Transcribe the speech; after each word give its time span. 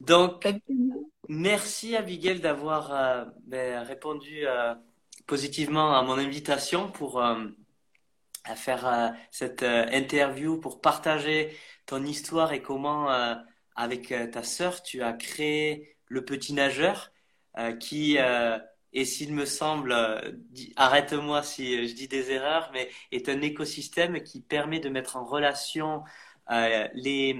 Donc, 0.00 0.46
merci 1.28 1.96
Abigail 1.96 2.40
d'avoir 2.40 2.92
euh, 2.92 3.24
ben, 3.46 3.82
répondu 3.82 4.46
euh, 4.46 4.74
positivement 5.26 5.96
à 5.96 6.02
mon 6.02 6.18
invitation 6.18 6.90
pour 6.90 7.22
euh, 7.22 7.46
faire 8.56 9.14
cette 9.30 9.62
interview, 9.62 10.60
pour 10.60 10.80
partager 10.82 11.56
ton 11.86 12.04
histoire 12.04 12.52
et 12.52 12.60
comment, 12.60 13.08
avec 13.74 14.12
ta 14.32 14.42
sœur, 14.42 14.82
tu 14.82 15.02
as 15.02 15.14
créé 15.14 15.96
le 16.08 16.26
petit 16.26 16.52
nageur 16.52 17.10
qui 17.80 18.18
et 18.92 19.04
s'il 19.06 19.32
me 19.32 19.46
semble, 19.46 19.94
arrête-moi 20.76 21.42
si 21.42 21.88
je 21.88 21.94
dis 21.94 22.06
des 22.06 22.32
erreurs, 22.32 22.70
mais 22.74 22.90
est 23.12 23.30
un 23.30 23.40
écosystème 23.40 24.22
qui 24.22 24.42
permet 24.42 24.78
de 24.78 24.90
mettre 24.90 25.16
en 25.16 25.24
relation 25.24 26.04
euh, 26.50 26.88
les, 26.94 27.36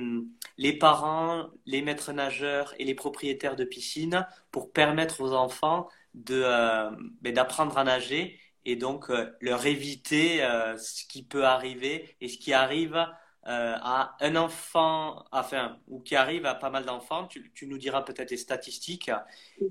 les 0.56 0.72
parents, 0.78 1.48
les 1.66 1.82
maîtres 1.82 2.12
nageurs 2.12 2.74
et 2.78 2.84
les 2.84 2.94
propriétaires 2.94 3.56
de 3.56 3.64
piscines 3.64 4.26
pour 4.50 4.72
permettre 4.72 5.20
aux 5.20 5.32
enfants 5.32 5.88
de 6.14 6.42
euh, 6.44 6.90
ben, 7.20 7.34
d'apprendre 7.34 7.76
à 7.76 7.84
nager 7.84 8.40
et 8.64 8.76
donc 8.76 9.10
euh, 9.10 9.30
leur 9.40 9.66
éviter 9.66 10.38
ce 10.78 11.04
qui 11.06 11.22
peut 11.22 11.44
arriver 11.44 12.16
et 12.20 12.28
ce 12.28 12.38
qui 12.38 12.52
arrive 12.52 13.06
à 13.46 14.16
un 14.20 14.36
enfant, 14.36 15.22
enfin, 15.30 15.78
ou 15.86 16.00
qui 16.00 16.16
arrive 16.16 16.46
à 16.46 16.54
pas 16.54 16.70
mal 16.70 16.86
d'enfants. 16.86 17.26
Tu, 17.26 17.52
tu, 17.52 17.66
nous 17.66 17.76
diras 17.76 18.00
peut-être 18.00 18.30
les 18.30 18.38
statistiques. 18.38 19.10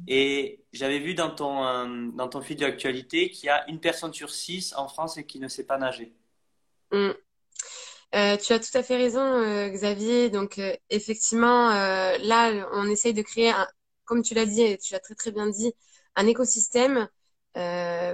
Et 0.07 0.63
j'avais 0.73 0.99
vu 0.99 1.15
dans 1.15 1.31
ton, 1.31 2.11
dans 2.11 2.27
ton 2.27 2.41
fil 2.41 2.57
d'actualité 2.57 3.31
qu'il 3.31 3.47
y 3.47 3.49
a 3.49 3.67
une 3.67 3.79
personne 3.79 4.13
sur 4.13 4.29
six 4.29 4.75
en 4.75 4.87
France 4.87 5.19
qui 5.27 5.39
ne 5.39 5.47
sait 5.47 5.65
pas 5.65 5.79
nager. 5.79 6.13
Mm. 6.91 7.13
Euh, 8.15 8.37
tu 8.37 8.53
as 8.53 8.59
tout 8.59 8.77
à 8.77 8.83
fait 8.83 8.95
raison, 8.97 9.19
euh, 9.21 9.69
Xavier. 9.69 10.29
Donc, 10.29 10.59
euh, 10.59 10.75
effectivement, 10.89 11.69
là, 11.71 12.69
on 12.73 12.87
essaye 12.89 13.13
de 13.13 13.21
créer, 13.23 13.49
un, 13.49 13.67
comme 14.05 14.21
tu 14.21 14.33
l'as 14.35 14.45
dit, 14.45 14.61
et 14.61 14.77
tu 14.77 14.93
l'as 14.93 14.99
très 14.99 15.15
très 15.15 15.31
bien 15.31 15.47
dit, 15.47 15.73
un 16.15 16.27
écosystème 16.27 17.09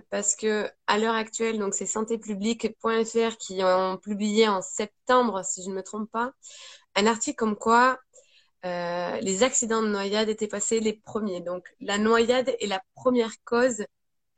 parce 0.10 0.36
que 0.36 0.70
à 0.88 0.98
l'heure 0.98 1.16
actuelle, 1.16 1.60
donc 1.60 1.74
c'est 1.74 1.86
santépublique.fr 1.86 3.38
qui 3.38 3.64
ont 3.64 3.98
publié 3.98 4.48
en 4.50 4.62
septembre, 4.62 5.44
si 5.46 5.64
je 5.64 5.70
ne 5.70 5.76
me 5.76 5.84
trompe 5.84 6.10
pas, 6.12 6.34
un 6.96 7.06
article 7.08 7.38
comme 7.38 7.56
quoi 7.58 8.00
les 8.64 9.44
accidents 9.44 9.82
de 9.84 9.88
noyade 9.90 10.30
étaient 10.30 10.48
passés 10.48 10.80
les 10.82 10.94
premiers. 10.94 11.42
Donc, 11.42 11.66
la 11.82 11.98
noyade 11.98 12.56
est 12.60 12.68
la 12.68 12.82
première 12.96 13.34
cause 13.46 13.86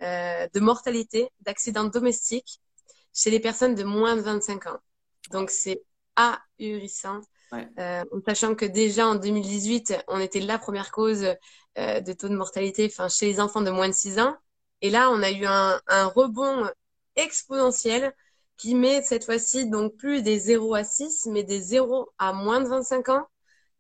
de 0.02 0.60
mortalité, 0.60 1.30
d'accidents 1.42 1.86
domestiques 1.86 2.62
chez 3.14 3.32
les 3.32 3.40
personnes 3.40 3.76
de 3.76 3.84
moins 3.84 4.16
de 4.16 4.22
25 4.22 4.68
ans. 4.68 4.80
Donc, 5.32 5.50
c'est 5.50 5.84
ahurissant. 6.16 7.22
Euh, 7.80 8.04
en 8.12 8.22
sachant 8.28 8.56
que 8.56 8.66
déjà 8.66 9.08
en 9.08 9.16
2018, 9.16 9.94
on 10.08 10.20
était 10.20 10.40
la 10.40 10.58
première 10.58 10.92
cause 10.92 11.26
euh, 11.78 12.02
de 12.02 12.14
taux 12.14 12.30
de 12.30 12.36
mortalité 12.36 12.88
enfin, 12.92 13.08
chez 13.08 13.28
les 13.28 13.40
enfants 13.40 13.62
de 13.62 13.72
moins 13.72 13.88
de 13.88 13.94
6 13.94 14.20
ans. 14.20 14.36
Et 14.82 14.90
là, 14.90 15.10
on 15.12 15.22
a 15.24 15.32
eu 15.32 15.46
un, 15.46 15.80
un 15.88 16.06
rebond 16.08 16.68
exponentiel 17.16 18.14
qui 18.58 18.76
met 18.76 19.02
cette 19.02 19.26
fois-ci 19.26 19.70
donc 19.70 19.96
plus 19.96 20.22
des 20.22 20.38
0 20.40 20.76
à 20.76 20.84
6, 20.84 21.28
mais 21.32 21.44
des 21.44 21.62
0 21.62 22.12
à 22.18 22.34
moins 22.34 22.62
de 22.62 22.68
25 22.68 23.10
ans 23.10 23.28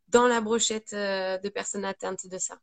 dans 0.09 0.27
la 0.27 0.41
brochette 0.41 0.93
euh, 0.93 1.37
de 1.39 1.49
personnes 1.49 1.85
atteintes 1.85 2.27
de 2.27 2.37
ça. 2.37 2.57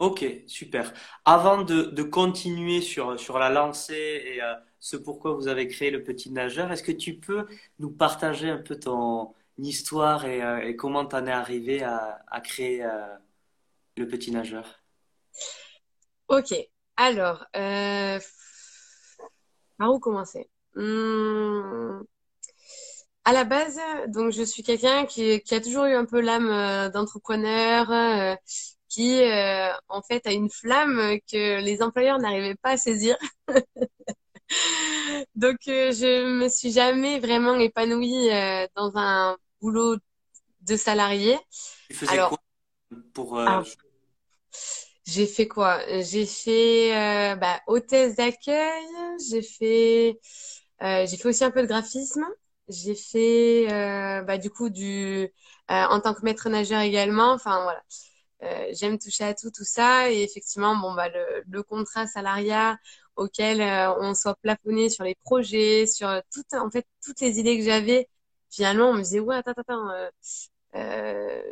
Ok, 0.00 0.24
super. 0.46 0.92
Avant 1.24 1.62
de, 1.62 2.02
continuer 2.02 2.80
sur, 2.80 3.18
sur 3.18 3.38
la 3.38 3.48
lancée 3.48 4.22
et 4.26 4.42
euh, 4.42 4.54
ce 4.80 4.96
pourquoi 4.96 5.34
vous 5.34 5.46
avez 5.46 5.68
créé 5.68 5.90
le 5.90 6.02
petit 6.02 6.30
nageur. 6.32 6.72
Est-ce 6.72 6.82
que 6.82 6.92
tu 6.92 7.14
peux 7.14 7.46
nous 7.78 7.90
partager 7.90 8.50
un 8.50 8.58
peu 8.58 8.78
ton 8.78 9.32
histoire 9.56 10.24
et, 10.26 10.42
euh, 10.42 10.74
comment 10.76 11.06
tu 11.06 11.14
en 11.14 11.26
es 11.26 11.30
arrivé 11.30 11.82
à, 11.84 12.40
créer 12.42 12.84
euh, 12.84 13.06
le 13.96 14.08
petit 14.08 14.32
nageur? 14.32 14.82
Ok, 16.28 16.54
alors, 16.96 17.46
par 17.52 18.20
où 19.94 20.00
commencer? 20.00 20.50
Hmm, 20.74 22.02
À 23.24 23.32
la 23.32 23.44
base, 23.44 23.80
donc 24.08 24.32
je 24.32 24.42
suis 24.42 24.64
quelqu'un 24.64 25.06
qui, 25.06 25.40
a 25.50 25.60
toujours 25.60 25.84
eu 25.84 25.94
un 25.94 26.04
peu 26.04 26.20
l'âme 26.20 26.90
d'entrepreneur, 26.90 28.36
qui 28.94 29.20
en 29.88 30.02
fait 30.02 30.26
a 30.26 30.32
une 30.32 30.50
flamme 30.50 31.18
que 31.30 31.60
les 31.60 31.82
employeurs 31.82 32.18
n'arrivaient 32.18 32.56
pas 32.56 32.70
à 32.70 32.76
saisir. 32.76 33.16
Donc, 35.34 35.56
euh, 35.68 35.92
je 35.92 36.26
me 36.26 36.48
suis 36.48 36.72
jamais 36.72 37.18
vraiment 37.18 37.54
épanouie 37.56 38.30
euh, 38.30 38.66
dans 38.76 38.92
un 38.96 39.36
boulot 39.60 39.96
de 40.62 40.76
salarié. 40.76 41.38
Tu 41.88 41.94
faisais 41.94 42.18
quoi 42.18 42.38
pour 43.12 43.38
euh, 43.38 43.44
ah. 43.46 43.62
J'ai 45.06 45.26
fait 45.26 45.48
quoi? 45.48 45.80
J'ai 46.02 46.26
fait 46.26 47.36
bah, 47.36 47.60
hôtesse 47.66 48.16
d'accueil. 48.16 48.84
J'ai 49.28 49.42
fait 49.42 50.18
j'ai 50.80 51.16
fait 51.16 51.28
aussi 51.28 51.44
un 51.44 51.50
peu 51.50 51.62
de 51.62 51.66
graphisme. 51.66 52.24
J'ai 52.68 52.94
fait 52.94 53.66
bah, 54.26 54.38
du 54.38 54.50
coup 54.50 54.70
du 54.70 55.28
en 55.68 56.00
tant 56.00 56.14
que 56.14 56.22
maître 56.22 56.48
nageur 56.48 56.80
également. 56.80 57.32
Enfin 57.32 57.62
voilà. 57.64 57.82
J'aime 58.72 58.98
toucher 58.98 59.24
à 59.24 59.34
tout, 59.34 59.50
tout 59.50 59.64
ça. 59.64 60.10
Et 60.10 60.22
effectivement, 60.22 60.76
bon, 60.76 60.94
bah, 60.94 61.08
le, 61.08 61.62
contrat 61.62 62.06
salariat 62.06 62.78
auquel 63.16 63.60
euh, 63.60 63.94
on 64.00 64.14
soit 64.14 64.34
plafonné 64.36 64.88
sur 64.90 65.04
les 65.04 65.14
projets, 65.24 65.86
sur 65.86 66.20
tout, 66.32 66.42
en 66.56 66.70
fait, 66.70 66.86
toutes 67.04 67.20
les 67.20 67.38
idées 67.38 67.58
que 67.58 67.64
j'avais. 67.64 68.08
Finalement, 68.50 68.90
on 68.90 68.94
me 68.94 69.02
disait, 69.02 69.20
ouais, 69.20 69.36
attends, 69.36 69.52
attends, 69.56 69.90
euh, 69.90 70.08
euh, 70.76 71.42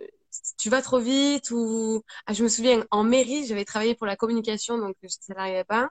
tu 0.59 0.71
vas 0.71 0.83
trop 0.83 0.99
vite 1.01 1.51
ou 1.51 2.03
ah, 2.27 2.33
je 2.33 2.43
me 2.43 2.49
souviens 2.49 2.85
en 2.91 3.05
mairie 3.05 3.47
j'avais 3.47 3.65
travaillé 3.65 3.95
pour 3.95 4.07
la 4.07 4.17
communication 4.17 4.79
donc 4.79 4.97
je 5.03 5.07
ne 5.07 5.11
salariais 5.11 5.65
pas 5.65 5.91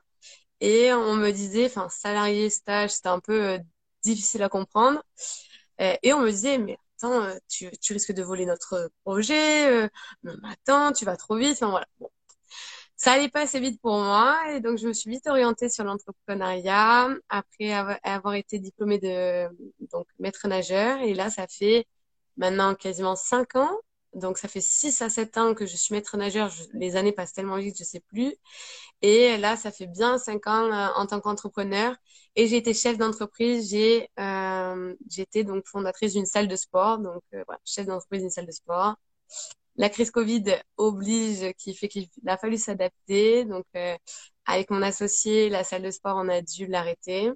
et 0.61 0.91
on 0.93 1.15
me 1.15 1.31
disait 1.31 1.67
enfin 1.67 1.89
salarié 1.89 2.49
stage 2.49 2.91
c'était 2.91 3.09
un 3.09 3.19
peu 3.19 3.43
euh, 3.43 3.59
difficile 4.03 4.43
à 4.43 4.49
comprendre 4.49 5.03
et 5.79 6.13
on 6.13 6.21
me 6.21 6.31
disait 6.31 6.57
mais 6.57 6.77
attends 7.01 7.37
tu, 7.49 7.69
tu 7.81 7.93
risques 7.93 8.13
de 8.13 8.23
voler 8.23 8.45
notre 8.45 8.91
projet 9.03 9.89
mais 10.23 10.31
attends 10.43 10.91
tu 10.93 11.05
vas 11.05 11.17
trop 11.17 11.37
vite 11.37 11.53
enfin 11.53 11.69
voilà. 11.71 11.85
Bon. 11.99 12.09
Ça 12.95 13.13
allait 13.13 13.29
pas 13.29 13.41
assez 13.41 13.59
vite 13.59 13.81
pour 13.81 13.97
moi 13.97 14.37
et 14.51 14.59
donc 14.61 14.77
je 14.77 14.87
me 14.87 14.93
suis 14.93 15.09
vite 15.09 15.25
orientée 15.27 15.69
sur 15.69 15.83
l'entrepreneuriat 15.83 17.09
après 17.29 17.71
avoir 18.03 18.35
été 18.35 18.59
diplômée 18.59 18.99
de 18.99 19.47
donc 19.91 20.05
maître 20.19 20.47
nageur. 20.47 21.01
Et 21.01 21.15
là 21.15 21.31
ça 21.31 21.47
fait 21.47 21.87
maintenant 22.37 22.75
quasiment 22.75 23.15
cinq 23.15 23.55
ans 23.55 23.75
donc 24.13 24.37
ça 24.37 24.47
fait 24.47 24.61
six 24.61 25.01
à 25.01 25.09
sept 25.09 25.37
ans 25.37 25.53
que 25.53 25.65
je 25.65 25.75
suis 25.75 25.93
maître 25.93 26.17
nageur 26.17 26.51
les 26.73 26.95
années 26.95 27.11
passent 27.11 27.33
tellement 27.33 27.57
vite 27.57 27.77
je 27.77 27.83
sais 27.83 28.01
plus 28.01 28.35
et 29.01 29.37
là 29.37 29.55
ça 29.55 29.71
fait 29.71 29.87
bien 29.87 30.17
cinq 30.17 30.47
ans 30.47 30.71
euh, 30.71 30.87
en 30.95 31.05
tant 31.07 31.19
qu'entrepreneur 31.21 31.95
et 32.35 32.47
j'ai 32.47 32.57
été 32.57 32.73
chef 32.73 32.97
d'entreprise 32.97 33.69
j'ai 33.69 34.09
euh, 34.19 34.95
j'étais 35.09 35.43
donc 35.43 35.65
fondatrice 35.67 36.13
d'une 36.13 36.25
salle 36.25 36.47
de 36.47 36.55
sport 36.55 36.99
donc 36.99 37.23
euh, 37.33 37.43
voilà 37.47 37.59
chef 37.65 37.85
d'entreprise 37.85 38.21
d'une 38.21 38.31
salle 38.31 38.47
de 38.47 38.51
sport 38.51 38.95
la 39.75 39.89
crise 39.89 40.11
Covid 40.11 40.43
oblige, 40.77 41.53
qui 41.57 41.73
fait 41.75 41.87
qu'il 41.87 42.07
a 42.27 42.37
fallu 42.37 42.57
s'adapter. 42.57 43.45
Donc, 43.45 43.65
euh, 43.75 43.95
avec 44.45 44.69
mon 44.69 44.81
associé, 44.81 45.49
la 45.49 45.63
salle 45.63 45.83
de 45.83 45.91
sport, 45.91 46.17
on 46.17 46.29
a 46.29 46.41
dû 46.41 46.67
l'arrêter. 46.67 47.31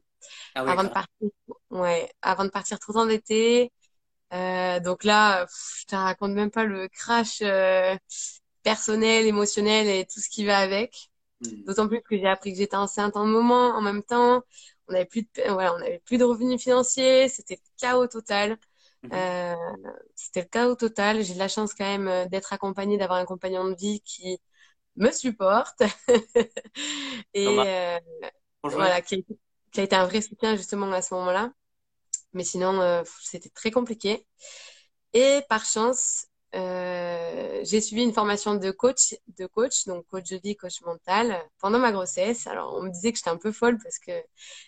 Ah 0.56 0.62
avant 0.62 0.84
de 0.84 0.90
partir, 0.90 1.30
ouais, 1.69 2.09
avant 2.22 2.46
de 2.46 2.50
partir 2.50 2.80
tout 2.80 2.96
en 2.97 3.09
été. 3.09 3.72
Euh, 4.35 4.79
donc 4.79 5.03
là, 5.03 5.46
je 5.79 5.85
te 5.85 5.96
raconte 5.96 6.34
même 6.34 6.51
pas 6.51 6.66
le 6.66 6.88
crash 6.90 7.40
euh, 7.41 7.96
personnel, 8.63 9.25
émotionnel 9.25 9.88
et 9.88 10.06
tout 10.06 10.19
ce 10.19 10.29
qui 10.29 10.46
va 10.46 10.57
avec. 10.59 11.09
Hmm. 11.41 11.63
D'autant 11.63 11.88
plus 11.88 12.01
que 12.01 12.18
j'ai 12.18 12.28
appris 12.28 12.51
que 12.51 12.57
j'étais 12.57 12.75
enceinte 12.75 13.16
en 13.16 13.25
moment, 13.25 13.69
en 13.69 13.81
même 13.81 14.03
temps. 14.03 14.44
On 14.88 14.94
n'avait 14.94 15.06
plus 15.06 15.24
de, 15.24 15.51
voilà, 15.51 15.74
on 15.74 15.78
avait 15.78 16.01
plus 16.06 16.18
de 16.18 16.24
revenus 16.24 16.62
financiers. 16.62 17.29
C'était 17.29 17.59
chaos 17.78 18.07
total. 18.07 18.57
Mhm. 19.03 19.12
Euh, 19.13 19.56
c'était 20.16 20.47
le 20.53 20.68
au 20.68 20.75
total. 20.75 21.24
J'ai 21.24 21.34
de 21.34 21.40
la 21.40 21.47
chance 21.47 21.74
quand 21.74 21.85
même 21.85 22.07
euh, 22.07 22.25
d'être 22.25 22.53
accompagnée, 22.53 22.97
d'avoir 22.97 23.19
un 23.19 23.25
compagnon 23.25 23.69
de 23.69 23.75
vie 23.75 24.01
qui 24.01 24.39
me 24.95 25.12
supporte 25.12 25.83
et 27.33 27.48
euh, 27.48 28.00
voilà, 28.63 29.01
qui 29.01 29.25
a, 29.77 29.81
été 29.81 29.95
un 29.95 30.06
vrai 30.06 30.21
soutien 30.21 30.56
justement 30.56 30.92
à 30.92 31.01
ce 31.01 31.13
moment-là. 31.15 31.51
Mais 32.35 32.43
sinon, 32.43 33.03
c'était 33.21 33.49
très 33.49 33.71
compliqué. 33.71 34.27
Et 35.13 35.41
par 35.49 35.65
chance, 35.65 36.27
j'ai 36.53 37.81
suivi 37.81 38.03
une 38.03 38.13
formation 38.13 38.55
de 38.55 38.71
coach, 38.71 39.15
de 39.37 39.45
coach, 39.47 39.85
donc 39.87 40.05
coach 40.07 40.29
de 40.29 40.37
vie, 40.37 40.55
coach 40.55 40.81
mental, 40.81 41.41
pendant 41.59 41.79
ma 41.79 41.91
grossesse. 41.91 42.47
Alors, 42.47 42.75
on 42.75 42.83
me 42.83 42.89
disait 42.91 43.11
que 43.11 43.17
j'étais 43.17 43.29
un 43.29 43.37
peu 43.37 43.51
folle 43.51 43.77
parce 43.81 43.99
que 43.99 44.11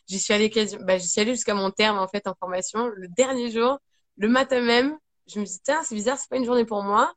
j'y 0.07 0.19
suis 0.19 0.33
allée, 0.33 0.49
bah, 0.81 0.97
j'y 0.97 1.07
suis 1.09 1.21
allée 1.21 1.35
jusqu'à 1.35 1.53
mon 1.53 1.71
terme 1.71 1.97
en 1.99 2.07
fait 2.07 2.27
en 2.27 2.35
formation. 2.35 2.87
Le 2.87 3.07
dernier 3.09 3.51
jour, 3.51 3.79
le 4.17 4.27
matin 4.29 4.61
même, 4.61 4.97
je 5.27 5.39
me 5.39 5.45
dis, 5.45 5.59
tiens, 5.63 5.83
c'est 5.83 5.95
bizarre, 5.95 6.17
c'est 6.17 6.29
pas 6.29 6.37
une 6.37 6.45
journée 6.45 6.65
pour 6.65 6.83
moi. 6.83 7.13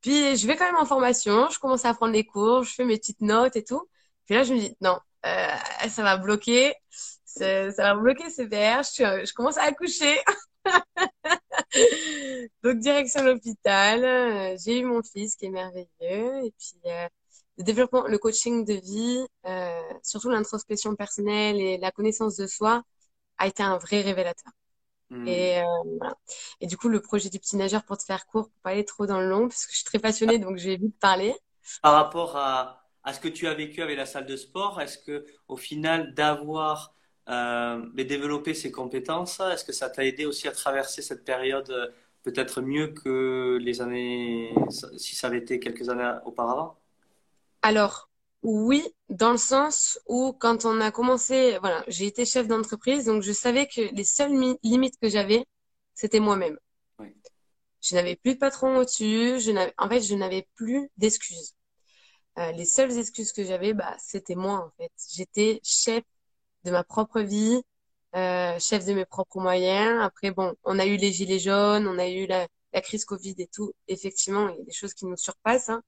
Puis 0.00 0.36
je 0.36 0.46
vais 0.46 0.56
quand 0.56 0.66
même 0.66 0.76
en 0.76 0.86
formation, 0.86 1.48
je 1.50 1.58
commence 1.58 1.84
à 1.84 1.94
prendre 1.94 2.12
les 2.12 2.24
cours, 2.24 2.64
je 2.64 2.74
fais 2.74 2.84
mes 2.84 2.98
petites 2.98 3.20
notes 3.22 3.56
et 3.56 3.64
tout. 3.64 3.88
Puis 4.26 4.34
là, 4.34 4.42
je 4.44 4.54
me 4.54 4.58
dis, 4.60 4.76
non, 4.80 4.98
euh, 5.26 5.48
ça 5.88 6.02
va 6.02 6.16
bloquer, 6.16 6.74
ça 7.36 7.70
va 7.78 7.94
bloquer 7.94 8.30
sévère, 8.30 8.82
je, 8.82 9.24
je 9.26 9.32
commence 9.34 9.58
à 9.58 9.64
accoucher. 9.64 10.16
Donc, 12.62 12.78
direction 12.78 13.24
l'hôpital, 13.24 14.04
euh, 14.04 14.56
j'ai 14.64 14.80
eu 14.80 14.84
mon 14.84 15.02
fils 15.02 15.36
qui 15.36 15.46
est 15.46 15.50
merveilleux. 15.50 16.44
Et 16.44 16.52
puis, 16.58 16.76
euh, 16.86 17.08
le 17.58 17.64
développement, 17.64 18.06
le 18.06 18.18
coaching 18.18 18.64
de 18.64 18.74
vie, 18.74 19.26
euh, 19.46 19.80
surtout 20.02 20.30
l'introspection 20.30 20.94
personnelle 20.94 21.60
et 21.60 21.78
la 21.78 21.90
connaissance 21.90 22.36
de 22.36 22.46
soi, 22.46 22.82
a 23.38 23.46
été 23.46 23.62
un 23.62 23.78
vrai 23.78 24.00
révélateur. 24.00 24.52
Et, 25.24 25.60
voilà. 25.98 26.16
et 26.60 26.66
du 26.66 26.76
coup, 26.76 26.88
le 26.88 27.00
projet 27.00 27.28
du 27.28 27.38
petit 27.38 27.56
nageur, 27.56 27.84
pour 27.84 27.96
te 27.96 28.02
faire 28.02 28.26
court, 28.26 28.48
pour 28.48 28.60
pas 28.62 28.70
aller 28.70 28.84
trop 28.84 29.06
dans 29.06 29.20
le 29.20 29.28
long, 29.28 29.48
parce 29.48 29.64
que 29.66 29.72
je 29.72 29.76
suis 29.76 29.84
très 29.84 30.00
passionnée, 30.00 30.38
donc 30.40 30.56
je 30.58 30.68
vais 30.68 30.76
vite 30.76 30.98
parler. 30.98 31.32
Par 31.80 31.92
rapport 31.92 32.36
à, 32.36 32.82
à 33.04 33.12
ce 33.12 33.20
que 33.20 33.28
tu 33.28 33.46
as 33.46 33.54
vécu 33.54 33.82
avec 33.82 33.96
la 33.96 34.04
salle 34.04 34.26
de 34.26 34.36
sport, 34.36 34.80
est-ce 34.80 34.98
que 34.98 35.24
au 35.46 35.56
final 35.56 36.12
d'avoir 36.14 36.95
euh, 37.28 37.86
développé 37.94 38.54
ces 38.54 38.70
compétences, 38.70 39.40
est-ce 39.40 39.64
que 39.64 39.72
ça 39.72 39.90
t'a 39.90 40.04
aidé 40.04 40.26
aussi 40.26 40.48
à 40.48 40.52
traverser 40.52 41.02
cette 41.02 41.24
période 41.24 41.94
peut-être 42.22 42.60
mieux 42.60 42.88
que 42.88 43.58
les 43.60 43.80
années, 43.80 44.52
si 44.96 45.14
ça 45.14 45.28
avait 45.28 45.38
été 45.38 45.60
quelques 45.60 45.88
années 45.88 46.12
auparavant? 46.24 46.76
Alors, 47.62 48.08
oui, 48.42 48.82
dans 49.08 49.32
le 49.32 49.38
sens 49.38 49.98
où 50.06 50.32
quand 50.32 50.64
on 50.64 50.80
a 50.80 50.90
commencé, 50.90 51.58
voilà, 51.60 51.84
j'ai 51.88 52.06
été 52.06 52.24
chef 52.24 52.48
d'entreprise, 52.48 53.06
donc 53.06 53.22
je 53.22 53.32
savais 53.32 53.66
que 53.66 53.92
les 53.94 54.04
seules 54.04 54.56
limites 54.62 54.98
que 55.00 55.08
j'avais, 55.08 55.44
c'était 55.94 56.20
moi-même. 56.20 56.58
Oui. 56.98 57.14
Je 57.80 57.94
n'avais 57.94 58.16
plus 58.16 58.34
de 58.34 58.38
patron 58.38 58.76
au-dessus, 58.76 59.40
je 59.40 59.52
en 59.78 59.88
fait, 59.88 60.00
je 60.00 60.14
n'avais 60.14 60.48
plus 60.54 60.90
d'excuses. 60.96 61.54
Euh, 62.38 62.52
les 62.52 62.66
seules 62.66 62.98
excuses 62.98 63.32
que 63.32 63.44
j'avais, 63.44 63.72
bah, 63.72 63.96
c'était 63.98 64.34
moi, 64.34 64.66
en 64.66 64.70
fait. 64.76 64.92
J'étais 65.12 65.60
chef 65.64 66.04
de 66.66 66.72
ma 66.72 66.84
propre 66.84 67.20
vie, 67.22 67.62
euh, 68.16 68.58
chef 68.58 68.84
de 68.84 68.92
mes 68.92 69.06
propres 69.06 69.40
moyens. 69.40 70.02
Après, 70.02 70.30
bon, 70.32 70.54
on 70.64 70.78
a 70.78 70.86
eu 70.86 70.96
les 70.96 71.12
gilets 71.12 71.38
jaunes, 71.38 71.86
on 71.88 71.98
a 71.98 72.08
eu 72.08 72.26
la, 72.26 72.46
la 72.72 72.80
crise 72.82 73.04
Covid 73.06 73.34
et 73.38 73.48
tout. 73.48 73.72
Effectivement, 73.88 74.48
il 74.50 74.58
y 74.58 74.62
a 74.62 74.64
des 74.64 74.72
choses 74.72 74.94
qui 74.94 75.06
nous 75.06 75.16
surpassent. 75.16 75.70
Hein. 75.70 75.82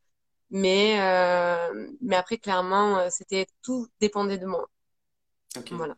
Mais, 0.50 1.00
euh, 1.00 1.88
mais 2.00 2.16
après, 2.16 2.38
clairement, 2.38 2.98
euh, 2.98 3.08
c'était 3.10 3.46
tout 3.62 3.88
dépendait 4.00 4.38
de 4.38 4.46
moi. 4.46 4.68
Ok. 5.56 5.72
Voilà. 5.72 5.96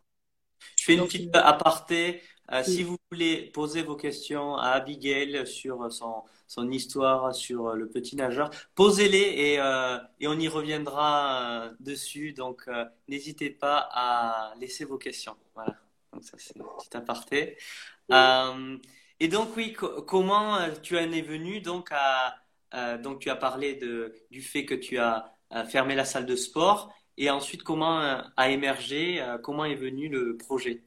Je 0.77 0.85
fais 0.85 0.93
une 0.95 1.01
Donc, 1.01 1.09
petite 1.09 1.37
aparté. 1.37 2.23
Euh, 2.53 2.63
si 2.65 2.83
vous 2.83 2.97
voulez 3.11 3.51
poser 3.53 3.83
vos 3.83 3.97
questions 3.97 4.57
à 4.57 4.71
Abigail 4.71 5.47
sur 5.47 5.91
son, 5.93 6.25
son 6.47 6.71
histoire, 6.71 7.35
sur 7.35 7.75
le 7.75 7.89
petit 7.89 8.17
nageur, 8.17 8.51
posez-les 8.75 9.19
et, 9.19 9.61
euh, 9.61 9.99
et 10.19 10.27
on 10.29 10.39
y 10.39 10.49
reviendra 10.49 11.67
euh, 11.67 11.75
dessus. 11.81 12.33
Donc, 12.33 12.65
euh, 12.69 12.85
n'hésitez 13.09 13.51
pas 13.51 13.89
à 13.93 14.55
laisser 14.61 14.85
vos 14.85 14.99
questions. 14.99 15.37
Voilà. 15.55 15.77
Donc, 16.13 16.25
ça, 16.25 16.37
c'est 16.39 16.61
un 16.61 16.65
petit 16.79 16.97
aparté. 16.97 17.57
Euh, 18.13 18.77
et 19.21 19.29
donc, 19.29 19.57
oui, 19.57 19.73
co- 19.73 20.03
comment 20.03 20.57
euh, 20.57 20.71
tu 20.83 20.97
en 20.99 21.13
es 21.13 21.23
venu 21.23 21.61
donc 21.61 21.89
à, 21.93 22.37
euh, 22.75 22.99
donc 22.99 23.21
tu 23.21 23.31
as 23.31 23.37
parlé 23.37 23.75
de, 23.75 24.15
du 24.31 24.43
fait 24.43 24.65
que 24.65 24.75
tu 24.75 24.99
as 24.99 25.33
euh, 25.53 25.65
fermé 25.65 25.95
la 25.95 26.05
salle 26.05 26.27
de 26.27 26.37
sport 26.37 26.93
et 27.17 27.31
ensuite 27.31 27.63
comment 27.63 28.01
euh, 28.01 28.23
a 28.37 28.51
émergé, 28.51 29.21
euh, 29.21 29.39
comment 29.39 29.65
est 29.65 29.75
venu 29.77 30.09
le 30.09 30.37
projet? 30.37 30.83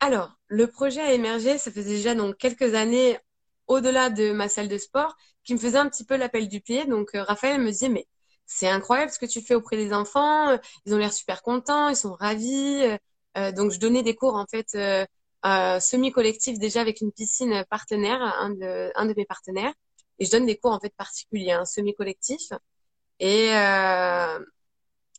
Alors, 0.00 0.32
le 0.46 0.66
projet 0.68 1.00
a 1.00 1.12
émergé, 1.12 1.58
ça 1.58 1.70
faisait 1.70 1.90
déjà 1.96 2.14
donc 2.14 2.36
quelques 2.36 2.74
années 2.74 3.18
au-delà 3.66 4.10
de 4.10 4.32
ma 4.32 4.48
salle 4.48 4.68
de 4.68 4.78
sport, 4.78 5.16
qui 5.44 5.54
me 5.54 5.58
faisait 5.58 5.78
un 5.78 5.88
petit 5.88 6.04
peu 6.04 6.16
l'appel 6.16 6.48
du 6.48 6.60
pied. 6.60 6.86
Donc, 6.86 7.14
euh, 7.14 7.22
Raphaël 7.22 7.60
me 7.60 7.70
disait, 7.70 7.88
mais 7.88 8.06
c'est 8.46 8.68
incroyable 8.68 9.10
ce 9.12 9.18
que 9.18 9.26
tu 9.26 9.42
fais 9.42 9.54
auprès 9.54 9.76
des 9.76 9.92
enfants, 9.92 10.50
euh, 10.50 10.58
ils 10.86 10.94
ont 10.94 10.98
l'air 10.98 11.12
super 11.12 11.42
contents, 11.42 11.88
ils 11.88 11.96
sont 11.96 12.14
ravis. 12.14 12.82
Euh, 13.36 13.52
donc, 13.52 13.72
je 13.72 13.78
donnais 13.78 14.02
des 14.02 14.14
cours 14.14 14.34
en 14.36 14.46
fait 14.46 14.76
semi-collectifs 15.80 16.58
déjà 16.58 16.80
avec 16.80 17.00
une 17.00 17.12
piscine 17.12 17.64
partenaire, 17.70 18.20
un 18.22 18.50
de, 18.50 18.90
un 18.94 19.04
mes 19.06 19.26
partenaires, 19.26 19.72
et 20.18 20.24
je 20.26 20.30
donne 20.30 20.46
des 20.46 20.56
cours 20.58 20.72
en 20.72 20.80
fait 20.80 20.94
particuliers, 20.96 21.52
hein, 21.52 21.64
semi-collectifs. 21.64 22.52
Et, 23.20 23.50
euh, 23.54 24.38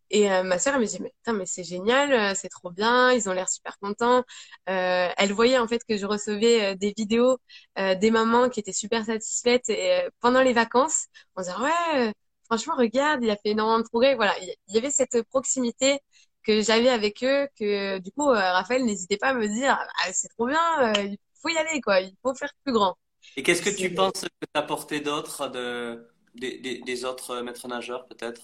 et 0.09 0.31
euh, 0.31 0.43
ma 0.43 0.59
sœur, 0.59 0.75
elle 0.75 0.81
me 0.81 0.85
dit, 0.85 0.97
mais, 1.01 1.11
putain, 1.17 1.33
mais 1.33 1.45
c'est 1.45 1.63
génial, 1.63 2.13
euh, 2.13 2.33
c'est 2.35 2.49
trop 2.49 2.71
bien, 2.71 3.11
ils 3.11 3.29
ont 3.29 3.33
l'air 3.33 3.49
super 3.49 3.77
contents. 3.79 4.23
Euh, 4.69 5.09
elle 5.17 5.33
voyait 5.33 5.57
en 5.59 5.67
fait 5.67 5.81
que 5.87 5.97
je 5.97 6.05
recevais 6.05 6.75
des 6.75 6.93
vidéos 6.97 7.37
euh, 7.77 7.95
des 7.95 8.11
mamans 8.11 8.49
qui 8.49 8.59
étaient 8.59 8.73
super 8.73 9.05
satisfaites 9.05 9.69
et, 9.69 10.07
pendant 10.19 10.41
les 10.41 10.53
vacances. 10.53 11.05
On 11.35 11.41
disait, 11.41 11.55
ouais, 11.55 12.13
franchement, 12.45 12.75
regarde, 12.77 13.23
il 13.23 13.29
a 13.29 13.35
fait 13.35 13.49
énormément 13.49 13.79
de 13.79 13.83
progrès. 13.87 14.15
Voilà, 14.15 14.33
il 14.39 14.75
y 14.75 14.77
avait 14.77 14.91
cette 14.91 15.21
proximité 15.29 15.99
que 16.43 16.61
j'avais 16.61 16.89
avec 16.89 17.23
eux, 17.23 17.47
que 17.59 17.99
du 17.99 18.11
coup, 18.11 18.27
Raphaël 18.27 18.85
n'hésitait 18.85 19.17
pas 19.17 19.29
à 19.29 19.33
me 19.33 19.47
dire, 19.47 19.77
ah, 20.03 20.13
c'est 20.13 20.29
trop 20.29 20.47
bien, 20.47 20.93
il 20.97 21.17
faut 21.41 21.49
y 21.49 21.57
aller, 21.57 21.81
quoi, 21.81 21.99
il 22.01 22.15
faut 22.23 22.33
faire 22.33 22.51
plus 22.63 22.73
grand. 22.73 22.97
Et 23.35 23.43
qu'est-ce 23.43 23.61
que 23.61 23.69
tu 23.69 23.93
penses 23.93 24.21
que 24.21 24.45
t'as 24.53 24.61
apporté 24.61 25.01
d'autre 25.01 25.49
de, 25.49 26.07
des, 26.35 26.57
des, 26.59 26.79
des 26.79 27.05
autres 27.05 27.41
maîtres 27.41 27.67
nageurs, 27.67 28.05
peut-être? 28.07 28.41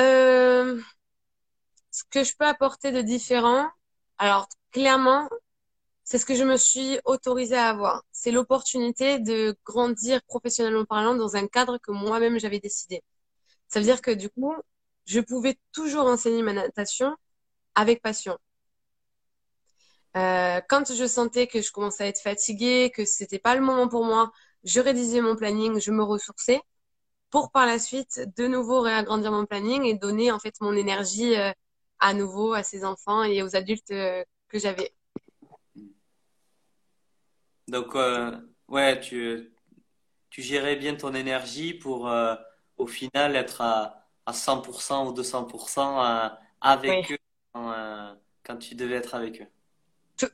Euh, 0.00 0.80
ce 1.90 2.04
que 2.10 2.24
je 2.24 2.34
peux 2.36 2.46
apporter 2.46 2.92
de 2.92 3.02
différent, 3.02 3.68
alors 4.18 4.48
clairement, 4.72 5.28
c'est 6.04 6.18
ce 6.18 6.26
que 6.26 6.34
je 6.34 6.44
me 6.44 6.56
suis 6.56 6.98
autorisée 7.04 7.56
à 7.56 7.68
avoir. 7.68 8.02
C'est 8.12 8.30
l'opportunité 8.32 9.18
de 9.18 9.56
grandir 9.64 10.22
professionnellement 10.24 10.84
parlant 10.84 11.14
dans 11.14 11.36
un 11.36 11.46
cadre 11.46 11.78
que 11.78 11.92
moi-même 11.92 12.38
j'avais 12.40 12.60
décidé. 12.60 13.02
Ça 13.68 13.80
veut 13.80 13.86
dire 13.86 14.02
que 14.02 14.10
du 14.10 14.30
coup, 14.30 14.54
je 15.06 15.20
pouvais 15.20 15.58
toujours 15.72 16.06
enseigner 16.06 16.42
ma 16.42 16.52
natation 16.52 17.16
avec 17.74 18.02
passion. 18.02 18.38
Euh, 20.16 20.60
quand 20.68 20.92
je 20.92 21.06
sentais 21.06 21.46
que 21.46 21.62
je 21.62 21.70
commençais 21.70 22.04
à 22.04 22.06
être 22.08 22.20
fatiguée, 22.20 22.90
que 22.94 23.04
c'était 23.04 23.38
pas 23.38 23.54
le 23.54 23.60
moment 23.60 23.88
pour 23.88 24.04
moi, 24.04 24.32
je 24.64 24.80
rédigeais 24.80 25.20
mon 25.20 25.36
planning, 25.36 25.80
je 25.80 25.92
me 25.92 26.02
ressourçais 26.02 26.60
pour 27.30 27.50
par 27.52 27.66
la 27.66 27.78
suite 27.78 28.20
de 28.36 28.46
nouveau 28.46 28.80
réagrandir 28.80 29.32
mon 29.32 29.46
planning 29.46 29.84
et 29.84 29.94
donner 29.94 30.30
en 30.32 30.38
fait 30.38 30.54
mon 30.60 30.74
énergie 30.74 31.36
euh, 31.36 31.52
à 32.00 32.14
nouveau 32.14 32.52
à 32.52 32.62
ces 32.62 32.84
enfants 32.84 33.22
et 33.22 33.42
aux 33.42 33.56
adultes 33.56 33.90
euh, 33.92 34.24
que 34.48 34.58
j'avais. 34.58 34.92
Donc, 37.68 37.94
euh, 37.94 38.36
ouais, 38.68 39.00
tu, 39.00 39.52
tu 40.30 40.42
gérais 40.42 40.76
bien 40.76 40.96
ton 40.96 41.14
énergie 41.14 41.74
pour 41.74 42.08
euh, 42.08 42.34
au 42.76 42.86
final 42.86 43.36
être 43.36 43.60
à, 43.60 44.08
à 44.26 44.32
100% 44.32 45.08
ou 45.08 45.12
200% 45.12 46.04
euh, 46.04 46.28
Oui. 46.28 46.36
avec 46.60 47.12
eux 47.12 47.18
quand, 47.52 47.72
euh, 47.72 48.14
quand 48.42 48.56
tu 48.56 48.74
devais 48.74 48.96
être 48.96 49.14
avec 49.14 49.40
eux. 49.40 49.46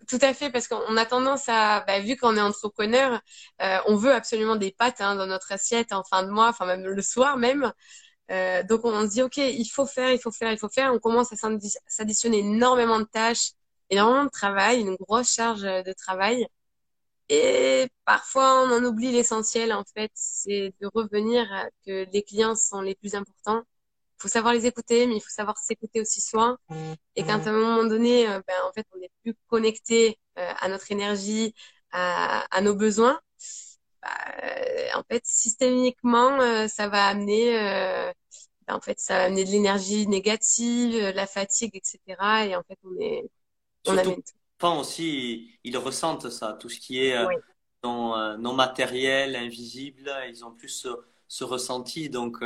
Tout, 0.08 0.18
à 0.22 0.34
fait, 0.34 0.50
parce 0.50 0.66
qu'on 0.68 0.96
a 0.96 1.06
tendance 1.06 1.48
à, 1.48 1.80
bah, 1.86 2.00
vu 2.00 2.16
qu'on 2.16 2.36
est 2.36 2.40
entrepreneur, 2.40 3.20
euh, 3.62 3.78
on 3.86 3.96
veut 3.96 4.12
absolument 4.12 4.56
des 4.56 4.72
pâtes 4.72 5.00
hein, 5.00 5.14
dans 5.16 5.26
notre 5.26 5.52
assiette 5.52 5.92
en 5.92 6.02
fin 6.02 6.24
de 6.24 6.30
mois, 6.30 6.48
enfin 6.48 6.66
même 6.66 6.82
le 6.84 7.02
soir 7.02 7.36
même. 7.36 7.72
Euh, 8.30 8.62
donc 8.64 8.84
on 8.84 9.02
se 9.06 9.12
dit, 9.12 9.22
OK, 9.22 9.38
il 9.38 9.66
faut 9.66 9.86
faire, 9.86 10.12
il 10.12 10.20
faut 10.20 10.32
faire, 10.32 10.52
il 10.52 10.58
faut 10.58 10.68
faire. 10.70 10.92
On 10.94 10.98
commence 11.00 11.32
à 11.32 11.36
s'addi- 11.36 11.76
s'additionner 11.86 12.40
énormément 12.40 12.98
de 13.00 13.04
tâches, 13.04 13.52
énormément 13.90 14.24
de 14.24 14.30
travail, 14.30 14.80
une 14.80 14.96
grosse 14.96 15.32
charge 15.34 15.62
de 15.62 15.92
travail. 15.94 16.46
Et 17.28 17.88
parfois, 18.04 18.62
on 18.64 18.72
en 18.72 18.84
oublie 18.84 19.12
l'essentiel, 19.12 19.72
en 19.72 19.84
fait, 19.94 20.10
c'est 20.14 20.74
de 20.80 20.88
revenir 20.94 21.46
que 21.86 22.06
les 22.12 22.22
clients 22.22 22.54
sont 22.56 22.80
les 22.82 22.94
plus 22.94 23.14
importants. 23.16 23.62
Il 24.18 24.22
faut 24.22 24.28
savoir 24.28 24.54
les 24.54 24.66
écouter, 24.66 25.06
mais 25.06 25.16
il 25.16 25.20
faut 25.20 25.30
savoir 25.30 25.58
s'écouter 25.58 26.00
aussi 26.00 26.20
soi. 26.20 26.56
Et 27.16 27.24
qu'à 27.24 27.34
un 27.34 27.52
moment 27.52 27.84
donné, 27.84 28.28
euh, 28.28 28.40
ben, 28.46 28.54
en 28.68 28.72
fait, 28.72 28.86
on 28.94 28.98
n'est 28.98 29.10
plus 29.22 29.34
connecté 29.48 30.18
euh, 30.38 30.52
à 30.60 30.68
notre 30.68 30.90
énergie, 30.92 31.54
à, 31.92 32.46
à 32.56 32.60
nos 32.62 32.74
besoins, 32.74 33.20
bah, 34.02 34.08
euh, 34.44 34.88
en 34.94 35.02
fait, 35.10 35.22
systémiquement, 35.26 36.40
euh, 36.40 36.68
ça 36.68 36.88
va 36.88 37.06
amener, 37.06 37.58
euh, 37.58 38.12
ben, 38.66 38.74
en 38.76 38.80
fait, 38.80 38.98
ça 39.00 39.18
va 39.18 39.24
amener 39.24 39.44
de 39.44 39.50
l'énergie 39.50 40.06
négative, 40.08 40.96
la 41.14 41.26
fatigue, 41.26 41.76
etc. 41.76 42.46
Et 42.46 42.56
en 42.56 42.62
fait, 42.64 42.78
on 42.84 42.98
est, 43.00 43.24
on 43.86 43.92
Surtout 43.92 43.98
amène 43.98 44.22
tout. 44.22 44.34
les 44.60 44.66
enfants 44.68 44.80
aussi, 44.80 45.58
ils, 45.64 45.76
ressentent 45.78 46.30
ça, 46.30 46.54
tout 46.60 46.68
ce 46.68 46.78
qui 46.80 47.00
est 47.00 47.16
Oui, 47.18 47.34
non, 47.84 48.36
non 48.38 48.52
matériel, 48.54 49.36
invisible, 49.36 50.10
ils 50.28 50.44
ont 50.44 50.52
plus 50.52 50.68
ce, 50.70 50.88
ce 51.28 51.44
ressenti. 51.44 52.10
Donc, 52.10 52.38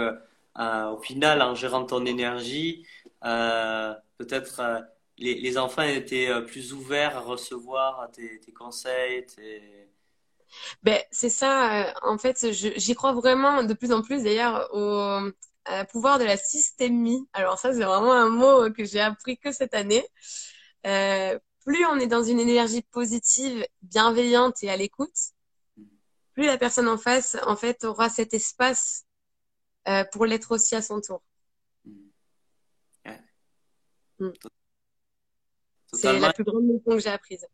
au 0.61 1.00
final, 1.00 1.43
en 1.43 1.55
gérant 1.55 1.85
ton 1.85 2.05
énergie, 2.07 2.87
euh, 3.25 3.95
peut-être 4.19 4.61
euh, 4.61 4.81
les, 5.19 5.35
les 5.40 5.59
enfants 5.59 5.83
étaient 5.83 6.29
euh, 6.29 6.43
plus 6.43 6.73
ouverts 6.73 7.17
à 7.17 7.21
recevoir 7.21 8.11
tes, 8.12 8.40
tes 8.40 8.52
conseils, 8.52 9.26
tes... 9.26 9.88
Ben, 10.83 11.00
c'est 11.11 11.31
ça, 11.31 11.88
euh, 11.88 11.93
en 12.02 12.19
fait, 12.19 12.50
j'y 12.52 12.95
crois 12.95 13.12
vraiment 13.12 13.62
de 13.62 13.75
plus 13.75 13.93
en 13.93 14.02
plus 14.02 14.23
d'ailleurs 14.25 14.69
au 14.75 15.31
à 15.67 15.85
pouvoir 15.85 16.19
de 16.19 16.25
la 16.25 16.37
systémie. 16.37 17.29
Alors 17.33 17.59
ça, 17.59 17.73
c'est 17.73 17.85
vraiment 17.85 18.12
un 18.12 18.31
mot 18.31 18.73
que 18.73 18.85
j'ai 18.85 19.00
appris 19.00 19.38
que 19.38 19.52
cette 19.52 19.75
année. 19.75 20.05
Euh, 20.87 21.38
plus 21.64 21.85
on 21.87 22.00
est 22.00 22.07
dans 22.07 22.25
une 22.25 22.40
énergie 22.40 22.83
positive, 22.83 23.64
bienveillante 23.83 24.62
et 24.62 24.71
à 24.71 24.76
l'écoute, 24.76 25.14
plus 26.33 26.47
la 26.47 26.57
personne 26.57 26.88
en 26.88 26.97
face, 26.97 27.37
en 27.47 27.57
fait, 27.57 27.85
aura 27.85 28.09
cet 28.09 28.33
espace 28.35 29.05
euh, 29.89 30.05
pour 30.13 30.27
l'être 30.27 30.53
aussi 30.53 30.75
à 30.75 30.83
son 30.83 31.01
tour. 31.01 31.23
Ouais, 33.07 33.21
Mm. 34.21 34.31
C'est 35.93 36.21
la 36.21 36.33
plus 36.33 36.45
grande 36.45 36.65
leçon 36.69 36.97
que 36.97 36.99
j'ai 37.01 37.11
apprise. 37.11 37.47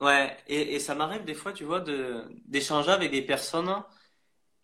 Ouais, 0.00 0.36
et, 0.46 0.74
et 0.74 0.80
ça 0.80 0.94
m'arrive 0.94 1.24
des 1.24 1.34
fois, 1.34 1.52
tu 1.52 1.64
vois, 1.64 1.80
de 1.80 2.24
d'échanger 2.46 2.90
avec 2.90 3.10
des 3.10 3.22
personnes 3.22 3.82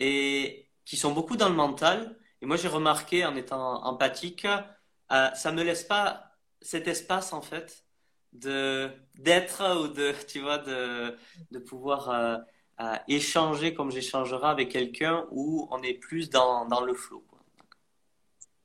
et 0.01 0.69
qui 0.85 0.97
sont 0.97 1.13
beaucoup 1.13 1.37
dans 1.37 1.49
le 1.49 1.55
mental. 1.55 2.19
Et 2.41 2.47
moi, 2.47 2.57
j'ai 2.57 2.69
remarqué 2.69 3.25
en 3.27 3.37
étant 3.37 3.85
empathique, 3.85 4.47
euh, 4.47 5.31
ça 5.35 5.53
me 5.53 5.63
laisse 5.63 5.85
pas 5.85 6.33
cet 6.63 6.89
espace 6.89 7.33
en 7.33 7.43
fait 7.43 7.85
de 8.33 8.91
d'être 9.17 9.63
ou 9.83 9.89
de, 9.89 10.15
tu 10.29 10.41
vois, 10.41 10.59
de 10.59 11.17
de 11.51 11.59
pouvoir 11.59 12.11
euh, 12.11 12.39
euh, 12.81 12.97
échanger 13.09 13.75
comme 13.75 13.91
j'échangerai 13.91 14.47
avec 14.49 14.71
quelqu'un 14.71 15.27
où 15.31 15.69
on 15.71 15.83
est 15.83 15.95
plus 15.95 16.31
dans 16.31 16.67
dans 16.67 16.81
le 16.83 16.95
flow. 16.95 17.25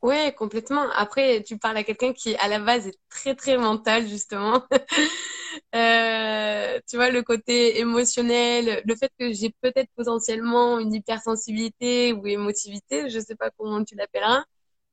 Ouais, 0.02 0.34
complètement. 0.36 0.90
Après, 0.96 1.44
tu 1.44 1.60
parles 1.60 1.78
à 1.78 1.84
quelqu'un 1.84 2.12
qui, 2.12 2.36
à 2.38 2.48
la 2.48 2.60
base, 2.60 2.88
est 2.88 2.98
très, 3.10 3.36
très 3.36 3.58
mental, 3.58 4.08
justement. 4.08 4.64
Euh, 5.76 6.80
tu 6.88 6.96
vois, 6.96 7.10
le 7.12 7.24
côté 7.24 7.80
émotionnel, 7.80 8.82
le 8.86 8.96
fait 8.96 9.12
que 9.20 9.34
j'ai 9.34 9.50
peut-être 9.62 9.90
potentiellement 9.98 10.80
une 10.80 10.94
hypersensibilité 10.94 12.14
ou 12.14 12.26
émotivité, 12.26 13.10
je 13.10 13.20
sais 13.20 13.36
pas 13.36 13.50
comment 13.58 13.84
tu 13.84 13.96
l'appelleras, 13.96 14.46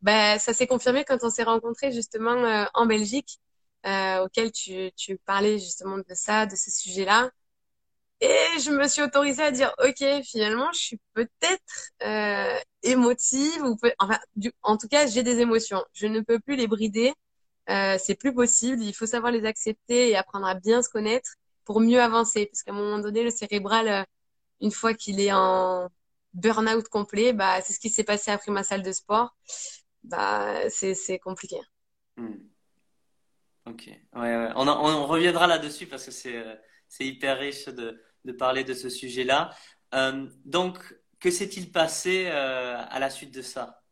bah, 0.03 0.39
ça 0.41 0.55
s'est 0.55 0.67
confirmé 0.67 1.05
quand 1.05 1.19
on 1.23 1.31
s'est 1.31 1.45
rencontrés, 1.45 1.93
justement, 1.93 2.33
euh, 2.45 2.65
en 2.75 2.87
Belgique, 2.87 3.39
euh, 3.87 4.25
auquel 4.25 4.51
tu, 4.53 4.91
tu 4.97 5.17
parlais, 5.19 5.59
justement, 5.61 5.99
de 5.99 6.15
ça, 6.15 6.47
de 6.47 6.57
ce 6.57 6.71
sujet-là. 6.73 7.31
Et 8.21 8.61
je 8.61 8.71
me 8.73 8.89
suis 8.89 9.03
autorisée 9.03 9.43
à 9.45 9.51
dire, 9.53 9.73
OK, 9.85 10.05
finalement, 10.25 10.71
je 10.73 10.79
suis 10.79 11.01
peut-être 11.15 11.63
euh, 12.03 12.59
émotive 12.83 13.63
ou 13.63 13.77
enfin, 14.01 14.19
en 14.63 14.77
tout 14.77 14.89
cas, 14.89 15.07
j'ai 15.07 15.23
des 15.23 15.39
émotions. 15.39 15.85
Je 15.93 16.07
ne 16.09 16.21
peux 16.21 16.41
plus 16.41 16.57
les 16.57 16.67
brider. 16.67 17.13
Euh, 17.71 17.97
c'est 17.99 18.17
plus 18.17 18.35
possible. 18.35 18.83
Il 18.83 18.93
faut 18.95 19.07
savoir 19.07 19.31
les 19.31 19.45
accepter 19.45 20.11
et 20.11 20.17
apprendre 20.17 20.47
à 20.47 20.55
bien 20.55 20.83
se 20.83 20.89
connaître 20.89 21.31
pour 21.65 21.81
mieux 21.81 22.01
avancer. 22.01 22.47
Parce 22.47 22.63
qu'à 22.65 22.73
un 22.73 22.75
moment 22.75 22.99
donné, 22.99 23.23
le 23.23 23.31
cérébral, 23.31 23.89
euh, 23.89 24.03
une 24.61 24.73
fois 24.73 24.95
qu'il 24.95 25.21
est 25.21 25.33
en 25.33 25.89
burn-out 26.35 26.89
complet, 26.89 27.33
bah, 27.33 27.61
c'est 27.63 27.73
ce 27.73 27.79
qui 27.81 27.91
s'est 27.91 28.05
passé 28.05 28.33
après 28.33 28.51
ma 28.51 28.65
salle 28.65 28.83
de 28.83 28.93
sport. 28.93 29.37
Bah, 30.03 30.69
c'est, 30.71 31.19
compliqué. 31.21 31.59
Hmm. 32.17 32.35
Ok. 33.67 33.89
Ouais. 34.15 34.49
On, 34.57 34.67
en- 34.67 35.03
on 35.03 35.07
reviendra 35.07 35.47
là-dessus 35.47 35.87
parce 35.87 36.05
que 36.05 36.11
c'est 36.11 36.37
euh, 36.37 36.57
hyper 36.99 37.39
riche 37.39 37.67
de 37.67 38.03
de 38.25 38.33
parler 38.33 38.65
de 38.65 38.75
ce 38.75 38.89
sujet-là. 38.89 39.51
Euh, 39.95 40.27
donc, 40.45 40.79
que 41.21 41.31
s'est-il 41.31 41.73
passé 41.73 42.27
euh, 42.27 42.77
à 42.79 42.99
la 42.99 43.11
suite 43.11 43.35
de 43.35 43.43
ça? 43.43 43.83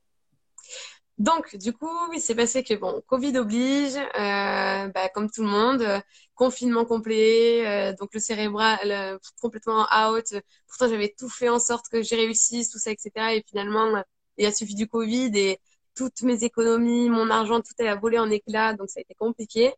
Donc, 1.19 1.57
du 1.57 1.73
coup, 1.73 2.13
il 2.13 2.21
s'est 2.21 2.35
passé 2.35 2.63
que, 2.63 2.75
bon, 2.75 3.03
Covid 3.07 3.39
oblige, 3.39 3.97
euh, 3.97 4.89
bah, 4.89 5.09
comme 5.15 5.31
tout 5.31 5.43
le 5.43 5.49
monde, 5.49 6.03
confinement 6.35 6.85
complet, 6.85 7.95
donc 7.99 8.13
le 8.13 8.21
cérébral 8.21 9.19
complètement 9.41 9.87
out. 10.11 10.35
Pourtant, 10.69 10.89
j'avais 10.91 11.15
tout 11.19 11.31
fait 11.31 11.49
en 11.49 11.59
sorte 11.59 11.89
que 11.89 12.03
j'ai 12.03 12.17
réussi, 12.17 12.69
tout 12.71 12.79
ça, 12.79 12.91
etc. 12.91 13.35
Et 13.35 13.45
finalement, 13.49 14.03
il 14.37 14.45
a 14.45 14.53
suffi 14.53 14.75
du 14.75 14.87
Covid 14.87 15.31
et 15.35 15.59
toutes 15.97 16.21
mes 16.23 16.45
économies, 16.45 17.09
mon 17.09 17.31
argent, 17.31 17.61
tout 17.61 17.73
a 17.83 17.95
volé 17.97 18.19
en 18.19 18.31
éclats, 18.31 18.75
donc 18.75 18.91
ça 18.91 19.01
a 19.01 19.03
été 19.03 19.15
compliqué. 19.15 19.73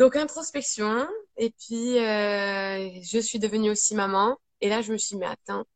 Donc, 0.00 0.16
introspection. 0.16 1.06
Et 1.36 1.50
puis, 1.50 1.98
euh, 1.98 2.88
je 3.02 3.18
suis 3.18 3.38
devenue 3.38 3.70
aussi 3.70 3.94
maman. 3.94 4.38
Et 4.62 4.70
là, 4.70 4.80
je 4.80 4.92
me 4.92 4.96
suis 4.96 5.16
dit, 5.16 5.20
mais 5.20 5.26
attends, 5.26 5.66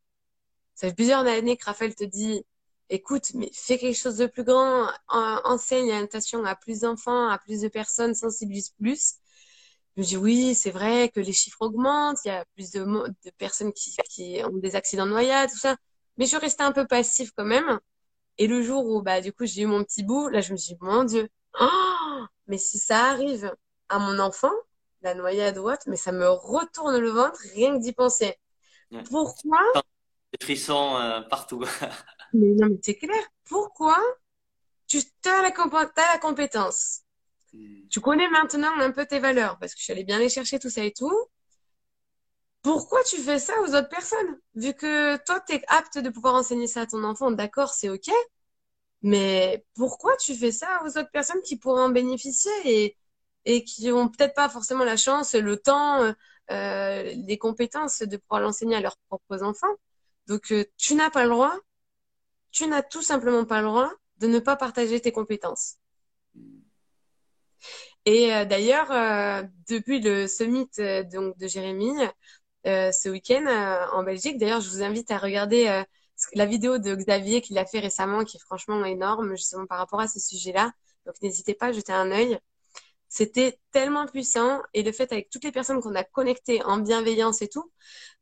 ça 0.75 0.88
fait 0.88 0.95
plusieurs 0.95 1.26
années 1.26 1.59
que 1.59 1.64
Raphaël 1.66 1.95
te 1.95 2.04
dit, 2.04 2.45
écoute, 2.90 3.33
mais 3.35 3.50
fais 3.52 3.78
quelque 3.78 3.97
chose 3.99 4.16
de 4.16 4.26
plus 4.26 4.45
grand, 4.45 4.88
en- 5.09 5.40
enseigne 5.45 5.90
la 5.90 6.00
natation 6.00 6.45
à 6.47 6.57
plus 6.57 6.81
d'enfants, 6.81 7.28
à 7.28 7.38
plus 7.38 7.61
de 7.62 7.69
personnes, 7.69 8.14
sensibilise 8.14 8.71
plus. 8.81 9.16
Je 9.97 10.02
me 10.02 10.07
dis, 10.07 10.16
oui, 10.16 10.54
c'est 10.54 10.71
vrai 10.71 11.11
que 11.11 11.21
les 11.21 11.35
chiffres 11.35 11.61
augmentent, 11.61 12.19
il 12.25 12.28
y 12.28 12.31
a 12.31 12.47
plus 12.54 12.71
de, 12.73 12.87
personnes 13.38 13.73
qui, 13.75 14.43
ont 14.45 14.57
des 14.59 14.76
accidents 14.76 15.07
de 15.07 15.11
noyade, 15.12 15.50
tout 15.50 15.59
ça. 15.59 15.76
Mais 16.19 16.26
je 16.26 16.37
restée 16.38 16.64
un 16.64 16.73
peu 16.73 16.87
passive 16.87 17.33
quand 17.37 17.45
même. 17.45 17.78
Et 18.38 18.47
le 18.47 18.62
jour 18.62 18.87
où, 18.87 19.02
bah, 19.02 19.21
du 19.21 19.33
coup, 19.35 19.47
j'ai 19.47 19.62
eu 19.62 19.66
mon 19.66 19.85
petit 19.85 20.02
bout, 20.02 20.28
là, 20.28 20.40
je 20.40 20.52
me 20.52 20.57
suis 20.59 20.75
dit, 20.75 20.81
mon 20.81 21.04
Dieu, 21.04 21.28
oh, 21.61 22.25
mais 22.49 22.59
si 22.59 22.78
ça 22.78 23.04
arrive 23.11 23.52
à 23.88 23.99
mon 23.99 24.19
enfant, 24.19 24.53
la 25.03 25.14
noyade 25.14 25.59
ou 25.59 25.71
autre, 25.71 25.85
mais 25.87 25.97
ça 25.97 26.12
me 26.12 26.29
retourne 26.29 26.99
le 26.99 27.11
ventre 27.11 27.41
rien 27.55 27.76
que 27.76 27.83
d'y 27.83 27.93
penser. 27.93 28.37
Ouais. 28.91 29.03
Pourquoi? 29.05 29.61
Des 29.75 30.45
frissons 30.45 30.97
euh, 30.97 31.21
partout. 31.23 31.64
Mais 32.33 32.49
non, 32.55 32.69
mais 32.71 32.79
c'est 32.83 32.97
clair. 32.97 33.23
Pourquoi 33.45 33.97
tu 34.88 34.99
as 35.26 35.43
la, 35.43 35.50
comp- 35.53 35.93
t'as 35.95 36.12
la 36.14 36.19
compétence? 36.19 37.03
Hmm. 37.53 37.87
Tu 37.91 38.00
connais 38.00 38.29
maintenant 38.31 38.73
un 38.81 38.93
peu 38.93 39.07
tes 39.07 39.21
valeurs 39.21 39.59
parce 39.59 39.75
que 39.75 39.81
je 39.81 39.85
suis 39.85 39.93
allée 39.93 40.05
bien 40.05 40.19
les 40.19 40.29
chercher, 40.29 40.59
tout 40.59 40.71
ça 40.71 40.85
et 40.85 40.93
tout. 40.93 41.12
Pourquoi 42.62 43.03
tu 43.05 43.19
fais 43.19 43.38
ça 43.38 43.53
aux 43.62 43.75
autres 43.75 43.88
personnes? 43.91 44.41
Vu 44.55 44.73
que 44.75 45.17
toi, 45.25 45.41
tu 45.47 45.55
es 45.55 45.62
apte 45.69 45.99
de 45.99 46.09
pouvoir 46.11 46.35
enseigner 46.35 46.67
ça 46.67 46.83
à 46.83 46.87
ton 46.87 47.05
enfant, 47.05 47.31
d'accord, 47.31 47.75
c'est 47.75 47.91
OK. 47.91 48.09
Mais 49.03 49.64
pourquoi 49.75 50.17
tu 50.17 50.35
fais 50.35 50.53
ça 50.53 50.83
aux 50.85 50.88
autres 50.99 51.11
personnes 51.12 51.43
qui 51.43 51.59
pourraient 51.59 51.83
en 51.83 51.91
bénéficier? 51.91 52.53
Et, 52.64 52.97
et 53.45 53.65
qui 53.65 53.91
ont 53.93 54.09
peut-être 54.09 54.35
pas 54.35 54.49
forcément 54.49 54.85
la 54.85 54.97
chance, 54.97 55.35
le 55.35 55.57
temps, 55.57 56.03
euh, 56.03 56.13
euh, 56.51 57.03
les 57.27 57.39
compétences 57.39 58.03
de 58.03 58.17
pouvoir 58.17 58.41
l'enseigner 58.41 58.77
à 58.77 58.81
leurs 58.81 58.99
propres 59.09 59.43
enfants? 59.43 59.75
Donc, 60.27 60.53
euh, 60.53 60.65
tu 60.77 60.95
n'as 60.95 61.11
pas 61.11 61.25
le 61.25 61.31
droit, 61.31 61.55
tu 62.51 62.67
n'as 62.67 62.83
tout 62.83 63.03
simplement 63.03 63.45
pas 63.45 63.61
le 63.61 63.69
droit 63.69 63.93
de 64.19 64.27
ne 64.27 64.39
pas 64.39 64.57
partager 64.57 65.01
tes 65.01 65.13
compétences. 65.13 65.77
Et 68.07 68.35
euh, 68.35 68.45
d'ailleurs, 68.45 68.91
euh, 68.93 69.43
depuis 69.69 70.01
le 70.01 70.27
summit 70.27 70.69
euh, 70.79 71.03
donc 71.05 71.37
de 71.39 71.47
Jérémy, 71.47 71.93
ce 72.65 73.11
week-end 73.11 73.45
en 73.93 74.03
Belgique, 74.05 74.39
d'ailleurs, 74.39 74.63
je 74.63 74.71
vous 74.71 74.83
invite 74.83 75.11
à 75.11 75.19
regarder 75.19 75.85
la 76.33 76.47
vidéo 76.47 76.79
de 76.79 76.95
Xavier 76.95 77.43
qu'il 77.43 77.59
a 77.59 77.67
fait 77.67 77.79
récemment, 77.79 78.25
qui 78.25 78.39
est 78.39 78.41
franchement 78.41 78.83
énorme, 78.87 79.37
justement 79.37 79.67
par 79.67 79.77
rapport 79.77 80.01
à 80.01 80.09
ce 80.09 80.19
sujet-là. 80.19 80.73
Donc, 81.05 81.15
n'hésitez 81.21 81.53
pas 81.53 81.67
à 81.67 81.73
jeter 81.73 81.93
un 81.93 82.11
œil. 82.11 82.39
C'était 83.16 83.61
tellement 83.71 84.06
puissant 84.06 84.61
et 84.73 84.83
le 84.83 84.90
fait 84.90 85.12
avec 85.12 85.30
toutes 85.30 85.44
les 85.44 85.52
personnes 85.52 85.80
qu'on 85.80 85.94
a 85.94 86.02
connectées 86.02 86.64
en 86.64 86.78
bienveillance 86.78 87.42
et 87.42 87.49
tout, 87.49 87.71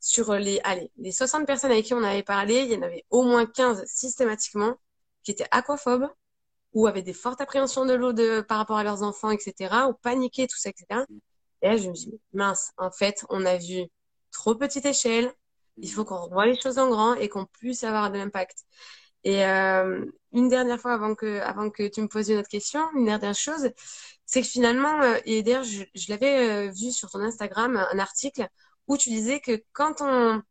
sur 0.00 0.34
les, 0.34 0.60
allez, 0.64 0.92
les 0.98 1.12
60 1.12 1.46
personnes 1.46 1.70
avec 1.70 1.86
qui 1.86 1.94
on 1.94 2.02
avait 2.02 2.22
parlé, 2.22 2.56
il 2.64 2.72
y 2.72 2.76
en 2.76 2.82
avait 2.82 3.06
au 3.08 3.22
moins 3.22 3.46
15 3.46 3.86
systématiquement 3.86 4.74
qui 5.22 5.30
étaient 5.30 5.46
aquaphobes 5.50 6.10
ou 6.74 6.86
avaient 6.86 7.00
des 7.00 7.14
fortes 7.14 7.40
appréhensions 7.40 7.86
de 7.86 7.94
l'eau 7.94 8.12
de, 8.12 8.42
par 8.42 8.58
rapport 8.58 8.76
à 8.76 8.84
leurs 8.84 9.02
enfants, 9.02 9.30
etc., 9.30 9.74
ou 9.88 9.94
paniquaient, 9.94 10.46
tout 10.46 10.58
ça, 10.58 10.68
etc. 10.68 11.06
Et 11.62 11.68
là, 11.68 11.78
je 11.78 11.88
me 11.88 11.94
dis, 11.94 12.20
mince, 12.34 12.72
en 12.76 12.90
fait, 12.90 13.24
on 13.30 13.46
a 13.46 13.56
vu 13.56 13.86
trop 14.30 14.54
petite 14.56 14.84
échelle, 14.84 15.32
il 15.78 15.90
faut 15.90 16.04
qu'on 16.04 16.20
revoie 16.20 16.44
les 16.44 16.60
choses 16.60 16.76
en 16.76 16.90
grand 16.90 17.14
et 17.14 17.30
qu'on 17.30 17.46
puisse 17.46 17.82
avoir 17.82 18.10
de 18.10 18.18
l'impact. 18.18 18.58
Et 19.24 19.46
euh, 19.46 20.04
une 20.32 20.48
dernière 20.48 20.80
fois, 20.80 20.92
avant 20.92 21.14
que, 21.14 21.40
avant 21.40 21.70
que 21.70 21.88
tu 21.88 22.02
me 22.02 22.08
poses 22.08 22.28
une 22.28 22.38
autre 22.38 22.48
question, 22.48 22.80
une 22.94 23.06
dernière 23.06 23.34
chose, 23.34 23.70
c'est 24.32 24.40
que 24.42 24.48
finalement, 24.48 25.02
euh, 25.02 25.18
et 25.26 25.42
d'ailleurs, 25.42 25.62
je, 25.64 25.84
je 25.94 26.06
l'avais 26.10 26.68
euh, 26.68 26.70
vu 26.72 26.90
sur 26.90 27.10
ton 27.10 27.20
Instagram, 27.20 27.76
un 27.76 27.98
article 27.98 28.48
où 28.88 28.96
tu 28.96 29.10
disais 29.10 29.40
que 29.40 29.62
quand 29.74 30.00
on, 30.00 30.42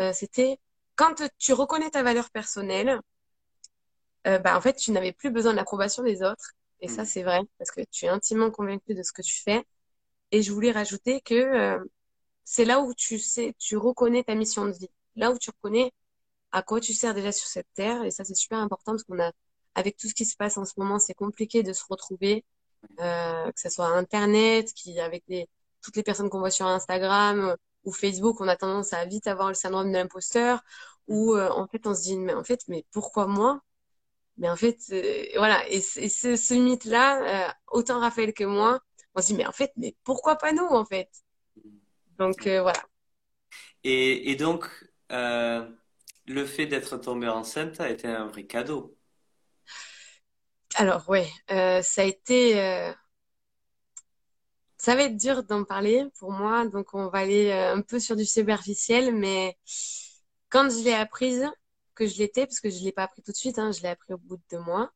euh, 0.00 0.12
c'était, 0.12 0.58
quand 0.96 1.22
tu 1.38 1.52
reconnais 1.52 1.90
ta 1.90 2.02
valeur 2.02 2.30
personnelle, 2.30 3.00
euh, 4.26 4.38
bah, 4.38 4.56
en 4.56 4.60
fait, 4.60 4.74
tu 4.74 4.90
n'avais 4.92 5.12
plus 5.12 5.30
besoin 5.30 5.52
de 5.52 5.56
l'approbation 5.56 6.02
des 6.02 6.22
autres. 6.22 6.52
Et 6.80 6.88
ça, 6.88 7.02
Hmm. 7.02 7.04
c'est 7.04 7.22
vrai, 7.22 7.40
parce 7.58 7.70
que 7.70 7.82
tu 7.90 8.06
es 8.06 8.08
intimement 8.08 8.50
convaincu 8.50 8.94
de 8.94 9.02
ce 9.02 9.12
que 9.12 9.22
tu 9.22 9.40
fais. 9.42 9.64
Et 10.32 10.42
je 10.42 10.52
voulais 10.52 10.72
rajouter 10.72 11.20
que 11.22 11.34
euh, 11.34 11.78
c'est 12.44 12.64
là 12.66 12.80
où 12.82 12.94
tu 12.94 13.18
sais, 13.18 13.54
tu 13.58 13.76
reconnais 13.78 14.24
ta 14.24 14.34
mission 14.36 14.66
de 14.66 14.72
vie, 14.72 14.90
là 15.16 15.32
où 15.32 15.38
tu 15.38 15.50
reconnais 15.50 15.92
à 16.52 16.62
quoi 16.62 16.80
tu 16.80 16.94
sers 16.94 17.14
déjà 17.14 17.32
sur 17.32 17.48
cette 17.48 17.68
terre. 17.74 18.04
Et 18.04 18.10
ça, 18.10 18.24
c'est 18.24 18.34
super 18.36 18.58
important 18.60 18.92
parce 18.92 19.04
qu'on 19.04 19.20
a, 19.20 19.32
avec 19.74 19.96
tout 19.96 20.08
ce 20.08 20.14
qui 20.14 20.24
se 20.24 20.36
passe 20.36 20.56
en 20.58 20.64
ce 20.64 20.74
moment, 20.76 20.98
c'est 20.98 21.14
compliqué 21.14 21.62
de 21.62 21.72
se 21.72 21.84
retrouver, 21.88 22.44
euh, 23.00 23.46
que 23.46 23.60
ce 23.60 23.68
soit 23.68 23.86
Internet, 23.86 24.72
avec 25.00 25.24
toutes 25.82 25.96
les 25.96 26.02
personnes 26.02 26.30
qu'on 26.30 26.40
voit 26.40 26.50
sur 26.50 26.66
Instagram 26.66 27.40
euh, 27.40 27.56
ou 27.84 27.92
Facebook, 27.92 28.40
on 28.40 28.48
a 28.48 28.56
tendance 28.56 28.92
à 28.92 29.04
vite 29.06 29.26
avoir 29.26 29.48
le 29.48 29.54
syndrome 29.54 29.88
de 29.88 29.96
l'imposteur, 29.96 30.62
où 31.08 31.34
euh, 31.34 31.48
en 31.50 31.66
fait, 31.66 31.86
on 31.86 31.94
se 31.94 32.02
dit, 32.02 32.18
mais 32.18 32.34
en 32.34 32.44
fait, 32.44 32.62
mais 32.68 32.84
pourquoi 32.92 33.26
moi? 33.26 33.62
Mais 34.38 34.48
en 34.50 34.56
fait, 34.56 34.78
voilà. 35.36 35.66
Et, 35.68 35.80
ce, 35.80 36.54
mythe-là, 36.54 37.54
autant 37.68 38.00
Raphaël 38.00 38.32
que 38.32 38.44
moi, 38.44 38.80
on 39.14 39.20
se 39.20 39.28
dit, 39.28 39.34
mais 39.34 39.46
en 39.46 39.52
fait, 39.52 39.72
mais 39.76 39.94
pourquoi 40.04 40.36
pas 40.36 40.52
nous, 40.52 40.64
en 40.64 40.84
fait? 40.84 41.10
Donc, 42.18 42.42
voilà. 42.44 42.82
Et, 43.84 44.34
donc, 44.36 44.66
le 45.10 46.44
fait 46.46 46.66
d'être 46.66 46.96
tombée 46.98 47.28
enceinte 47.28 47.80
a 47.80 47.90
été 47.90 48.08
un 48.08 48.26
vrai 48.26 48.44
cadeau. 48.44 48.96
Alors, 50.76 51.08
ouais, 51.08 51.28
euh, 51.50 51.82
ça 51.82 52.02
a 52.02 52.04
été, 52.04 52.60
euh, 52.60 52.92
ça 54.78 54.94
va 54.94 55.02
être 55.04 55.16
dur 55.16 55.42
d'en 55.44 55.64
parler 55.64 56.06
pour 56.18 56.32
moi. 56.32 56.66
Donc, 56.66 56.94
on 56.94 57.08
va 57.08 57.18
aller 57.18 57.50
euh, 57.50 57.74
un 57.74 57.82
peu 57.82 57.98
sur 57.98 58.16
du 58.16 58.24
superficiel, 58.24 59.14
mais 59.14 59.56
quand 60.48 60.70
je 60.70 60.84
l'ai 60.84 60.94
apprise, 60.94 61.46
que 61.94 62.06
je 62.06 62.18
l'étais, 62.18 62.46
parce 62.46 62.60
que 62.60 62.70
je 62.70 62.82
l'ai 62.82 62.92
pas 62.92 63.04
appris 63.04 63.22
tout 63.22 63.32
de 63.32 63.36
suite, 63.36 63.58
hein, 63.58 63.72
je 63.72 63.82
l'ai 63.82 63.88
appris 63.88 64.14
au 64.14 64.18
bout 64.18 64.36
de 64.36 64.42
deux 64.52 64.60
mois, 64.60 64.90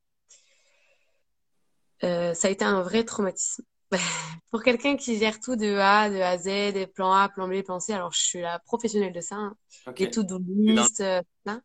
euh, 2.03 2.35
ça 2.35 2.49
a 2.49 2.51
été 2.51 2.65
un 2.65 2.83
vrai 2.83 3.05
traumatisme. 3.05 3.65
pour 4.51 4.63
quelqu'un 4.63 4.97
qui 4.97 5.19
gère 5.19 5.39
tout 5.41 5.57
de 5.57 5.77
A, 5.77 6.11
de 6.11 6.17
A 6.17 6.31
à 6.31 6.39
Z, 6.39 6.73
des 6.73 6.87
plans 6.87 7.13
A, 7.13 7.29
plan 7.29 7.49
B, 7.49 7.63
plan 7.63 7.79
C, 7.81 7.93
alors 7.93 8.13
je 8.13 8.21
suis 8.21 8.41
la 8.41 8.59
professionnelle 8.61 9.13
de 9.13 9.21
ça, 9.21 9.37
hein, 9.37 9.57
Ok. 9.87 10.01
les 10.01 10.11
to-do 10.11 10.41
list, 10.49 11.01
euh, 11.01 11.21
là. 11.45 11.61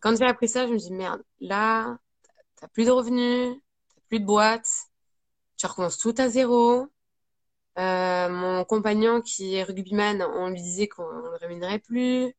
Quand 0.00 0.16
j'ai 0.16 0.24
appris 0.24 0.48
ça, 0.48 0.66
je 0.66 0.72
me 0.72 0.78
dis, 0.78 0.92
merde, 0.92 1.22
là, 1.40 1.98
plus 2.68 2.86
de 2.86 2.90
revenus, 2.90 3.56
t'as 3.94 4.00
plus 4.08 4.20
de 4.20 4.24
boîte, 4.24 4.68
tu 5.56 5.66
recommences 5.66 5.98
tout 5.98 6.14
à 6.18 6.28
zéro. 6.28 6.86
Euh, 7.78 8.28
mon 8.30 8.64
compagnon 8.64 9.20
qui 9.22 9.54
est 9.56 9.62
rugbyman, 9.64 10.22
on 10.22 10.48
lui 10.50 10.62
disait 10.62 10.88
qu'on 10.88 11.04
ne 11.12 11.30
le 11.30 11.36
rémunérait 11.36 11.78
plus. 11.80 12.34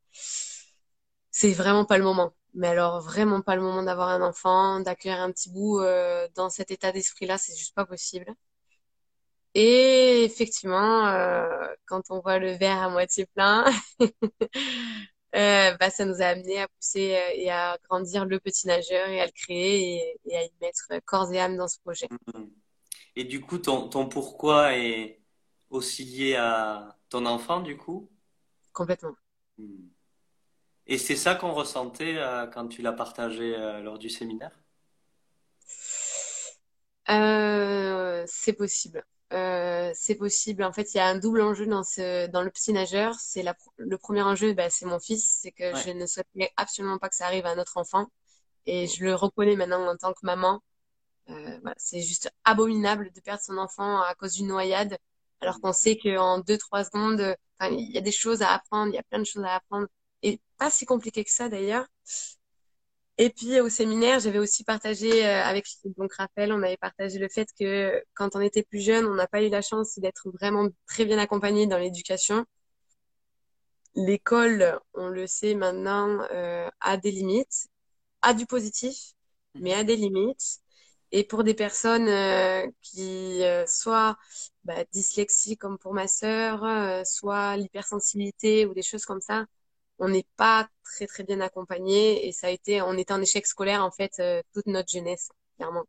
C'est 1.31 1.53
vraiment 1.53 1.85
pas 1.85 1.97
le 1.97 2.03
moment. 2.03 2.33
Mais 2.53 2.67
alors, 2.67 3.01
vraiment 3.01 3.41
pas 3.41 3.55
le 3.55 3.61
moment 3.61 3.83
d'avoir 3.83 4.09
un 4.09 4.21
enfant, 4.21 4.79
d'accueillir 4.81 5.19
un 5.21 5.31
petit 5.31 5.49
bout 5.51 5.79
euh, 5.79 6.27
dans 6.35 6.49
cet 6.49 6.71
état 6.71 6.91
d'esprit-là, 6.91 7.37
c'est 7.37 7.55
juste 7.55 7.75
pas 7.75 7.85
possible. 7.85 8.25
Et 9.53 10.23
effectivement, 10.23 11.07
euh, 11.07 11.47
quand 11.85 12.11
on 12.11 12.19
voit 12.19 12.37
le 12.39 12.51
verre 12.51 12.81
à 12.83 12.89
moitié 12.89 13.25
plein, 13.25 13.65
euh, 15.35 15.75
bah, 15.77 15.89
ça 15.89 16.05
nous 16.05 16.21
a 16.21 16.25
amené 16.25 16.61
à 16.61 16.67
pousser 16.67 17.15
euh, 17.15 17.31
et 17.35 17.51
à 17.51 17.77
grandir 17.83 18.25
le 18.25 18.39
petit 18.39 18.67
nageur 18.67 19.07
et 19.09 19.21
à 19.21 19.25
le 19.25 19.31
créer 19.31 19.97
et, 19.97 20.19
et 20.25 20.37
à 20.37 20.43
y 20.43 20.51
mettre 20.61 20.87
corps 21.05 21.31
et 21.33 21.39
âme 21.39 21.57
dans 21.57 21.67
ce 21.67 21.79
projet. 21.79 22.07
Mhm. 22.33 22.49
Et 23.15 23.23
du 23.23 23.41
coup, 23.41 23.57
ton, 23.57 23.89
ton 23.89 24.07
pourquoi 24.07 24.75
est 24.77 25.19
aussi 25.69 26.05
lié 26.05 26.35
à 26.35 26.97
ton 27.09 27.25
enfant, 27.25 27.61
du 27.61 27.77
coup? 27.77 28.09
Complètement. 28.73 29.15
Mhm. 29.57 29.89
Et 30.85 30.97
c'est 30.97 31.17
ça 31.17 31.35
qu'on 31.35 31.51
ressentait 31.53 32.15
euh, 32.17 32.47
quand 32.47 32.67
tu 32.69 32.81
l'as 32.81 32.93
partagé 32.93 33.51
lors 33.81 33.99
du 33.99 34.09
séminaire? 34.09 34.57
C'est 38.27 38.53
possible. 38.53 39.03
Euh, 39.33 39.91
c'est 39.95 40.15
possible. 40.15 40.63
En 40.63 40.71
fait, 40.71 40.93
il 40.93 40.97
y 40.97 40.99
a 40.99 41.07
un 41.07 41.17
double 41.17 41.41
enjeu 41.41 41.65
dans 41.67 41.83
ce, 41.83 42.27
dans 42.27 42.41
le 42.43 42.49
petit 42.51 42.71
nageur. 42.73 43.15
C'est 43.19 43.43
la, 43.43 43.55
le 43.77 43.97
premier 43.97 44.21
enjeu, 44.21 44.53
bah, 44.53 44.69
c'est 44.69 44.85
mon 44.85 44.99
fils. 44.99 45.39
C'est 45.41 45.51
que 45.51 45.73
Ouais. 45.73 45.83
je 45.85 45.89
ne 45.91 46.05
souhaiterais 46.05 46.51
absolument 46.55 46.97
pas 46.97 47.09
que 47.09 47.15
ça 47.15 47.25
arrive 47.25 47.45
à 47.45 47.51
un 47.51 47.59
autre 47.59 47.77
enfant. 47.77 48.07
Et 48.65 48.87
je 48.87 49.03
le 49.05 49.15
reconnais 49.15 49.55
maintenant 49.55 49.87
en 49.87 49.97
tant 49.97 50.13
que 50.13 50.19
maman. 50.25 50.61
Euh, 51.29 51.59
voilà, 51.61 51.75
c'est 51.79 52.01
juste 52.01 52.31
abominable 52.45 53.11
de 53.13 53.21
perdre 53.21 53.41
son 53.43 53.57
enfant 53.57 54.01
à 54.01 54.15
cause 54.15 54.33
d'une 54.33 54.47
noyade, 54.47 54.97
alors 55.41 55.59
qu'on 55.61 55.73
sait 55.73 55.97
qu'en 55.97 56.39
deux, 56.39 56.57
trois 56.57 56.83
secondes, 56.85 57.35
enfin, 57.59 57.71
il 57.73 57.91
y 57.91 57.97
a 57.97 58.01
des 58.01 58.11
choses 58.13 58.41
à 58.43 58.53
apprendre, 58.53 58.91
il 58.93 58.95
y 58.95 58.99
a 58.99 59.03
plein 59.03 59.19
de 59.19 59.25
choses 59.25 59.43
à 59.45 59.55
apprendre. 59.55 59.87
Et 60.23 60.41
pas 60.57 60.71
si 60.71 60.85
compliqué 60.85 61.23
que 61.25 61.31
ça 61.31 61.49
d'ailleurs. 61.49 61.87
Et 63.19 63.29
puis 63.31 63.59
au 63.61 63.69
séminaire, 63.69 64.19
j'avais 64.19 64.37
aussi 64.39 64.63
partagé 64.63 65.25
euh, 65.25 65.43
avec 65.43 65.65
donc 65.97 66.13
Raphaël, 66.13 66.51
on 66.53 66.61
avait 66.63 66.77
partagé 66.77 67.17
le 67.19 67.27
fait 67.29 67.47
que 67.59 68.03
quand 68.13 68.35
on 68.35 68.41
était 68.41 68.63
plus 68.63 68.79
jeune, 68.81 69.05
on 69.05 69.15
n'a 69.15 69.27
pas 69.27 69.41
eu 69.43 69.49
la 69.49 69.61
chance 69.61 69.97
d'être 69.99 70.29
vraiment 70.31 70.67
très 70.87 71.05
bien 71.05 71.17
accompagné 71.17 71.65
dans 71.67 71.79
l'éducation. 71.79 72.45
L'école, 73.95 74.79
on 74.93 75.09
le 75.09 75.25
sait 75.27 75.55
maintenant, 75.55 76.19
euh, 76.31 76.69
a 76.81 76.97
des 76.97 77.11
limites, 77.11 77.67
a 78.21 78.33
du 78.33 78.45
positif, 78.47 79.13
mais 79.59 79.71
Mhm. 79.71 79.79
a 79.79 79.83
des 79.85 79.95
limites. 79.97 80.59
Et 81.13 81.23
pour 81.25 81.43
des 81.43 81.53
personnes 81.55 82.07
euh, 82.09 82.67
qui 82.81 83.43
euh, 83.43 83.65
soit 83.67 84.17
bah, 84.65 84.83
dyslexie 84.93 85.57
comme 85.57 85.77
pour 85.79 85.93
ma 85.93 86.07
sœur, 86.07 86.63
euh, 86.65 87.03
soit 87.05 87.57
l'hypersensibilité 87.57 88.65
ou 88.67 88.73
des 88.75 88.83
choses 88.83 89.05
comme 89.05 89.21
ça, 89.21 89.45
on 89.99 90.09
n'est 90.09 90.27
pas 90.35 90.67
très 90.83 91.07
très 91.07 91.23
bien 91.23 91.41
accompagné 91.41 92.27
et 92.27 92.31
ça 92.31 92.47
a 92.47 92.49
été, 92.49 92.81
on 92.81 92.97
était 92.97 93.13
en 93.13 93.21
échec 93.21 93.45
scolaire 93.45 93.83
en 93.83 93.91
fait 93.91 94.13
euh, 94.19 94.41
toute 94.53 94.67
notre 94.67 94.89
jeunesse, 94.91 95.29
clairement. 95.55 95.85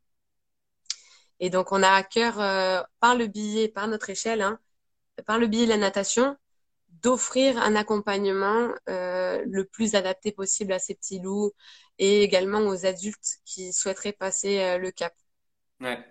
Et 1.40 1.50
donc 1.50 1.72
on 1.72 1.82
a 1.82 1.90
à 1.90 2.02
cœur 2.02 2.40
euh, 2.40 2.82
par 3.00 3.14
le 3.16 3.26
biais, 3.26 3.68
par 3.68 3.86
notre 3.86 4.10
échelle, 4.10 4.42
hein, 4.42 4.58
par 5.26 5.38
le 5.38 5.46
biais 5.46 5.64
de 5.64 5.70
la 5.70 5.76
natation, 5.76 6.36
d'offrir 7.02 7.58
un 7.58 7.76
accompagnement 7.76 8.70
euh, 8.88 9.44
le 9.46 9.64
plus 9.64 9.94
adapté 9.94 10.32
possible 10.32 10.72
à 10.72 10.78
ces 10.78 10.94
petits 10.94 11.20
loups 11.20 11.52
et 11.98 12.22
également 12.22 12.60
aux 12.60 12.86
adultes 12.86 13.38
qui 13.44 13.72
souhaiteraient 13.72 14.12
passer 14.12 14.78
le 14.78 14.90
cap. 14.90 15.14
Ouais. 15.80 16.04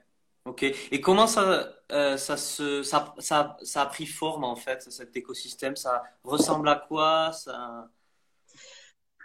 Ok. 0.46 0.64
Et 0.64 1.02
comment 1.02 1.28
ça, 1.28 1.74
ça 1.90 2.38
se, 2.38 2.84
ça, 2.84 3.14
ça, 3.20 3.58
ça 3.64 3.82
a 3.82 3.86
pris 3.86 4.06
forme 4.06 4.46
en 4.46 4.56
fait, 4.56 4.90
cet 4.90 5.18
écosystème? 5.18 5.76
Ça 5.76 6.04
ressemble 6.24 6.70
à 6.70 6.76
quoi? 6.88 7.34
Ça... 7.34 7.90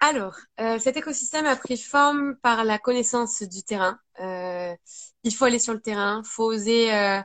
Alors, 0.05 0.35
euh, 0.61 0.81
cet 0.81 0.97
écosystème 0.97 1.47
a 1.47 1.55
pris 1.55 1.77
forme 1.79 2.35
par 2.43 2.65
la 2.65 2.77
connaissance 2.81 3.43
du 3.45 3.63
terrain. 3.63 4.01
Euh, 4.21 4.75
il 5.23 5.33
faut 5.33 5.45
aller 5.45 5.61
sur 5.61 5.75
le 5.75 5.81
terrain, 5.81 6.23
faut 6.25 6.45
oser, 6.53 6.93
euh, 6.93 7.21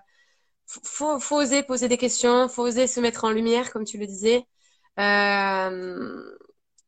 faut, 0.67 1.19
oser 1.31 1.63
poser 1.63 1.87
des 1.89 1.97
questions, 1.97 2.47
faut 2.49 2.63
oser 2.63 2.85
se 2.87 2.99
mettre 2.99 3.23
en 3.23 3.31
lumière, 3.31 3.71
comme 3.71 3.83
tu 3.83 3.97
le 3.97 4.05
disais. 4.05 4.45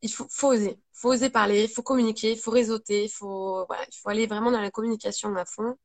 Il 0.02 0.12
faut, 0.13 0.28
oser, 0.54 0.80
faut 0.93 1.10
oser 1.10 1.30
parler, 1.32 1.67
faut 1.67 1.82
communiquer, 1.82 2.36
faut 2.36 2.52
réseauter, 2.52 3.06
il 3.06 3.10
faut 3.10 3.65
aller 4.06 4.28
vraiment 4.28 4.52
dans 4.52 4.62
la 4.62 4.71
communication 4.71 5.36
à 5.36 5.45
fond. 5.45 5.75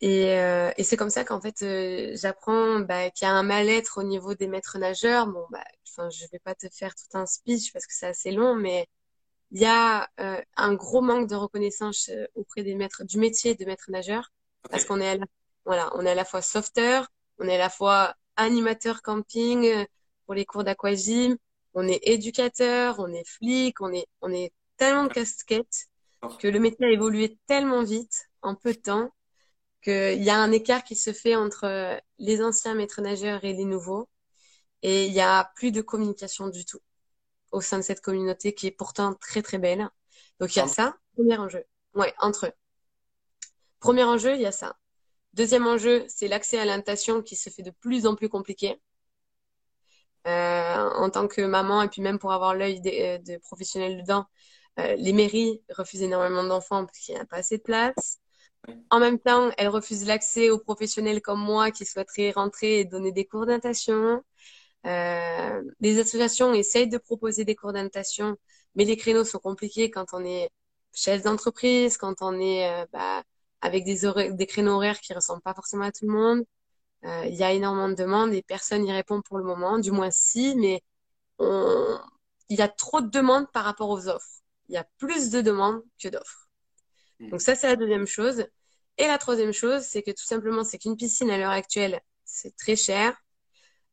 Et, 0.00 0.38
euh, 0.38 0.70
et 0.76 0.84
c'est 0.84 0.96
comme 0.96 1.10
ça 1.10 1.24
qu'en 1.24 1.40
fait, 1.40 1.62
euh, 1.62 2.12
j'apprends 2.14 2.80
bah, 2.80 3.10
qu'il 3.10 3.26
y 3.26 3.30
a 3.30 3.34
un 3.34 3.42
mal-être 3.42 3.98
au 3.98 4.04
niveau 4.04 4.34
des 4.34 4.46
maîtres 4.48 4.78
nageurs. 4.78 5.26
Bon, 5.26 5.44
bah, 5.50 5.64
enfin, 5.88 6.08
je 6.10 6.24
vais 6.30 6.38
pas 6.38 6.54
te 6.54 6.68
faire 6.72 6.94
tout 6.94 7.18
un 7.18 7.26
speech 7.26 7.72
parce 7.72 7.86
que 7.86 7.94
c'est 7.94 8.06
assez 8.06 8.30
long, 8.30 8.54
mais 8.54 8.86
il 9.50 9.60
y 9.60 9.64
a 9.64 10.08
euh, 10.20 10.40
un 10.56 10.74
gros 10.74 11.00
manque 11.00 11.28
de 11.28 11.34
reconnaissance 11.34 12.10
euh, 12.10 12.26
auprès 12.34 12.62
des 12.62 12.74
maîtres 12.74 13.04
du 13.04 13.18
métier 13.18 13.54
de 13.54 13.64
maître 13.64 13.90
nageur. 13.90 14.30
Parce 14.70 14.84
qu'on 14.84 15.00
est 15.00 15.08
à 15.08 15.16
la, 15.16 15.26
voilà, 15.64 15.90
on 15.94 16.04
est 16.04 16.10
à 16.10 16.14
la 16.14 16.24
fois 16.24 16.42
sauveteur, 16.42 17.08
on 17.38 17.48
est 17.48 17.54
à 17.54 17.58
la 17.58 17.70
fois 17.70 18.14
animateur 18.36 19.02
camping 19.02 19.66
euh, 19.66 19.84
pour 20.26 20.34
les 20.34 20.44
cours 20.44 20.64
d'aquagym, 20.64 21.36
on 21.74 21.88
est 21.88 22.00
éducateur, 22.06 22.96
on 22.98 23.12
est 23.12 23.26
flic, 23.26 23.80
on 23.80 23.92
est, 23.92 24.06
on 24.20 24.32
est 24.32 24.52
tellement 24.76 25.04
de 25.04 25.12
casquettes 25.12 25.86
que 26.40 26.48
le 26.48 26.58
métier 26.58 26.86
a 26.86 26.90
évolué 26.90 27.38
tellement 27.46 27.82
vite 27.82 28.28
en 28.42 28.54
peu 28.54 28.72
de 28.72 28.78
temps 28.78 29.10
qu'il 29.82 30.22
y 30.22 30.30
a 30.30 30.38
un 30.38 30.52
écart 30.52 30.84
qui 30.84 30.96
se 30.96 31.12
fait 31.12 31.36
entre 31.36 31.64
euh, 31.64 31.96
les 32.18 32.42
anciens 32.42 32.74
maîtres 32.74 33.00
nageurs 33.00 33.44
et 33.44 33.52
les 33.52 33.64
nouveaux 33.64 34.08
et 34.82 35.06
il 35.06 35.12
y 35.12 35.20
a 35.20 35.52
plus 35.56 35.72
de 35.72 35.80
communication 35.80 36.48
du 36.48 36.64
tout 36.64 36.80
au 37.52 37.60
sein 37.60 37.78
de 37.78 37.82
cette 37.82 38.00
communauté 38.00 38.54
qui 38.54 38.66
est 38.66 38.70
pourtant 38.72 39.14
très 39.14 39.42
très 39.42 39.58
belle. 39.58 39.88
Donc 40.40 40.54
il 40.56 40.58
y 40.60 40.62
a 40.62 40.68
ça, 40.68 40.96
premier 41.14 41.38
enjeu. 41.38 41.64
Ouais, 41.94 42.14
entre 42.20 42.46
eux. 42.46 42.52
Premier 43.80 44.04
enjeu, 44.04 44.34
il 44.34 44.40
y 44.40 44.46
a 44.46 44.52
ça. 44.52 44.76
Deuxième 45.34 45.66
enjeu, 45.66 46.04
c'est 46.08 46.28
l'accès 46.28 46.58
à 46.58 46.64
la 46.64 46.76
natation 46.76 47.22
qui 47.22 47.36
se 47.36 47.50
fait 47.50 47.62
de 47.62 47.70
plus 47.70 48.06
en 48.06 48.14
plus 48.16 48.28
compliqué. 48.28 48.80
Euh, 50.26 50.90
en 50.90 51.10
tant 51.10 51.26
que 51.28 51.40
maman 51.42 51.82
et 51.82 51.88
puis 51.88 52.02
même 52.02 52.18
pour 52.18 52.32
avoir 52.32 52.54
l'œil 52.54 52.80
de, 52.80 53.22
de 53.24 53.38
professionnel 53.38 53.98
dedans, 54.02 54.26
euh, 54.78 54.94
les 54.96 55.12
mairies 55.12 55.62
refusent 55.70 56.02
énormément 56.02 56.44
d'enfants 56.44 56.84
parce 56.84 56.98
qu'il 56.98 57.14
n'y 57.14 57.20
a 57.20 57.24
pas 57.24 57.38
assez 57.38 57.58
de 57.58 57.62
place. 57.62 58.18
En 58.90 59.00
même 59.00 59.18
temps, 59.18 59.50
elles 59.58 59.68
refusent 59.68 60.06
l'accès 60.06 60.50
aux 60.50 60.58
professionnels 60.58 61.20
comme 61.22 61.40
moi 61.40 61.70
qui 61.70 61.84
souhaiteraient 61.86 62.30
rentrer 62.32 62.80
et 62.80 62.84
donner 62.84 63.12
des 63.12 63.26
cours 63.26 63.46
de. 63.46 64.22
Euh, 64.86 65.62
les 65.80 65.98
associations 66.00 66.54
essayent 66.54 66.88
de 66.88 66.98
proposer 66.98 67.44
des 67.44 67.54
cours 67.56 67.72
de 67.72 67.78
mais 68.74 68.84
les 68.84 68.96
créneaux 68.96 69.24
sont 69.24 69.38
compliqués 69.38 69.90
quand 69.90 70.06
on 70.14 70.24
est 70.24 70.50
chef 70.94 71.22
d'entreprise, 71.22 71.96
quand 71.98 72.22
on 72.22 72.38
est 72.40 72.68
euh, 72.70 72.86
bah, 72.92 73.22
avec 73.60 73.84
des, 73.84 73.98
des 74.32 74.46
créneaux 74.46 74.74
horaires 74.76 75.00
qui 75.00 75.14
ressemblent 75.14 75.42
pas 75.42 75.54
forcément 75.54 75.84
à 75.84 75.92
tout 75.92 76.06
le 76.06 76.12
monde. 76.12 76.44
Euh, 77.04 77.24
Il 77.26 77.34
y 77.36 77.44
a 77.44 77.52
énormément 77.52 77.88
de 77.88 77.94
demandes 77.94 78.32
et 78.34 78.42
personne 78.42 78.82
n'y 78.82 78.92
répond 78.92 79.22
pour 79.22 79.38
le 79.38 79.44
moment, 79.44 79.78
du 79.78 79.90
moins 79.92 80.10
si, 80.10 80.54
mais 80.56 80.82
on... 81.38 81.98
il 82.50 82.58
y 82.58 82.62
a 82.62 82.68
trop 82.68 83.00
de 83.02 83.08
demandes 83.10 83.50
par 83.52 83.64
rapport 83.64 83.90
aux 83.90 84.08
offres. 84.08 84.42
Il 84.68 84.74
y 84.74 84.78
a 84.78 84.86
plus 84.98 85.30
de 85.30 85.42
demandes 85.42 85.82
que 86.02 86.08
d'offres. 86.08 86.47
Hmm. 87.20 87.32
Donc 87.32 87.40
ça, 87.42 87.54
c'est 87.54 87.66
la 87.68 87.76
deuxième 87.76 88.06
chose. 88.06 88.46
Et 88.98 89.06
la 89.06 89.18
troisième 89.18 89.52
chose, 89.52 89.82
c'est 89.82 90.02
que 90.02 90.10
tout 90.10 90.24
simplement, 90.24 90.64
c'est 90.64 90.78
qu'une 90.78 90.96
piscine 90.96 91.30
à 91.30 91.38
l'heure 91.38 91.50
actuelle, 91.52 92.00
c'est 92.24 92.56
très 92.56 92.76
cher. 92.76 93.16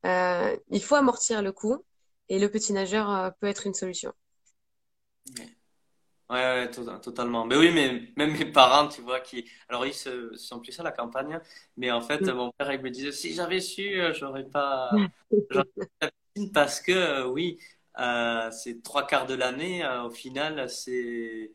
Euh, 0.06 0.58
il 0.70 0.84
faut 0.84 0.96
amortir 0.96 1.42
le 1.44 1.52
coût 1.54 1.86
et 2.30 2.40
le 2.40 2.50
petit 2.52 2.74
nageur 2.74 3.10
euh, 3.12 3.32
peut 3.42 3.48
être 3.48 3.68
une 3.68 3.74
solution. 3.76 4.14
Ouais, 6.30 6.38
ouais, 6.38 6.38
ouais, 6.66 6.72
to- 6.72 6.98
totalement. 7.00 7.46
Mais 7.46 7.56
oui, 7.58 7.72
mais 7.74 8.12
même 8.18 8.34
mes 8.38 8.46
parents, 8.52 8.88
tu 8.88 9.02
vois, 9.02 9.20
qui, 9.20 9.50
alors 9.70 9.86
ils 9.86 9.94
se, 9.94 10.36
sont 10.38 10.60
plus 10.60 10.80
à 10.80 10.84
la 10.84 10.92
campagne, 10.92 11.40
mais 11.78 11.92
en 11.92 12.02
fait, 12.02 12.28
Mm. 12.28 12.30
mon 12.30 12.52
père, 12.54 12.72
il 12.74 12.82
me 12.82 12.90
disait, 12.90 13.12
si 13.12 13.34
j'avais 13.34 13.60
su, 13.60 14.02
euh, 14.02 14.14
j'aurais 14.14 14.46
pas, 14.46 14.90
j'aurais 15.50 15.66
pas 15.78 15.86
fait 16.02 16.06
la 16.08 16.12
piscine 16.36 16.52
parce 16.52 16.82
que, 16.82 17.26
oui, 17.28 17.60
euh, 18.00 18.50
c'est 18.52 18.82
trois 18.84 19.06
quarts 19.06 19.28
de 19.28 19.36
l'année, 19.36 19.86
au 20.06 20.10
final, 20.10 20.70
c'est, 20.70 21.52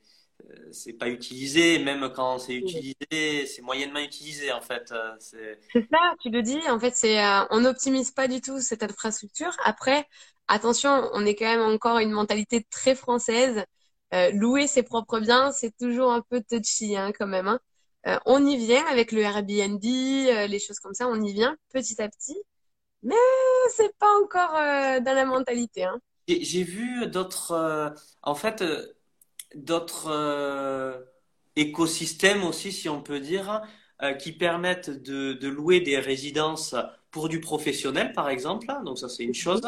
c'est 0.72 0.92
pas 0.92 1.08
utilisé, 1.08 1.78
même 1.78 2.10
quand 2.14 2.38
c'est 2.38 2.54
utilisé, 2.54 3.46
c'est 3.46 3.62
moyennement 3.62 4.00
utilisé, 4.00 4.52
en 4.52 4.60
fait. 4.60 4.92
euh, 4.92 5.14
c'est, 5.18 5.58
ça, 5.74 5.98
tu 6.20 6.30
le 6.30 6.42
dis. 6.42 6.60
En 6.68 6.78
fait, 6.78 6.94
c'est 6.94 7.24
euh, 7.24 7.44
on 7.50 7.60
n'optimise 7.60 8.10
pas 8.10 8.28
du 8.28 8.40
tout 8.40 8.60
cette 8.60 8.82
infrastructure. 8.82 9.56
Après, 9.64 10.06
attention, 10.48 11.10
on 11.12 11.24
est 11.26 11.34
quand 11.34 11.46
même 11.46 11.74
encore 11.74 11.98
une 11.98 12.10
mentalité 12.10 12.66
très 12.70 12.94
française. 12.94 13.64
Euh, 14.12 14.30
louer 14.32 14.66
ses 14.66 14.82
propres 14.82 15.20
biens, 15.20 15.52
c'est 15.52 15.76
toujours 15.76 16.12
un 16.12 16.22
peu 16.22 16.42
touchy, 16.42 16.96
hein, 16.96 17.12
quand 17.16 17.28
même. 17.28 17.46
Hein. 17.48 17.60
on 18.26 18.44
y 18.44 18.56
vient 18.56 18.84
avec 18.86 19.12
le 19.12 19.20
Airbnb, 19.20 19.82
les 19.82 20.58
choses 20.58 20.80
comme 20.80 20.94
ça, 20.94 21.06
on 21.06 21.20
y 21.22 21.32
vient 21.32 21.56
petit 21.72 22.00
à 22.02 22.08
petit. 22.08 22.36
Mais 23.02 23.14
c'est 23.76 23.96
pas 23.98 24.12
encore 24.22 24.52
dans 24.52 25.14
la 25.14 25.24
mentalité. 25.24 25.84
Hein. 25.84 26.00
J'ai 26.26 26.64
vu 26.64 27.06
d'autres, 27.06 27.94
en 28.22 28.34
fait, 28.34 28.64
d'autres 29.54 31.06
écosystèmes 31.56 32.44
aussi, 32.44 32.72
si 32.72 32.88
on 32.88 33.02
peut 33.02 33.20
dire, 33.20 33.62
qui 34.18 34.32
permettent 34.32 34.90
de, 34.90 35.34
de, 35.34 35.48
louer 35.48 35.80
des 35.80 35.98
résidences 35.98 36.74
pour 37.10 37.28
du 37.28 37.40
professionnel, 37.40 38.12
par 38.12 38.28
exemple. 38.28 38.66
Donc 38.84 38.98
ça, 38.98 39.08
c'est 39.08 39.24
une 39.24 39.34
chose. 39.34 39.62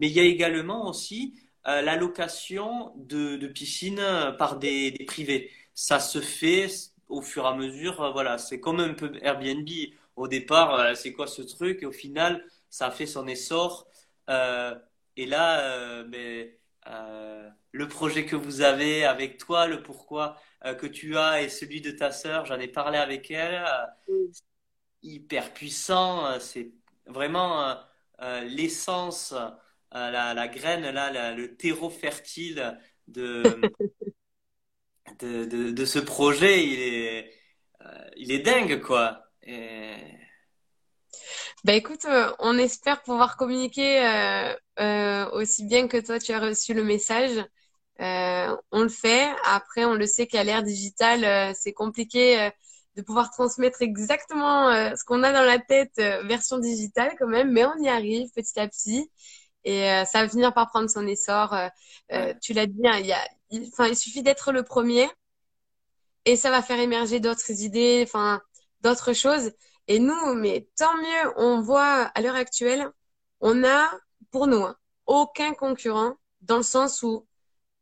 Mais 0.00 0.08
il 0.08 0.12
y 0.12 0.20
a 0.20 0.24
également 0.24 0.88
aussi 0.88 1.34
euh, 1.66 1.82
la 1.82 1.96
location 1.96 2.92
de, 2.96 3.36
de 3.36 3.46
piscines 3.46 4.02
par 4.38 4.58
des, 4.58 4.90
des, 4.90 5.04
privés. 5.04 5.50
Ça 5.74 6.00
se 6.00 6.20
fait 6.20 6.68
au 7.08 7.20
fur 7.20 7.44
et 7.44 7.48
à 7.48 7.54
mesure. 7.54 8.00
Euh, 8.02 8.10
voilà, 8.10 8.38
c'est 8.38 8.60
comme 8.60 8.80
un 8.80 8.94
peu 8.94 9.12
Airbnb. 9.22 9.68
Au 10.16 10.28
départ, 10.28 10.74
euh, 10.74 10.94
c'est 10.94 11.12
quoi 11.12 11.26
ce 11.26 11.42
truc? 11.42 11.82
Et 11.82 11.86
au 11.86 11.92
final, 11.92 12.44
ça 12.70 12.86
a 12.86 12.90
fait 12.90 13.06
son 13.06 13.26
essor. 13.28 13.88
et 15.16 15.26
là, 15.26 16.04
ben, 16.88 17.54
le 17.72 17.88
projet 17.88 18.24
que 18.24 18.36
vous 18.36 18.62
avez 18.62 19.04
avec 19.04 19.38
toi, 19.38 19.66
le 19.66 19.82
pourquoi 19.82 20.36
que 20.78 20.86
tu 20.86 21.16
as 21.16 21.42
et 21.42 21.48
celui 21.48 21.80
de 21.80 21.90
ta 21.90 22.10
sœur, 22.10 22.44
j'en 22.46 22.58
ai 22.58 22.68
parlé 22.68 22.98
avec 22.98 23.30
elle. 23.30 23.64
hyper 25.02 25.52
puissant. 25.52 26.40
C'est 26.40 26.72
vraiment 27.06 27.78
l'essence 28.42 29.34
la, 29.92 30.48
graine, 30.48 30.90
là, 30.90 31.34
le 31.34 31.56
terreau 31.56 31.90
fertile 31.90 32.78
de, 33.08 33.60
de, 35.20 35.70
de, 35.70 35.84
ce 35.84 35.98
projet, 35.98 36.64
il 36.64 36.80
est, 36.80 37.32
euh, 37.80 38.10
il 38.16 38.32
est 38.32 38.40
dingue, 38.40 38.80
quoi. 38.80 39.24
Ben 41.64 41.74
écoute, 41.74 42.04
euh, 42.04 42.32
on 42.38 42.56
espère 42.58 43.02
pouvoir 43.02 43.36
communiquer 43.36 44.06
euh, 44.78 45.30
aussi 45.32 45.64
bien 45.64 45.88
que 45.88 45.96
toi 45.98 46.18
tu 46.18 46.32
as 46.32 46.40
reçu 46.40 46.74
le 46.74 46.84
message. 46.84 47.44
on 47.98 48.82
le 48.82 48.88
fait. 48.88 49.28
Après, 49.44 49.84
on 49.84 49.94
le 49.94 50.06
sait 50.06 50.26
qu'à 50.26 50.44
l'ère 50.44 50.62
digitale, 50.62 51.54
c'est 51.54 51.72
compliqué 51.72 52.50
de 52.96 53.02
pouvoir 53.02 53.30
transmettre 53.30 53.82
exactement 53.82 54.70
ce 54.96 55.04
qu'on 55.04 55.22
a 55.22 55.32
dans 55.32 55.42
la 55.42 55.58
tête, 55.58 55.96
version 56.24 56.58
digitale 56.58 57.14
quand 57.18 57.28
même, 57.28 57.52
mais 57.52 57.64
on 57.64 57.76
y 57.82 57.88
arrive 57.88 58.30
petit 58.32 58.58
à 58.60 58.68
petit 58.68 59.10
et 59.64 59.90
euh, 59.90 60.04
ça 60.06 60.22
va 60.22 60.28
finir 60.28 60.54
par 60.54 60.68
prendre 60.68 60.88
son 60.88 61.06
essor. 61.06 61.52
Euh, 61.52 61.68
euh, 62.12 62.34
tu 62.40 62.54
l'as 62.54 62.66
dit, 62.66 62.86
hein, 62.86 62.98
il, 63.00 63.06
y 63.06 63.12
a, 63.12 63.20
il, 63.50 63.96
suffit 63.96 64.22
d'être 64.22 64.52
le 64.52 64.62
premier 64.62 65.06
et 66.24 66.36
ça 66.36 66.50
va 66.50 66.62
faire 66.62 66.78
émerger 66.78 67.20
d'autres 67.20 67.50
idées, 67.62 68.02
enfin 68.06 68.40
d'autres 68.82 69.12
choses. 69.12 69.52
Et 69.88 69.98
nous, 69.98 70.34
mais 70.34 70.68
tant 70.76 70.96
mieux, 70.98 71.32
on 71.36 71.60
voit 71.60 72.04
à 72.14 72.20
l'heure 72.20 72.36
actuelle, 72.36 72.90
on 73.40 73.64
a 73.64 73.90
pour 74.30 74.46
nous 74.46 74.62
hein, 74.62 74.76
aucun 75.06 75.54
concurrent 75.54 76.14
dans 76.42 76.58
le 76.58 76.62
sens 76.62 77.02
où 77.02 77.26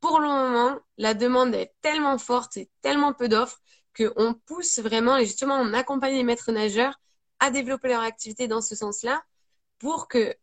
pour 0.01 0.21
le 0.21 0.29
moment, 0.29 0.79
la 0.99 1.15
demande 1.15 1.55
est 1.55 1.75
tellement 1.83 2.19
forte 2.19 2.57
et 2.57 2.71
tellement 2.83 3.13
peu 3.13 3.29
d'offres 3.29 3.61
qu'on 3.97 4.35
pousse 4.35 4.79
vraiment 4.79 5.17
et 5.17 5.27
justement 5.27 5.57
on 5.57 5.73
accompagne 5.73 6.15
les 6.15 6.23
maîtres 6.23 6.53
nageurs 6.53 7.01
à 7.41 7.51
développer 7.51 7.89
leur 7.89 8.03
activité 8.03 8.47
dans 8.49 8.61
ce 8.61 8.77
sens-là 8.77 9.23
pour 9.79 10.09
que 10.09 10.35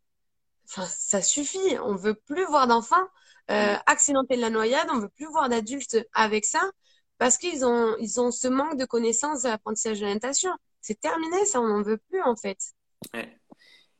enfin, 0.66 0.86
ça 0.86 1.22
suffit. 1.22 1.78
On 1.84 1.96
veut 1.96 2.16
plus 2.16 2.46
voir 2.46 2.68
d'enfants 2.68 3.08
euh, 3.52 3.76
accidenter 3.86 4.36
de 4.36 4.42
la 4.42 4.50
noyade. 4.50 4.88
On 4.92 5.00
veut 5.00 5.10
plus 5.10 5.28
voir 5.28 5.50
d'adultes 5.50 5.98
avec 6.14 6.46
ça 6.46 6.62
parce 7.18 7.38
qu'ils 7.38 7.66
ont, 7.66 7.96
ils 8.00 8.20
ont 8.20 8.32
ce 8.32 8.48
manque 8.48 8.78
de 8.78 8.86
connaissances 8.86 9.44
de 9.44 9.50
l'apprentissage 9.50 10.00
de 10.00 10.06
la 10.06 10.14
natation. 10.14 10.52
C'est 10.84 11.00
terminé, 11.00 11.46
ça, 11.46 11.62
on 11.62 11.68
n'en 11.68 11.82
veut 11.82 11.98
plus 11.98 12.22
en 12.22 12.36
fait. 12.36 12.60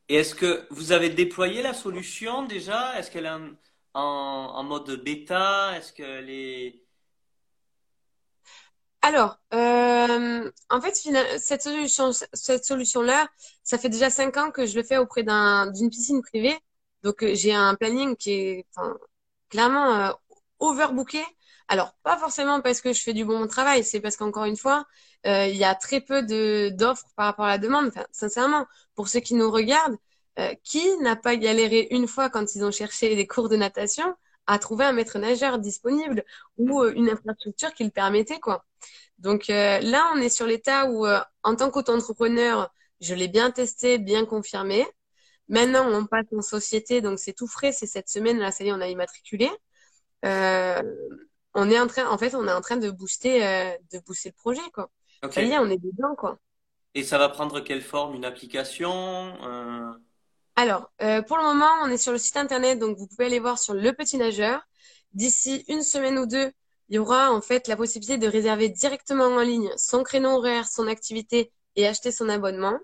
Et 0.10 0.16
est-ce 0.18 0.36
que 0.36 0.68
vous 0.70 0.92
avez 0.92 1.10
déployé 1.10 1.62
la 1.62 1.74
solution 1.74 2.44
déjà? 2.44 3.00
Est-ce 3.00 3.10
qu'elle 3.10 3.26
est 3.26 3.30
en, 3.30 4.02
en, 4.02 4.64
mode 4.64 5.02
bêta? 5.02 5.78
Est-ce 5.78 5.94
qu'elle 5.94 6.30
est 6.30 6.84
alors, 9.06 9.38
euh, 9.54 10.50
en 10.70 10.80
fait, 10.80 10.96
cette 11.38 11.62
solution, 11.62 12.12
cette 12.14 12.64
solution-là, 12.64 13.28
ça 13.62 13.78
fait 13.78 13.90
déjà 13.90 14.10
cinq 14.10 14.38
ans 14.38 14.50
que 14.50 14.66
je 14.66 14.78
le 14.78 14.84
fais 14.84 14.96
auprès 14.98 15.24
d'une 15.24 15.90
piscine 15.90 16.22
privée. 16.22 16.58
Donc, 17.04 17.22
euh, 17.22 17.36
j'ai 17.36 17.54
un 17.54 17.76
planning 17.76 18.16
qui 18.16 18.32
est 18.32 18.66
enfin, 18.74 18.98
clairement 19.50 19.94
euh, 19.94 20.12
overbooké. 20.60 21.22
Alors, 21.68 21.94
pas 22.04 22.18
forcément 22.18 22.62
parce 22.62 22.82
que 22.82 22.94
je 22.94 23.02
fais 23.02 23.14
du 23.14 23.26
bon 23.26 23.48
travail, 23.48 23.84
c'est 23.84 24.00
parce 24.02 24.18
qu'encore 24.18 24.46
une 24.46 24.58
fois, 24.58 24.86
euh, 25.26 25.48
il 25.48 25.56
y 25.58 25.64
a 25.64 25.76
très 25.76 26.02
peu 26.02 26.22
d'offres 26.72 27.08
par 27.16 27.26
rapport 27.28 27.46
à 27.46 27.50
la 27.50 27.58
demande. 27.58 27.88
Enfin, 27.88 28.06
sincèrement, 28.12 28.68
pour 28.96 29.08
ceux 29.08 29.22
qui 29.22 29.34
nous 29.36 29.50
regardent, 29.50 29.98
euh, 30.40 30.54
qui 30.64 30.84
n'a 30.98 31.16
pas 31.16 31.36
galéré 31.36 31.88
une 31.92 32.08
fois 32.08 32.30
quand 32.30 32.56
ils 32.56 32.64
ont 32.64 32.72
cherché 32.72 33.16
des 33.16 33.28
cours 33.28 33.50
de 33.50 33.56
natation 33.56 34.16
à 34.48 34.60
trouver 34.60 34.86
un 34.86 34.92
maître 34.94 35.20
nageur 35.20 35.60
disponible 35.60 36.24
ou 36.58 36.82
euh, 36.82 36.94
une 36.96 37.10
infrastructure 37.10 37.74
qui 37.74 37.84
le 37.86 37.92
permettait, 37.92 38.40
quoi. 38.40 38.66
Donc 39.20 39.50
euh, 39.50 39.80
là, 39.80 40.12
on 40.16 40.18
est 40.22 40.30
sur 40.30 40.46
l'état 40.48 40.90
où, 40.90 41.06
en 41.44 41.56
tant 41.56 41.72
qu'auto-entrepreneur, 41.72 42.70
je 43.00 43.14
l'ai 43.16 43.28
bien 43.28 43.52
testé, 43.52 44.00
bien 44.00 44.26
confirmé. 44.26 44.86
Maintenant, 45.50 45.88
on 45.92 46.06
passe 46.06 46.26
en 46.36 46.42
société, 46.42 47.02
donc 47.02 47.20
c'est 47.20 47.34
tout 47.34 47.48
frais. 47.48 47.72
C'est 47.72 47.88
cette 47.88 48.10
semaine, 48.10 48.40
là, 48.40 48.52
ça 48.52 48.64
y 48.64 48.70
est, 48.70 48.74
on 48.74 48.82
a 48.82 48.88
immatriculé. 48.88 49.50
Euh, 50.26 50.82
on 51.54 51.70
est 51.70 51.80
en 51.80 51.88
train, 51.88 52.10
en 52.10 52.18
fait, 52.18 52.36
on 52.36 52.48
est 52.48 52.52
en 52.54 52.62
train 52.62 52.78
de 52.78 52.90
booster, 52.90 53.40
de 53.92 54.00
booster 54.00 54.30
le 54.30 54.36
projet, 54.36 54.70
quoi. 54.74 54.90
Ça 55.32 55.42
y 55.42 55.52
est, 55.52 55.60
on 55.60 55.70
est 55.70 55.78
dedans, 55.78 56.16
quoi. 56.16 56.38
Et 56.96 57.04
ça 57.04 57.18
va 57.18 57.30
prendre 57.30 57.60
quelle 57.60 57.82
forme? 57.82 58.16
Une 58.16 58.26
application? 58.26 59.34
Alors, 60.56 60.92
pour 61.28 61.38
le 61.38 61.44
moment, 61.44 61.70
on 61.84 61.90
est 61.90 61.98
sur 61.98 62.12
le 62.12 62.18
site 62.18 62.38
internet, 62.38 62.80
donc 62.80 62.98
vous 62.98 63.08
pouvez 63.08 63.26
aller 63.26 63.40
voir 63.40 63.58
sur 63.58 63.74
Le 63.74 63.94
Petit 63.94 64.18
Nageur. 64.18 64.62
D'ici 65.14 65.64
une 65.68 65.84
semaine 65.84 66.18
ou 66.18 66.26
deux, 66.26 66.52
il 66.90 66.96
y 66.96 67.00
aura 67.00 67.32
en 67.32 67.42
fait 67.42 67.68
la 67.68 67.76
possibilité 67.76 68.18
de 68.18 68.28
réserver 68.28 68.70
directement 68.70 69.26
en 69.26 69.42
ligne 69.42 69.72
son 69.78 70.04
créneau 70.04 70.38
horaire, 70.38 70.68
son 70.68 70.88
activité 70.88 71.52
et 71.76 71.88
acheter 71.88 72.12
son 72.12 72.30
abonnement. 72.30 72.78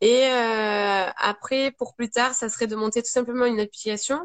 Et 0.00 0.26
euh, 0.26 1.06
après, 1.16 1.70
pour 1.72 1.94
plus 1.94 2.10
tard, 2.10 2.34
ça 2.34 2.48
serait 2.48 2.66
de 2.66 2.74
monter 2.74 3.02
tout 3.02 3.10
simplement 3.10 3.44
une 3.44 3.60
application 3.60 4.20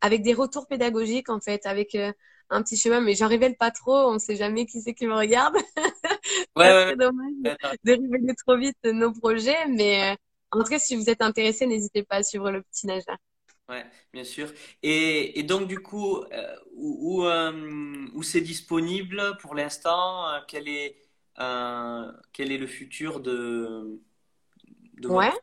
avec 0.00 0.22
des 0.22 0.34
retours 0.34 0.66
pédagogiques 0.66 1.30
en 1.30 1.40
fait, 1.40 1.64
avec 1.66 1.94
euh, 1.94 2.12
un 2.52 2.62
petit 2.62 2.76
schéma. 2.76 3.00
Mais 3.00 3.14
j'en 3.14 3.28
révèle 3.28 3.56
pas 3.56 3.70
trop, 3.72 3.94
on 3.94 4.14
ne 4.14 4.18
sait 4.20 4.36
jamais 4.36 4.66
qui 4.66 4.80
c'est 4.82 4.94
qui 4.94 5.06
me 5.06 5.14
regarde. 5.16 5.56
Ouais, 6.56 6.64
ouais, 6.72 6.96
dommage 6.98 7.32
de 7.84 7.92
révéler 7.92 8.34
trop 8.46 8.56
vite 8.56 8.76
nos 8.84 9.12
projets, 9.12 9.66
mais 9.68 10.12
euh, 10.12 10.16
en 10.52 10.62
tout 10.64 10.70
cas, 10.70 10.78
si 10.78 10.96
vous 10.96 11.08
êtes 11.10 11.22
intéressé, 11.22 11.66
n'hésitez 11.66 12.02
pas 12.04 12.16
à 12.16 12.22
suivre 12.22 12.50
le 12.50 12.62
petit 12.62 12.86
nageur. 12.86 13.16
Ouais, 13.68 13.86
bien 14.12 14.24
sûr. 14.24 14.52
Et, 14.82 15.38
et 15.38 15.42
donc, 15.44 15.68
du 15.68 15.80
coup, 15.80 16.18
euh, 16.32 16.56
où, 16.74 17.22
où, 17.22 17.26
euh, 17.26 18.06
où 18.14 18.22
c'est 18.22 18.40
disponible 18.40 19.36
pour 19.40 19.54
l'instant? 19.54 20.28
euh, 20.30 20.40
Quel 20.48 20.68
est, 20.68 20.96
quel 22.32 22.52
est 22.52 22.58
le 22.58 22.66
futur 22.66 23.20
de, 23.20 24.00
de 24.98 25.08
Ouais. 25.08 25.30
votre... 25.30 25.42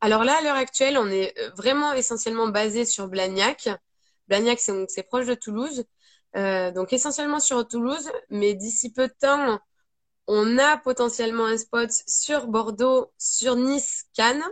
Alors 0.00 0.24
là, 0.24 0.38
à 0.38 0.42
l'heure 0.42 0.56
actuelle, 0.56 0.98
on 0.98 1.08
est 1.10 1.34
vraiment 1.56 1.92
essentiellement 1.94 2.48
basé 2.48 2.84
sur 2.86 3.08
Blagnac. 3.08 3.68
Blagnac, 4.28 4.60
c'est 4.60 4.86
c'est 4.90 5.02
proche 5.04 5.26
de 5.26 5.34
Toulouse. 5.34 5.84
Euh, 6.36 6.70
donc 6.70 6.92
essentiellement 6.92 7.40
sur 7.40 7.66
Toulouse, 7.66 8.10
mais 8.30 8.54
d'ici 8.54 8.92
peu 8.92 9.08
de 9.08 9.14
temps, 9.20 9.58
on 10.26 10.58
a 10.58 10.78
potentiellement 10.78 11.46
un 11.46 11.58
spot 11.58 11.90
sur 12.06 12.46
Bordeaux, 12.48 13.12
sur 13.18 13.56
Nice, 13.56 14.04
Cannes. 14.14 14.44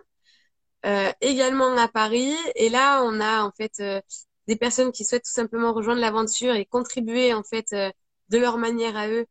Euh, 0.86 1.12
également 1.20 1.76
à 1.76 1.88
Paris. 1.88 2.34
Et 2.54 2.68
là, 2.68 3.02
on 3.04 3.20
a 3.20 3.42
en 3.42 3.50
fait 3.52 3.80
euh, 3.80 4.00
des 4.46 4.56
personnes 4.56 4.92
qui 4.92 5.04
souhaitent 5.04 5.24
tout 5.24 5.30
simplement 5.32 5.72
rejoindre 5.72 6.00
l'aventure 6.00 6.54
et 6.54 6.64
contribuer 6.66 7.34
en 7.34 7.42
fait 7.42 7.72
euh, 7.72 7.90
de 8.28 8.38
leur 8.38 8.58
manière 8.58 8.96
à 8.96 9.08
eux 9.08 9.26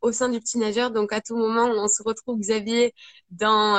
au 0.00 0.12
sein 0.12 0.28
du 0.28 0.38
petit 0.40 0.58
nageur. 0.58 0.92
Donc 0.92 1.12
à 1.12 1.20
tout 1.20 1.36
moment, 1.36 1.64
on 1.64 1.88
se 1.88 2.02
retrouve 2.02 2.38
Xavier 2.38 2.94
dans 3.30 3.76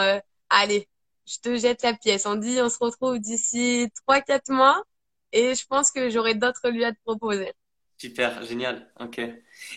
allez, 0.50 0.89
je 1.26 1.38
te 1.39 1.56
jette 1.58 1.82
la 1.84 1.93
pièce. 1.93 2.26
On 2.26 2.36
dit 2.36 2.62
on 2.62 2.70
se 2.70 2.78
retrouve 2.80 3.20
d'ici 3.20 3.89
trois 3.96 4.20
quatre 4.22 4.50
mois 4.52 4.84
et 5.32 5.56
je 5.56 5.65
pense 5.67 5.91
que 5.91 6.10
j'aurai 6.10 6.36
d'autres 6.36 6.70
lieux 6.70 6.86
à 6.86 6.91
te 6.93 7.00
proposer. 7.06 7.54
Super, 7.97 8.43
génial. 8.43 8.91
Ok. 8.99 9.19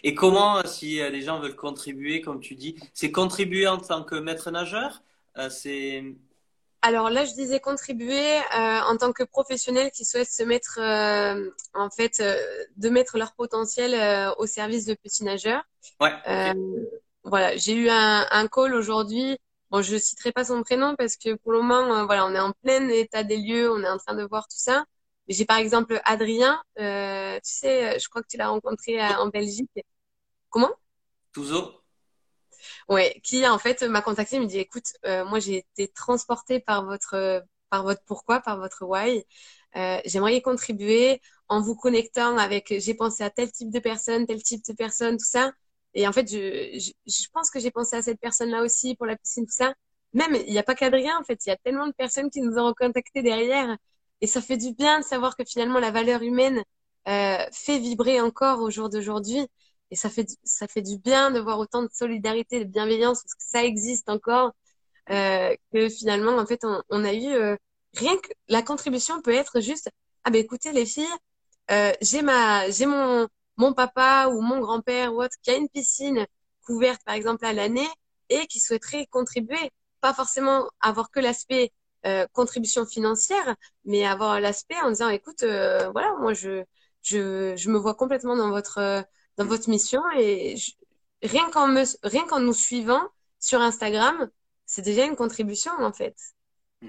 Et 0.03 0.15
comment, 0.15 0.63
si 0.67 0.97
les 0.97 1.23
gens 1.23 1.41
veulent 1.41 1.57
contribuer, 1.57 2.21
comme 2.21 2.41
tu 2.41 2.55
dis, 2.55 2.77
c'est 2.93 3.11
contribuer 3.11 3.67
en 3.67 3.79
tant 3.79 4.05
que 4.05 4.15
maître 4.15 4.51
nageur? 4.51 5.03
c'est 5.49 6.03
alors 6.83 7.11
là, 7.11 7.27
je 7.27 7.35
disais 7.35 7.61
contribuer 7.61 8.39
euh, 8.39 8.81
en 8.81 8.97
tant 8.97 9.13
que 9.13 9.23
professionnel 9.23 9.91
qui 9.91 10.07
souhaitent 10.07 10.31
se 10.31 10.43
mettre, 10.43 10.79
euh, 10.81 11.51
en 11.75 11.91
fait, 11.91 12.21
euh, 12.21 12.37
de 12.77 12.89
mettre 12.89 13.19
leur 13.19 13.35
potentiel 13.35 13.95
euh, 13.95 14.33
au 14.39 14.47
service 14.47 14.87
de 14.87 14.95
petits 14.95 15.25
nageurs. 15.25 15.63
Ouais. 16.01 16.13
Euh, 16.27 16.55
voilà, 17.25 17.57
j'ai 17.57 17.75
eu 17.75 17.91
un, 17.91 18.27
un 18.31 18.49
call 18.49 18.75
aujourd'hui. 18.75 19.37
Bon, 19.71 19.83
je 19.83 19.97
citerai 19.99 20.33
pas 20.33 20.45
son 20.45 20.63
prénom 20.63 20.97
parce 20.97 21.17
que 21.17 21.35
pour 21.35 21.53
le 21.53 21.61
moment, 21.61 22.07
voilà, 22.07 22.25
on 22.27 22.35
est 22.35 22.41
en 22.41 22.53
plein 22.63 22.89
état 22.89 23.25
des 23.25 23.37
lieux, 23.37 23.71
on 23.71 23.83
est 23.83 23.89
en 23.89 23.99
train 23.99 24.15
de 24.15 24.25
voir 24.25 24.49
tout 24.49 24.59
ça. 24.59 24.85
J'ai 25.29 25.45
par 25.45 25.59
exemple 25.59 26.01
Adrien, 26.05 26.63
tu 26.77 26.83
sais, 27.43 27.99
je 27.99 28.09
crois 28.09 28.23
que 28.23 28.29
tu 28.29 28.37
l'as 28.37 28.49
rencontré 28.49 29.01
en 29.03 29.29
Belgique. 29.29 29.71
Comment? 30.51 30.71
Touzo? 31.33 31.83
Ouais, 32.89 33.21
qui 33.23 33.47
en 33.47 33.59
fait 33.59 33.83
m'a 33.83 34.03
contacté, 34.03 34.39
me 34.39 34.47
dit 34.47 34.59
écoute, 34.59 34.93
euh, 35.07 35.25
moi 35.25 35.39
j'ai 35.39 35.59
été 35.59 35.89
transportée 35.89 36.61
par 36.61 36.85
votre 36.85 37.43
par 37.71 37.85
votre 37.85 38.03
pourquoi, 38.05 38.41
par 38.41 38.59
votre 38.59 38.85
why. 38.85 39.25
Euh, 39.77 40.01
J'aimerais 40.05 40.37
y 40.37 40.43
contribuer 40.43 41.21
en 41.49 41.61
vous 41.63 41.77
connectant 41.77 42.37
avec 42.39 42.75
j'ai 42.79 42.95
pensé 42.95 43.23
à 43.23 43.31
tel 43.31 43.51
type 43.53 43.71
de 43.71 43.79
personne, 43.79 44.27
tel 44.27 44.43
type 44.43 44.65
de 44.67 44.73
personne, 44.75 45.17
tout 45.17 45.25
ça. 45.25 45.53
Et 45.95 46.07
en 46.07 46.13
fait, 46.13 46.29
je, 46.31 46.79
je, 46.79 46.93
je 47.07 47.29
pense 47.33 47.51
que 47.51 47.59
j'ai 47.61 47.71
pensé 47.71 47.97
à 47.97 48.03
cette 48.03 48.21
personne-là 48.21 48.63
aussi 48.63 48.95
pour 48.97 49.07
la 49.07 49.17
piscine, 49.17 49.47
tout 49.47 49.53
ça. 49.53 49.75
Même, 50.13 50.35
il 50.35 50.53
n'y 50.53 50.59
a 50.59 50.63
pas 50.63 50.75
qu'Adrien, 50.75 51.17
en 51.19 51.25
fait, 51.25 51.39
il 51.47 51.49
y 51.51 51.53
a 51.53 51.57
tellement 51.57 51.87
de 51.87 51.93
personnes 51.93 52.31
qui 52.31 52.41
nous 52.43 52.59
ont 52.59 52.67
recontactés 52.67 53.23
derrière. 53.23 53.77
Et 54.21 54.27
ça 54.27 54.41
fait 54.43 54.57
du 54.57 54.73
bien 54.75 55.01
de 55.01 55.05
savoir 55.05 55.37
que 55.37 55.45
finalement, 55.45 55.79
la 55.81 55.91
valeur 55.91 56.23
humaine 56.23 56.63
euh, 57.09 57.39
fait 57.53 57.79
vibrer 57.79 58.21
encore 58.21 58.61
au 58.61 58.71
jour 58.71 58.91
d'aujourd'hui. 58.91 59.47
Et 59.91 59.97
ça 59.97 60.11
fait, 60.11 60.27
ça 60.45 60.69
fait 60.69 60.83
du 60.83 60.99
bien 60.99 61.31
de 61.31 61.41
voir 61.41 61.59
autant 61.59 61.83
de 61.83 61.89
solidarité, 61.93 62.61
de 62.65 62.71
bienveillance, 62.71 63.23
parce 63.23 63.35
que 63.35 63.45
ça 63.45 63.65
existe 63.65 64.09
encore, 64.09 64.53
euh, 65.11 65.55
que 65.73 65.89
finalement, 65.89 66.37
en 66.39 66.47
fait, 66.47 66.65
on, 66.65 66.83
on 66.91 67.05
a 67.05 67.13
eu, 67.15 67.29
euh, 67.35 67.57
rien 67.95 68.17
que 68.19 68.29
la 68.49 68.63
contribution 68.63 69.23
peut 69.23 69.35
être 69.35 69.61
juste, 69.61 69.91
ah 70.25 70.31
ben 70.31 70.41
écoutez 70.41 70.73
les 70.73 70.87
filles, 70.87 71.07
euh, 71.71 71.93
j'ai 72.01 72.23
ma, 72.23 72.71
j'ai 72.71 72.87
mon, 72.87 73.29
mon 73.57 73.73
papa 73.75 74.29
ou 74.33 74.41
mon 74.43 74.61
grand-père 74.61 75.15
ou 75.15 75.23
autre 75.23 75.37
qui 75.43 75.51
a 75.51 75.57
une 75.57 75.69
piscine 75.69 76.27
couverte 76.63 77.03
par 77.05 77.15
exemple 77.15 77.45
à 77.45 77.53
l'année 77.53 77.89
et 78.29 78.47
qui 78.47 78.61
souhaiterait 78.61 79.07
contribuer, 79.07 79.71
pas 80.01 80.15
forcément 80.15 80.69
avoir 80.81 81.11
que 81.11 81.21
l'aspect 81.21 81.73
euh, 82.07 82.27
contribution 82.33 82.87
financière, 82.87 83.57
mais 83.85 84.05
avoir 84.07 84.41
l'aspect 84.41 84.81
en 84.83 84.91
disant 84.91 85.09
écoute, 85.09 85.43
euh, 85.43 85.91
voilà, 85.91 86.15
moi 86.21 86.35
je, 86.35 86.65
je, 87.03 87.55
je 87.57 87.71
me 87.71 87.79
vois 87.79 87.95
complètement 87.95 88.37
dans 88.37 88.51
votre 88.51 89.05
dans 89.37 89.47
votre 89.47 89.69
mission 89.69 90.03
et 90.19 90.57
rien 91.23 91.51
qu'en 91.51 91.69
me 91.69 91.85
rien 92.03 92.27
qu'en 92.27 92.41
nous 92.41 92.55
suivant 92.55 93.03
sur 93.39 93.61
Instagram, 93.61 94.31
c'est 94.67 94.83
déjà 94.83 95.05
une 95.05 95.17
contribution 95.17 95.73
en 95.79 95.93
fait. 95.93 96.17
Hmm. 96.83 96.89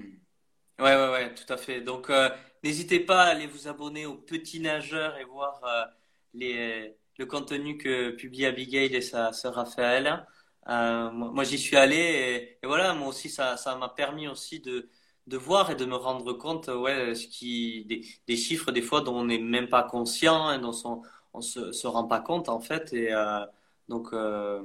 Ouais, 0.80 0.96
ouais, 0.96 1.12
ouais, 1.12 1.36
tout 1.36 1.52
à 1.54 1.58
fait. 1.58 1.82
Donc, 1.82 2.10
euh, 2.10 2.30
n'hésitez 2.64 3.00
pas 3.00 3.24
à 3.24 3.28
aller 3.30 3.46
vous 3.48 3.68
abonner 3.68 4.06
au 4.08 4.16
Petit 4.16 4.60
Nageur 4.60 5.16
et 5.18 5.26
voir 5.26 5.62
euh, 5.64 5.86
les, 6.34 6.98
le 7.18 7.26
contenu 7.28 7.78
que 7.78 8.12
publie 8.12 8.46
Abigail 8.48 8.96
et 8.96 9.02
sa 9.02 9.32
sœur 9.32 9.54
Raphaël. 9.56 10.26
Euh, 10.70 11.12
moi, 11.12 11.44
j'y 11.44 11.60
suis 11.60 11.78
allé 11.78 12.58
et, 12.64 12.66
voilà, 12.66 12.94
moi 12.96 13.10
aussi, 13.10 13.30
ça 13.30 13.58
m'a 13.80 13.90
permis 13.90 14.28
aussi 14.28 14.60
de, 14.60 14.90
de 15.32 15.38
voir 15.38 15.72
et 15.72 15.76
de 15.76 15.86
me 15.86 15.96
rendre 15.96 16.34
compte, 16.34 16.68
ouais, 16.68 17.16
ce 17.16 17.26
qui, 17.28 17.86
des, 18.28 18.38
chiffres 18.38 18.72
des 18.72 18.82
fois 18.82 19.02
dont 19.02 19.16
on 19.16 19.26
n'est 19.26 19.40
même 19.40 19.70
pas 19.70 19.84
conscient, 19.84 20.46
hein, 20.48 20.60
dont 20.60 20.76
on, 20.84 21.02
on 21.34 21.42
se, 21.42 21.88
rend 21.88 22.06
pas 22.06 22.20
compte 22.20 22.50
en 22.50 22.60
fait. 22.60 22.94
Et 22.94 23.14
euh, 23.14 23.46
donc, 23.88 24.10
euh, 24.14 24.62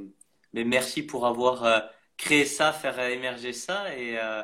mais 0.53 0.65
merci 0.65 1.03
pour 1.03 1.27
avoir 1.27 1.65
euh, 1.65 1.79
créé 2.17 2.45
ça, 2.45 2.73
faire 2.73 2.99
émerger 2.99 3.53
ça 3.53 3.95
et 3.97 4.19
euh, 4.19 4.43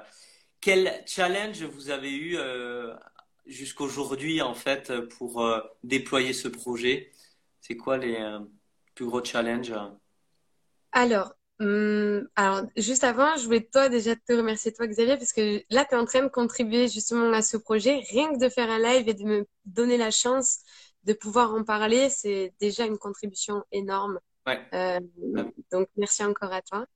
quel 0.61 1.03
challenge 1.07 1.63
vous 1.65 1.91
avez 1.91 2.13
eu 2.13 2.37
euh, 2.39 2.95
jusqu'aujourd'hui 3.47 4.41
en 4.41 4.55
fait 4.55 4.93
pour 5.19 5.43
euh, 5.43 5.61
déployer 5.83 6.33
ce 6.33 6.49
projet? 6.49 7.11
C'est 7.61 7.77
quoi 7.77 7.99
les 7.99 8.17
euh, 8.17 8.39
plus 8.95 9.07
gros 9.07 9.25
challenges? 9.25 9.75
Alors, 10.93 11.35
hum, 11.63 12.29
alors 12.37 12.63
juste 12.77 13.05
avant, 13.05 13.37
je 13.37 13.45
voulais 13.45 13.63
toi 13.73 13.89
déjà 13.89 14.17
te 14.17 14.33
remercier 14.33 14.73
toi 14.73 14.87
Xavier 14.87 15.17
parce 15.17 15.33
que 15.33 15.63
là 15.71 15.85
tu 15.85 15.95
es 15.95 15.99
en 15.99 16.05
train 16.05 16.23
de 16.23 16.29
contribuer 16.29 16.89
justement 16.89 17.33
à 17.33 17.43
ce 17.43 17.57
projet. 17.57 18.03
Rien 18.11 18.33
que 18.33 18.39
de 18.39 18.49
faire 18.49 18.71
un 18.71 18.79
live 18.79 19.09
et 19.09 19.15
de 19.15 19.25
me 19.25 19.47
donner 19.65 19.97
la 19.97 20.11
chance 20.11 20.59
de 21.05 21.13
pouvoir 21.13 21.55
en 21.55 21.65
parler, 21.65 22.09
c'est 22.11 22.55
déjà 22.61 22.85
une 22.87 22.99
contribution 22.99 23.65
énorme. 23.73 24.19
Ouais. 24.47 24.61
Euh, 24.75 25.01
donc 25.71 25.89
merci 25.97 26.25
encore 26.25 26.53
à 26.53 26.63
toi. 26.63 26.87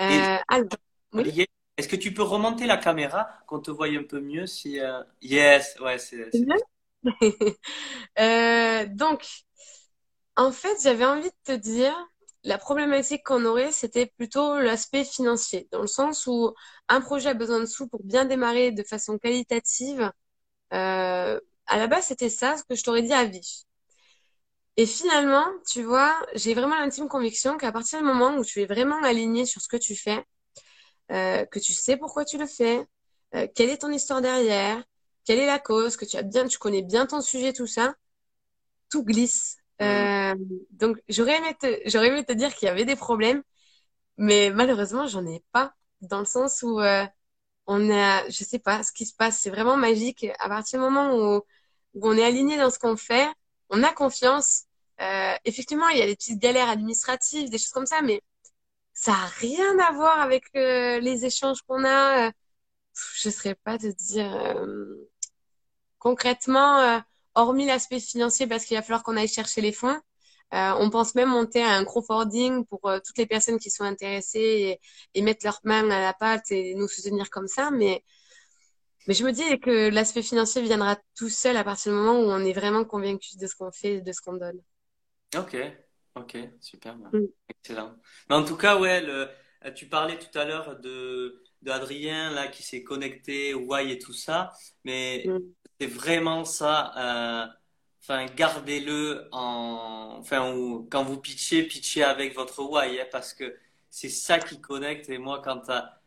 Euh, 0.00 0.36
alors, 0.48 0.68
oui. 1.12 1.20
Olivier, 1.20 1.48
est-ce 1.76 1.88
que 1.88 1.96
tu 1.96 2.12
peux 2.12 2.22
remonter 2.22 2.66
la 2.66 2.76
caméra 2.76 3.28
qu'on 3.46 3.60
te 3.60 3.70
voie 3.70 3.88
un 3.88 4.02
peu 4.02 4.20
mieux 4.20 4.46
si 4.46 4.78
euh, 4.78 5.02
Yes, 5.20 5.78
ouais, 5.80 5.98
c'est 5.98 6.30
Euh, 8.18 8.86
donc, 8.86 9.26
en 10.36 10.52
fait, 10.52 10.76
j'avais 10.82 11.04
envie 11.04 11.30
de 11.30 11.44
te 11.44 11.52
dire, 11.52 11.94
la 12.44 12.58
problématique 12.58 13.22
qu'on 13.24 13.44
aurait, 13.44 13.72
c'était 13.72 14.06
plutôt 14.06 14.58
l'aspect 14.60 15.04
financier, 15.04 15.68
dans 15.72 15.80
le 15.80 15.86
sens 15.86 16.26
où 16.26 16.54
un 16.88 17.00
projet 17.00 17.30
a 17.30 17.34
besoin 17.34 17.60
de 17.60 17.66
sous 17.66 17.88
pour 17.88 18.02
bien 18.04 18.24
démarrer 18.24 18.72
de 18.72 18.82
façon 18.82 19.18
qualitative. 19.18 20.10
Euh, 20.74 21.40
à 21.66 21.78
la 21.78 21.86
base, 21.88 22.06
c'était 22.06 22.30
ça, 22.30 22.56
ce 22.56 22.64
que 22.64 22.74
je 22.74 22.84
t'aurais 22.84 23.02
dit 23.02 23.12
à 23.12 23.24
vie. 23.26 23.64
Et 24.76 24.86
finalement, 24.86 25.44
tu 25.70 25.82
vois, 25.82 26.14
j'ai 26.34 26.54
vraiment 26.54 26.76
l'intime 26.78 27.08
conviction 27.08 27.58
qu'à 27.58 27.72
partir 27.72 27.98
du 27.98 28.04
moment 28.04 28.36
où 28.36 28.44
tu 28.44 28.60
es 28.62 28.66
vraiment 28.66 29.02
aligné 29.02 29.44
sur 29.46 29.60
ce 29.60 29.68
que 29.68 29.76
tu 29.76 29.94
fais, 29.94 30.24
euh, 31.12 31.44
que 31.46 31.58
tu 31.58 31.72
sais 31.72 31.96
pourquoi 31.96 32.24
tu 32.24 32.38
le 32.38 32.46
fais, 32.46 32.86
euh, 33.34 33.46
quelle 33.54 33.70
est 33.70 33.78
ton 33.78 33.90
histoire 33.90 34.22
derrière, 34.22 34.82
quelle 35.24 35.38
est 35.40 35.46
la 35.46 35.58
cause, 35.58 35.96
que 35.96 36.04
tu 36.06 36.16
as 36.16 36.22
bien, 36.22 36.46
tu 36.48 36.58
connais 36.58 36.82
bien 36.82 37.06
ton 37.06 37.20
sujet, 37.20 37.52
tout 37.52 37.66
ça, 37.66 37.94
tout 38.90 39.04
glisse. 39.04 39.58
Euh, 39.80 40.34
donc 40.70 40.98
j'aurais 41.08 41.36
aimé 41.38 41.54
te, 41.60 41.66
j'aurais 41.86 42.08
aimé 42.08 42.24
te 42.24 42.32
dire 42.32 42.54
qu'il 42.54 42.66
y 42.66 42.70
avait 42.70 42.84
des 42.84 42.96
problèmes, 42.96 43.42
mais 44.18 44.50
malheureusement 44.50 45.06
j'en 45.06 45.26
ai 45.26 45.42
pas, 45.52 45.74
dans 46.02 46.20
le 46.20 46.24
sens 46.26 46.62
où 46.62 46.80
euh, 46.80 47.06
on 47.66 47.90
a, 47.90 48.28
je 48.30 48.44
sais 48.44 48.58
pas, 48.58 48.82
ce 48.82 48.92
qui 48.92 49.06
se 49.06 49.14
passe, 49.14 49.38
c'est 49.40 49.50
vraiment 49.50 49.76
magique. 49.76 50.26
À 50.38 50.48
partir 50.48 50.80
du 50.80 50.84
moment 50.84 51.14
où, 51.16 51.42
où 51.94 52.08
on 52.08 52.16
est 52.16 52.24
aligné 52.24 52.56
dans 52.58 52.70
ce 52.70 52.78
qu'on 52.78 52.96
fait, 52.96 53.28
on 53.70 53.82
a 53.82 53.92
confiance. 53.92 54.64
Euh, 55.00 55.34
effectivement, 55.44 55.88
il 55.88 55.98
y 55.98 56.02
a 56.02 56.06
des 56.06 56.16
petites 56.16 56.40
galères 56.40 56.68
administratives, 56.70 57.50
des 57.50 57.58
choses 57.58 57.70
comme 57.70 57.86
ça, 57.86 58.02
mais 58.02 58.22
ça 58.94 59.12
a 59.14 59.26
rien 59.40 59.78
à 59.80 59.92
voir 59.92 60.20
avec 60.20 60.44
euh, 60.56 61.00
les 61.00 61.24
échanges 61.26 61.62
qu'on 61.62 61.84
a. 61.84 62.28
Euh, 62.28 62.32
je 63.16 63.28
ne 63.28 63.32
saurais 63.34 63.54
pas 63.56 63.78
te 63.78 63.86
dire 63.88 64.34
euh, 64.34 64.96
concrètement, 65.98 66.78
euh, 66.80 66.98
hormis 67.34 67.66
l'aspect 67.66 68.00
financier, 68.00 68.46
parce 68.46 68.64
qu'il 68.64 68.76
va 68.76 68.82
falloir 68.82 69.02
qu'on 69.02 69.16
aille 69.16 69.28
chercher 69.28 69.60
les 69.60 69.72
fonds. 69.72 69.98
Euh, 70.54 70.72
on 70.78 70.90
pense 70.90 71.14
même 71.14 71.30
monter 71.30 71.62
un 71.62 71.84
crowdfunding 71.84 72.66
pour 72.66 72.86
euh, 72.88 72.98
toutes 73.04 73.16
les 73.18 73.26
personnes 73.26 73.58
qui 73.58 73.70
sont 73.70 73.84
intéressées 73.84 74.78
et, 75.14 75.18
et 75.18 75.22
mettre 75.22 75.46
leurs 75.46 75.60
mains 75.64 75.90
à 75.90 76.00
la 76.00 76.12
pâte 76.14 76.50
et 76.50 76.74
nous 76.74 76.88
soutenir 76.88 77.30
comme 77.30 77.48
ça. 77.48 77.70
Mais, 77.70 78.04
mais 79.06 79.14
je 79.14 79.24
me 79.24 79.32
dis 79.32 79.60
que 79.60 79.90
l'aspect 79.90 80.22
financier 80.22 80.60
viendra 80.62 80.96
tout 81.16 81.28
seul 81.28 81.56
à 81.56 81.62
partir 81.64 81.92
du 81.92 81.98
moment 81.98 82.18
où 82.20 82.30
on 82.30 82.44
est 82.44 82.52
vraiment 82.52 82.84
convaincu 82.84 83.36
de 83.36 83.46
ce 83.46 83.54
qu'on 83.54 83.70
fait 83.72 83.94
et 83.96 84.00
de 84.00 84.12
ce 84.12 84.20
qu'on 84.20 84.34
donne. 84.36 84.60
Ok, 85.36 85.56
ok, 86.14 86.36
super, 86.60 86.96
Mm. 87.12 87.28
excellent. 87.48 87.96
Mais 88.28 88.36
en 88.36 88.44
tout 88.44 88.56
cas, 88.56 88.78
ouais, 88.78 89.00
le, 89.00 89.28
tu 89.74 89.88
parlais 89.88 90.18
tout 90.18 90.36
à 90.38 90.44
l'heure 90.44 90.78
de, 90.80 91.42
de 91.62 91.70
Adrien 91.70 92.30
là 92.32 92.48
qui 92.48 92.62
s'est 92.62 92.82
connecté, 92.84 93.54
Why 93.54 93.92
et 93.92 93.98
tout 93.98 94.12
ça, 94.12 94.52
mais 94.84 95.24
Mm. 95.24 95.54
C'est 95.80 95.86
vraiment 95.86 96.44
ça. 96.44 96.92
euh, 97.46 97.46
Enfin, 98.02 98.26
gardez-le 98.26 99.28
en, 99.32 100.16
enfin, 100.18 100.52
ou- 100.54 100.88
quand 100.90 101.04
vous 101.04 101.18
pitchez, 101.20 101.62
pitchez 101.62 102.02
avec 102.02 102.34
votre 102.34 102.60
Why, 102.64 103.00
hein, 103.00 103.06
parce 103.12 103.32
que 103.32 103.56
c'est 103.90 104.08
ça 104.08 104.40
qui 104.40 104.60
connecte. 104.60 105.08
Et 105.08 105.18
moi, 105.18 105.40
quand 105.42 105.62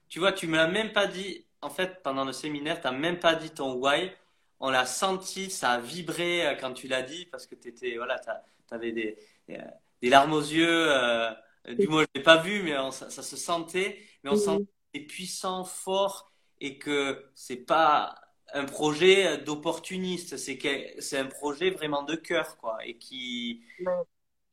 tu 0.10 0.20
vois, 0.20 0.34
tu 0.34 0.48
me 0.48 0.58
l'as 0.58 0.68
même 0.68 0.92
pas 0.94 1.08
dit. 1.08 1.46
En 1.62 1.70
fait, 1.70 2.04
pendant 2.04 2.26
le 2.26 2.34
séminaire, 2.34 2.82
t'as 2.82 2.92
même 2.92 3.18
pas 3.20 3.36
dit 3.36 3.50
ton 3.52 3.74
Why. 3.76 4.12
On 4.60 4.70
l'a 4.70 4.86
senti, 4.86 5.50
ça 5.50 5.72
a 5.74 5.80
vibré 5.80 6.46
euh, 6.48 6.56
quand 6.56 6.74
tu 6.74 6.88
l'as 6.88 7.02
dit, 7.02 7.26
parce 7.28 7.46
que 7.48 7.56
t'étais, 7.56 7.96
voilà, 7.98 8.20
t'as, 8.20 8.42
t'avais 8.68 8.92
des, 8.92 9.18
des, 9.48 9.58
des 10.02 10.10
larmes 10.10 10.34
aux 10.34 10.42
yeux. 10.42 10.68
Euh, 10.94 11.32
du 11.68 11.88
moins, 11.88 12.04
je 12.04 12.08
l'ai 12.20 12.24
pas 12.24 12.38
vu, 12.38 12.62
mais 12.64 12.78
on- 12.78 12.92
ça, 12.92 13.10
ça 13.10 13.24
se 13.24 13.38
sentait. 13.38 14.00
Mais 14.24 14.30
on 14.30 14.36
sentait 14.36 14.64
puissant, 15.08 15.64
fort, 15.66 16.32
et 16.62 16.78
que 16.78 17.30
c'est 17.36 17.58
pas 17.58 18.16
un 18.54 18.66
projet 18.66 19.38
d'opportuniste, 19.40 20.38
c'est 20.38 21.18
un 21.18 21.26
projet 21.28 21.72
vraiment 21.72 22.04
de 22.04 22.16
cœur, 22.16 22.58
quoi, 22.58 22.78
et 22.86 22.98
qui, 22.98 23.64
Ouais. 23.80 24.06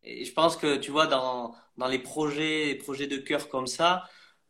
et 0.05 0.25
je 0.25 0.33
pense 0.33 0.57
que 0.57 0.77
tu 0.77 0.91
vois 0.91 1.07
dans 1.07 1.55
dans 1.77 1.89
les 1.89 1.99
projets, 1.99 2.67
les 2.67 2.75
projets 2.77 3.07
de 3.07 3.17
cœur 3.19 3.49
comme 3.49 3.67
ça, 3.67 4.05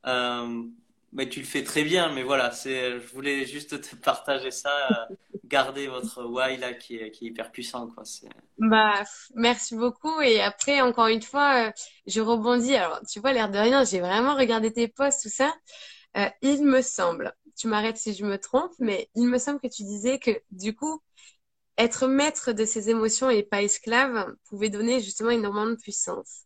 euh, 0.06 0.64
mais 1.12 1.28
tu 1.28 1.40
le 1.40 1.46
fais 1.46 1.64
très 1.64 1.84
bien. 1.84 2.12
Mais 2.14 2.22
voilà, 2.22 2.50
c'est, 2.52 3.00
je 3.00 3.06
voulais 3.14 3.46
juste 3.46 3.80
te 3.80 3.96
partager 4.04 4.50
ça, 4.50 4.70
euh, 5.02 5.06
garder 5.44 5.88
votre 5.88 6.24
why 6.24 6.56
là 6.58 6.74
qui 6.74 6.96
est 6.96 7.10
qui 7.12 7.26
est 7.26 7.28
hyper 7.30 7.52
puissant, 7.52 7.88
quoi. 7.88 8.04
C'est, 8.04 8.28
Bah, 8.58 9.02
merci 9.34 9.74
beaucoup. 9.76 10.20
Et 10.20 10.40
après, 10.40 10.80
encore 10.80 11.08
une 11.08 11.22
fois, 11.22 11.68
euh, 11.68 11.72
je 12.06 12.20
rebondis. 12.20 12.74
Alors, 12.76 13.00
tu 13.10 13.18
vois, 13.20 13.32
l'air 13.32 13.50
de 13.50 13.58
rien, 13.58 13.84
j'ai 13.84 14.00
vraiment 14.00 14.36
regardé 14.36 14.72
tes 14.72 14.88
posts, 14.88 15.22
tout 15.22 15.28
ça. 15.30 15.52
Euh, 16.16 16.28
il 16.42 16.64
me 16.64 16.82
semble, 16.82 17.34
tu 17.56 17.68
m'arrêtes 17.68 17.96
si 17.98 18.14
je 18.14 18.24
me 18.24 18.38
trompe, 18.38 18.72
mais 18.78 19.08
il 19.14 19.26
me 19.26 19.38
semble 19.38 19.60
que 19.60 19.68
tu 19.68 19.82
disais 19.84 20.18
que 20.18 20.30
du 20.50 20.74
coup, 20.74 21.02
être 21.78 22.06
maître 22.06 22.52
de 22.52 22.64
ses 22.64 22.90
émotions 22.90 23.30
et 23.30 23.42
pas 23.42 23.62
esclave 23.62 24.34
pouvait 24.48 24.70
donner 24.70 25.00
justement 25.00 25.30
énormément 25.30 25.70
de 25.70 25.76
puissance. 25.76 26.44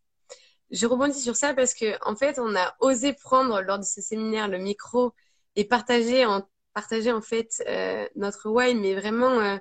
Je 0.71 0.87
rebondis 0.87 1.21
sur 1.21 1.37
ça 1.37 1.55
parce 1.55 1.75
que, 1.75 1.97
en 2.09 2.17
fait, 2.17 2.39
on 2.39 2.57
a 2.57 2.75
osé 2.81 3.13
prendre 3.13 3.61
lors 3.63 3.79
de 3.79 3.85
ce 3.85 4.01
séminaire 4.01 4.49
le 4.49 4.59
micro 4.59 5.13
et 5.55 5.65
partager 5.65 6.27
en, 6.27 6.43
partager 6.75 7.13
en 7.13 7.23
fait 7.23 7.63
euh, 7.69 8.07
notre 8.17 8.51
why, 8.51 8.75
mais 8.75 8.95
vraiment 8.95 9.41
euh, 9.41 9.57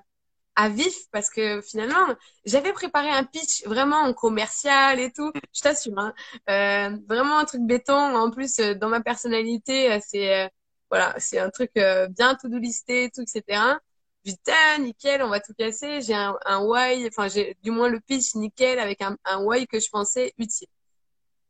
à 0.55 0.69
vif 0.69 0.95
parce 1.11 1.29
que 1.29 1.61
finalement, 1.61 2.15
j'avais 2.45 2.73
préparé 2.73 3.09
un 3.09 3.23
pitch 3.23 3.65
vraiment 3.65 4.11
commercial 4.13 4.99
et 4.99 5.11
tout. 5.11 5.31
Je 5.53 5.61
t'assure, 5.61 5.97
hein. 5.97 6.13
euh, 6.49 6.97
vraiment 7.07 7.39
un 7.39 7.45
truc 7.45 7.61
béton. 7.61 7.93
En 8.15 8.31
plus, 8.31 8.57
dans 8.57 8.89
ma 8.89 9.01
personnalité, 9.01 9.99
c'est 10.05 10.49
voilà, 10.95 11.13
c'est 11.19 11.39
un 11.39 11.49
truc 11.49 11.71
bien 11.73 12.35
tout 12.35 12.47
listé, 12.47 13.11
tout 13.13 13.21
etc. 13.21 13.77
Putain, 14.23 14.77
nickel, 14.79 15.21
on 15.23 15.27
va 15.29 15.41
tout 15.41 15.53
casser. 15.53 15.99
J'ai 16.01 16.13
un, 16.13 16.37
why, 16.61 17.05
enfin 17.07 17.27
j'ai 17.27 17.57
du 17.63 17.71
moins 17.71 17.89
le 17.89 17.99
pitch 17.99 18.35
nickel 18.35 18.79
avec 18.79 19.01
un, 19.01 19.17
un 19.25 19.43
why 19.43 19.67
que 19.67 19.79
je 19.79 19.89
pensais 19.89 20.33
utile. 20.37 20.69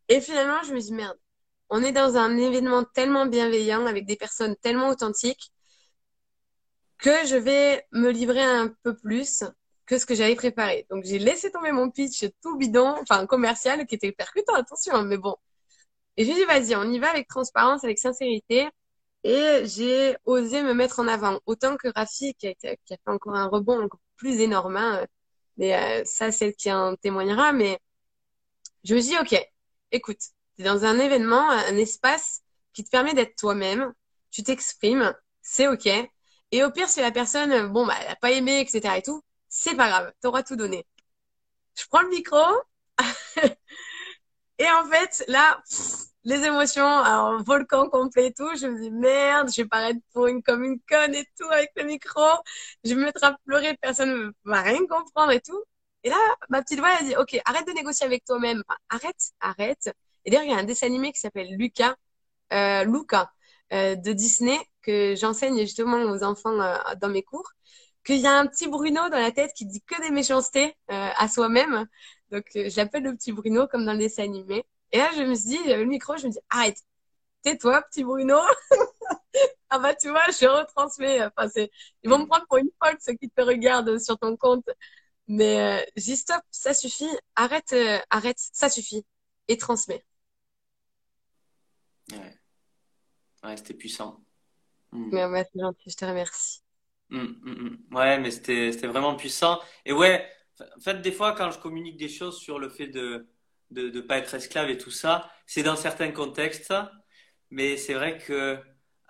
Et 0.10 0.19
finalement, 0.19 0.63
je 0.63 0.73
me 0.73 0.79
dis 0.79 0.93
merde, 0.93 1.17
on 1.69 1.84
est 1.84 1.91
dans 1.91 2.17
un 2.17 2.38
événement 2.38 2.84
tellement 2.86 3.27
bienveillant 3.27 3.86
avec 3.86 4.05
des 4.08 4.15
personnes 4.15 4.55
tellement 4.58 4.89
authentiques 4.89 5.51
que 6.97 7.27
je 7.27 7.36
vais 7.36 7.86
me 7.91 8.10
livrer 8.10 8.43
un 8.43 8.69
peu 8.81 8.95
plus 8.95 9.43
que 9.86 9.99
ce 9.99 10.08
que 10.08 10.15
j'avais 10.15 10.36
préparé. 10.36 10.88
Donc 10.89 11.03
j'ai 11.05 11.19
laissé 11.19 11.51
tomber 11.51 11.71
mon 11.71 11.91
pitch 11.91 12.25
tout 12.41 12.58
bidon, 12.58 12.95
enfin 12.99 13.27
commercial, 13.27 13.86
qui 13.86 13.93
était 13.93 14.12
percutant, 14.12 14.55
attention, 14.55 14.95
hein, 14.95 15.03
mais 15.05 15.17
bon. 15.17 15.36
Et 16.17 16.25
j'ai 16.25 16.34
dit 16.34 16.45
vas-y, 16.45 16.75
on 16.75 16.91
y 16.91 16.99
va 16.99 17.10
avec 17.12 17.27
transparence, 17.27 17.84
avec 17.84 17.99
sincérité. 17.99 18.67
Et 19.25 19.63
j'ai 19.65 20.15
osé 20.25 20.61
me 20.61 20.75
mettre 20.75 20.99
en 20.99 21.07
avant, 21.07 21.39
autant 21.47 21.77
que 21.77 21.88
Rafi, 21.95 22.35
qui 22.35 22.47
a, 22.47 22.53
qui 22.53 22.67
a 22.67 22.75
fait 22.88 22.99
encore 23.07 23.35
un 23.35 23.47
rebond 23.47 23.83
encore 23.83 23.99
plus 24.17 24.39
énorme. 24.39 24.77
Hein. 24.77 25.03
Mais 25.57 25.75
euh, 25.75 26.05
ça, 26.05 26.31
c'est 26.31 26.53
qui 26.53 26.71
en 26.71 26.95
témoignera. 26.95 27.51
Mais 27.51 27.79
je 28.83 28.93
me 28.93 29.01
dis, 29.01 29.17
ok, 29.19 29.35
écoute, 29.91 30.19
tu 30.55 30.61
es 30.61 30.65
dans 30.65 30.85
un 30.85 30.99
événement, 30.99 31.49
un 31.49 31.75
espace 31.77 32.43
qui 32.73 32.83
te 32.83 32.89
permet 32.91 33.15
d'être 33.15 33.35
toi-même, 33.35 33.93
tu 34.29 34.43
t'exprimes, 34.43 35.15
c'est 35.41 35.67
ok. 35.67 35.88
Et 36.51 36.63
au 36.63 36.69
pire, 36.69 36.88
si 36.88 37.01
la 37.01 37.11
personne, 37.11 37.67
bon, 37.73 37.88
bah, 37.88 37.95
elle 38.01 38.11
a 38.11 38.15
pas 38.15 38.31
aimé, 38.31 38.59
etc. 38.61 38.95
et 38.97 39.01
tout, 39.01 39.23
c'est 39.49 39.75
pas 39.75 39.89
grave, 39.89 40.13
tu 40.21 40.43
tout 40.43 40.55
donné. 40.55 40.85
Je 41.75 41.85
prends 41.89 42.01
le 42.01 42.09
micro. 42.09 42.38
et 44.59 44.69
en 44.69 44.85
fait, 44.85 45.25
là, 45.27 45.59
les 46.25 46.43
émotions, 46.43 46.85
un 46.85 47.38
volcan 47.43 47.89
complet 47.89 48.27
et 48.27 48.33
tout, 48.33 48.49
je 48.57 48.67
me 48.67 48.79
dis 48.81 48.91
merde, 48.91 49.49
je 49.55 49.61
vais 49.61 49.67
paraître 49.67 49.99
pour 50.13 50.27
une 50.27 50.41
comme 50.43 50.63
une 50.63 50.79
conne 50.89 51.15
et 51.15 51.25
tout 51.39 51.45
avec 51.51 51.71
le 51.75 51.83
micro. 51.85 52.21
Je 52.83 52.89
vais 52.91 52.95
me 52.95 53.05
mettre 53.05 53.23
à 53.23 53.38
pleurer, 53.45 53.77
personne 53.81 54.09
ne 54.11 54.31
va 54.51 54.61
rien 54.61 54.85
comprendre 54.88 55.31
et 55.31 55.41
tout. 55.41 55.63
Et 56.03 56.09
là, 56.09 56.17
ma 56.49 56.61
petite 56.61 56.79
voix, 56.79 56.89
elle 56.99 57.07
dit, 57.07 57.15
OK, 57.15 57.39
arrête 57.45 57.67
de 57.67 57.73
négocier 57.73 58.05
avec 58.05 58.25
toi-même. 58.25 58.63
arrête, 58.89 59.31
arrête. 59.39 59.89
Et 60.25 60.31
d'ailleurs, 60.31 60.45
il 60.45 60.51
y 60.51 60.53
a 60.55 60.57
un 60.57 60.63
dessin 60.63 60.88
animé 60.88 61.11
qui 61.11 61.19
s'appelle 61.19 61.55
Lucas, 61.57 61.95
euh, 62.53 62.83
Luca, 62.85 63.31
euh, 63.73 63.95
de 63.95 64.13
Disney, 64.13 64.57
que 64.81 65.15
j'enseigne 65.15 65.59
justement 65.61 65.97
aux 65.97 66.23
enfants 66.23 66.59
euh, 66.61 66.77
dans 67.01 67.09
mes 67.09 67.23
cours, 67.23 67.49
qu'il 68.05 68.19
y 68.19 68.27
a 68.27 68.38
un 68.39 68.47
petit 68.47 68.67
Bruno 68.67 69.09
dans 69.09 69.19
la 69.19 69.31
tête 69.31 69.51
qui 69.55 69.65
dit 69.65 69.81
que 69.81 69.99
des 70.01 70.11
méchancetés 70.11 70.75
euh, 70.91 71.09
à 71.17 71.27
soi-même. 71.27 71.88
Donc, 72.31 72.45
euh, 72.55 72.69
je 72.69 72.77
l'appelle 72.77 73.03
le 73.03 73.15
petit 73.15 73.31
Bruno, 73.31 73.67
comme 73.67 73.85
dans 73.85 73.93
le 73.93 73.99
dessin 73.99 74.23
animé. 74.23 74.63
Et 74.95 74.97
là, 74.97 75.12
je 75.13 75.23
me 75.23 75.36
suis 75.36 75.49
dit, 75.49 75.58
j'avais 75.65 75.84
le 75.84 75.89
micro, 75.89 76.15
je 76.15 76.25
me 76.25 76.31
dis, 76.31 76.39
arrête, 76.49 76.81
tais-toi, 77.41 77.81
petit 77.81 78.05
Bruno. 78.05 78.38
ah 79.69 79.77
bah, 79.77 79.93
tu 79.93 80.08
vois, 80.08 80.23
je 80.27 80.45
retransmets. 80.47 81.21
Enfin, 81.21 81.49
c'est, 81.49 81.69
ils 82.01 82.10
vont 82.10 82.19
me 82.19 82.25
prendre 82.25 82.45
pour 82.47 82.60
une 82.60 82.69
folle, 82.81 82.95
ceux 83.01 83.12
qui 83.15 83.29
te 83.29 83.41
regardent 83.41 83.99
sur 83.99 84.17
ton 84.17 84.38
compte. 84.38 84.69
Mais 85.27 85.81
euh, 85.81 85.86
j'ai 85.97 86.15
stop, 86.15 86.41
ça 86.49 86.73
suffit, 86.73 87.10
arrête, 87.36 87.73
euh, 87.73 87.99
arrête, 88.10 88.38
ça 88.38 88.69
suffit, 88.69 89.05
et 89.49 89.58
transmets. 89.58 90.05
Ouais, 92.13 92.39
ouais 93.43 93.58
c'était 93.58 93.73
puissant. 93.73 94.23
Mm. 94.93 95.10
Mais 95.12 95.25
ouais, 95.25 95.45
c'est 95.51 95.60
gentil, 95.60 95.89
je 95.89 95.95
te 95.97 96.05
remercie. 96.05 96.62
Mm, 97.10 97.17
mm, 97.19 97.95
ouais, 97.97 98.17
mais 98.17 98.31
c'était 98.31 98.71
c'était 98.71 98.88
vraiment 98.88 99.17
puissant. 99.17 99.60
Et 99.84 99.91
ouais, 99.91 100.25
en 100.62 100.79
fait, 100.79 101.01
des 101.01 101.12
fois, 101.12 101.34
quand 101.34 101.51
je 101.51 101.60
communique 101.60 101.97
des 101.97 102.08
choses 102.08 102.38
sur 102.38 102.60
le 102.60 102.69
fait 102.69 102.88
de 102.88 103.27
de 103.75 103.89
ne 103.89 104.01
pas 104.01 104.17
être 104.17 104.33
esclave 104.33 104.69
et 104.69 104.77
tout 104.77 104.91
ça, 104.91 105.29
c'est 105.45 105.63
dans 105.63 105.75
certains 105.75 106.11
contextes, 106.11 106.73
mais 107.51 107.77
c'est 107.77 107.93
vrai 107.93 108.17
que 108.17 108.57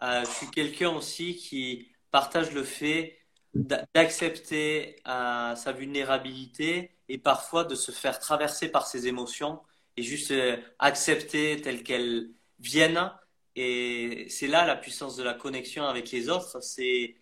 euh, 0.01 0.25
je 0.25 0.29
suis 0.29 0.49
quelqu'un 0.51 0.89
aussi 0.89 1.35
qui 1.35 1.91
partage 2.11 2.51
le 2.51 2.63
fait 2.63 3.17
d'accepter 3.53 4.97
euh, 5.07 5.55
sa 5.55 5.71
vulnérabilité 5.71 6.91
et 7.07 7.17
parfois 7.17 7.63
de 7.63 7.75
se 7.75 7.91
faire 7.91 8.19
traverser 8.19 8.69
par 8.69 8.87
ses 8.87 9.07
émotions 9.07 9.61
et 9.97 10.03
juste 10.03 10.31
euh, 10.31 10.57
accepter 10.79 11.61
telles 11.61 11.83
qu'elles 11.83 12.29
viennent. 12.59 13.11
Et 13.55 14.27
c'est 14.29 14.47
là 14.47 14.65
la 14.65 14.75
puissance 14.75 15.15
de 15.15 15.23
la 15.23 15.33
connexion 15.33 15.85
avec 15.85 16.11
les 16.11 16.29
autres, 16.29 16.61
c'est 16.61 17.15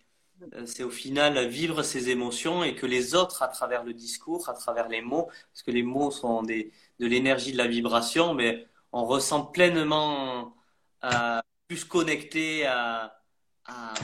c'est 0.66 0.82
au 0.82 0.90
final 0.90 1.46
vivre 1.48 1.82
ses 1.82 2.10
émotions 2.10 2.64
et 2.64 2.74
que 2.74 2.86
les 2.86 3.14
autres, 3.14 3.42
à 3.42 3.48
travers 3.48 3.84
le 3.84 3.94
discours, 3.94 4.48
à 4.48 4.54
travers 4.54 4.88
les 4.88 5.00
mots, 5.00 5.26
parce 5.52 5.62
que 5.62 5.70
les 5.70 5.82
mots 5.82 6.10
sont 6.10 6.42
des, 6.42 6.72
de 7.00 7.06
l'énergie 7.06 7.52
de 7.52 7.58
la 7.58 7.66
vibration, 7.66 8.34
mais 8.34 8.66
on 8.92 9.04
ressent 9.04 9.46
pleinement 9.46 10.56
euh, 11.04 11.40
plus 11.68 11.84
connecté 11.84 12.66
à, 12.66 13.20
à, 13.66 13.94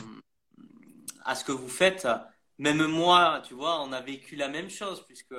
à 1.24 1.35
ce 1.35 1.44
que 1.44 1.53
vous 1.53 1.68
faites. 1.68 2.09
Même 2.59 2.85
moi, 2.87 3.42
tu 3.46 3.55
vois, 3.55 3.81
on 3.83 3.92
a 3.92 4.00
vécu 4.00 4.37
la 4.37 4.48
même 4.48 4.68
chose, 4.68 5.05
puisque 5.07 5.33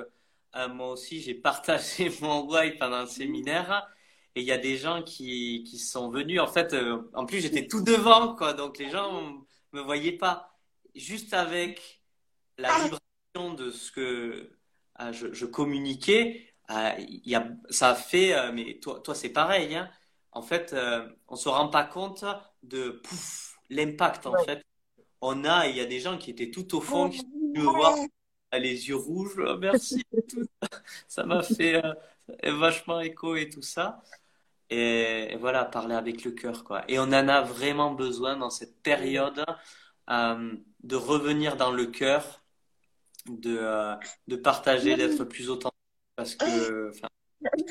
euh, 0.56 0.68
moi 0.68 0.90
aussi, 0.90 1.20
j'ai 1.20 1.34
partagé 1.34 2.10
mon 2.20 2.46
why 2.48 2.76
pendant 2.78 2.96
un 2.96 3.06
séminaire. 3.06 3.88
Et 4.34 4.40
il 4.40 4.46
y 4.46 4.52
a 4.52 4.58
des 4.58 4.78
gens 4.78 5.02
qui, 5.02 5.64
qui 5.64 5.78
sont 5.78 6.10
venus. 6.10 6.40
En 6.40 6.46
fait, 6.46 6.72
euh, 6.72 7.02
en 7.14 7.26
plus, 7.26 7.40
j'étais 7.40 7.66
tout 7.66 7.82
devant, 7.82 8.34
quoi. 8.34 8.54
Donc, 8.54 8.78
les 8.78 8.90
gens 8.90 9.44
me 9.72 9.80
voyaient 9.80 10.16
pas. 10.16 10.58
Juste 10.94 11.34
avec 11.34 12.02
la 12.58 12.72
vibration 12.78 13.54
de 13.54 13.70
ce 13.70 13.92
que 13.92 14.50
je, 15.12 15.32
je, 15.32 15.46
communiquais, 15.46 16.51
il 16.68 17.22
y 17.24 17.34
a, 17.34 17.48
ça 17.70 17.90
a 17.90 17.94
fait. 17.94 18.52
mais 18.52 18.78
toi, 18.80 19.00
toi 19.00 19.14
c'est 19.14 19.30
pareil. 19.30 19.74
Hein. 19.74 19.90
En 20.32 20.42
fait, 20.42 20.74
on 21.28 21.36
se 21.36 21.48
rend 21.48 21.68
pas 21.68 21.84
compte 21.84 22.24
de 22.62 23.02
l'impact, 23.70 24.26
en 24.26 24.36
fait, 24.44 24.64
on 25.20 25.44
a, 25.44 25.68
il 25.68 25.76
y 25.76 25.80
a 25.80 25.86
des 25.86 26.00
gens 26.00 26.18
qui 26.18 26.30
étaient 26.30 26.50
tout 26.50 26.76
au 26.76 26.80
fond, 26.80 27.08
qui 27.08 27.24
me 27.54 27.62
voir 27.62 27.96
les 28.58 28.88
yeux 28.88 28.96
rouges, 28.96 29.36
oh, 29.38 29.56
merci. 29.58 30.04
ça 31.08 31.24
m'a 31.24 31.42
fait 31.42 31.82
euh, 31.82 32.52
vachement 32.58 33.00
écho 33.00 33.36
et 33.36 33.48
tout 33.48 33.62
ça. 33.62 34.02
Et, 34.70 35.36
voilà, 35.38 35.64
parler 35.64 35.94
avec 35.94 36.24
le 36.24 36.32
cœur, 36.32 36.64
quoi. 36.64 36.82
Et 36.88 36.98
on 36.98 37.04
en 37.04 37.28
a 37.28 37.42
vraiment 37.42 37.92
besoin 37.92 38.36
dans 38.36 38.50
cette 38.50 38.82
période 38.82 39.44
euh, 40.10 40.56
de 40.82 40.96
revenir 40.96 41.56
dans 41.56 41.70
le 41.70 41.86
cœur, 41.86 42.42
de, 43.26 43.58
euh, 43.60 43.94
de 44.28 44.36
partager, 44.36 44.96
d'être 44.96 45.24
plus 45.24 45.50
authentique. 45.50 45.71
Parce 46.16 46.34
que, 46.34 46.92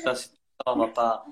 ça, 0.02 0.14
on 0.66 0.76
va 0.76 0.88
pas 0.88 1.24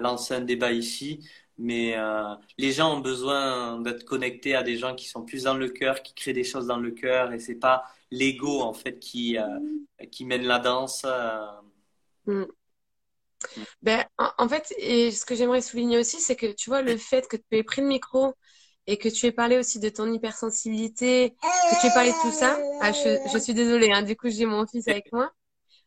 lancer 0.00 0.34
un 0.34 0.40
débat 0.40 0.72
ici, 0.72 1.20
mais 1.58 1.96
euh, 1.96 2.34
les 2.58 2.72
gens 2.72 2.96
ont 2.96 3.00
besoin 3.00 3.80
d'être 3.80 4.04
connectés 4.04 4.54
à 4.54 4.62
des 4.62 4.76
gens 4.76 4.94
qui 4.94 5.06
sont 5.06 5.24
plus 5.24 5.44
dans 5.44 5.54
le 5.54 5.68
cœur, 5.68 6.02
qui 6.02 6.14
créent 6.14 6.32
des 6.32 6.44
choses 6.44 6.66
dans 6.66 6.78
le 6.78 6.90
cœur, 6.90 7.32
et 7.32 7.38
c'est 7.38 7.54
pas 7.54 7.84
l'ego 8.10 8.60
en 8.60 8.72
fait 8.72 8.98
qui 8.98 9.38
euh, 9.38 9.58
qui 10.10 10.24
mène 10.24 10.44
la 10.44 10.58
danse. 10.58 11.02
Euh. 11.04 11.46
Mm. 12.26 12.44
Ben, 13.82 14.04
en, 14.18 14.48
fait, 14.48 14.66
ce 14.68 15.24
que 15.24 15.34
j'aimerais 15.34 15.62
souligner 15.62 15.98
aussi, 15.98 16.20
c'est 16.20 16.36
que 16.36 16.52
tu 16.52 16.70
vois 16.70 16.80
le 16.80 16.96
fait 16.96 17.26
que 17.26 17.36
tu 17.36 17.42
aies 17.50 17.64
pris 17.64 17.82
le 17.82 17.88
micro 17.88 18.34
et 18.86 18.98
que 18.98 19.08
tu 19.08 19.26
aies 19.26 19.32
parlé 19.32 19.58
aussi 19.58 19.80
de 19.80 19.88
ton 19.88 20.12
hypersensibilité, 20.12 21.34
que 21.40 21.80
tu 21.80 21.86
aies 21.88 21.94
parlé 21.94 22.10
de 22.10 22.22
tout 22.22 22.30
ça. 22.30 22.56
Ah, 22.80 22.92
je, 22.92 23.18
je 23.32 23.38
suis 23.38 23.52
désolée, 23.52 23.90
hein, 23.92 24.02
du 24.02 24.16
coup 24.16 24.30
j'ai 24.30 24.46
mon 24.46 24.64
fils 24.66 24.86
avec 24.86 25.12
moi. 25.12 25.32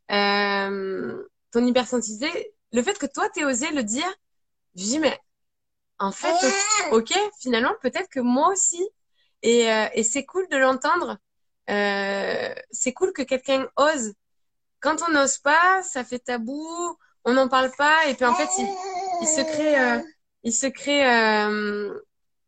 Ton 0.10 1.65
hypersensibilité, 1.65 2.54
le 2.72 2.84
fait 2.84 2.98
que 2.98 3.06
toi 3.06 3.30
tu 3.30 3.41
aies 3.41 3.46
osé 3.46 3.72
le 3.72 3.84
dire, 3.84 4.08
je 4.76 4.84
dis 4.84 5.00
mais 5.00 5.20
en 6.00 6.12
fait, 6.12 6.34
ok, 6.91 7.13
finalement, 7.39 7.74
peut-être 7.82 8.10
que 8.10 8.20
moi 8.20 8.50
aussi. 8.50 8.86
Et, 9.41 9.72
euh, 9.72 9.88
et 9.94 10.04
c'est 10.04 10.26
cool 10.26 10.48
de 10.50 10.58
l'entendre. 10.58 11.18
Euh, 11.70 12.54
c'est 12.72 12.94
cool 12.94 13.13
que 13.13 13.22
quelqu'un 13.22 13.68
ose. 13.78 14.13
Quand 14.80 14.98
on 15.08 15.12
n'ose 15.13 15.38
pas, 15.39 15.82
ça 15.84 16.04
fait 16.04 16.20
tabou, 16.20 16.68
on 17.26 17.34
n'en 17.34 17.48
parle 17.48 17.72
pas, 17.78 18.08
et 18.08 18.15
puis 18.15 18.26
en 18.26 18.36
fait, 18.36 18.50
il, 18.60 18.68
il 19.22 19.28
se 19.28 19.41
crée, 19.41 19.80
euh, 19.80 20.00
il 20.44 20.54
se 20.54 20.68
crée, 20.68 21.06
euh, 21.10 22.00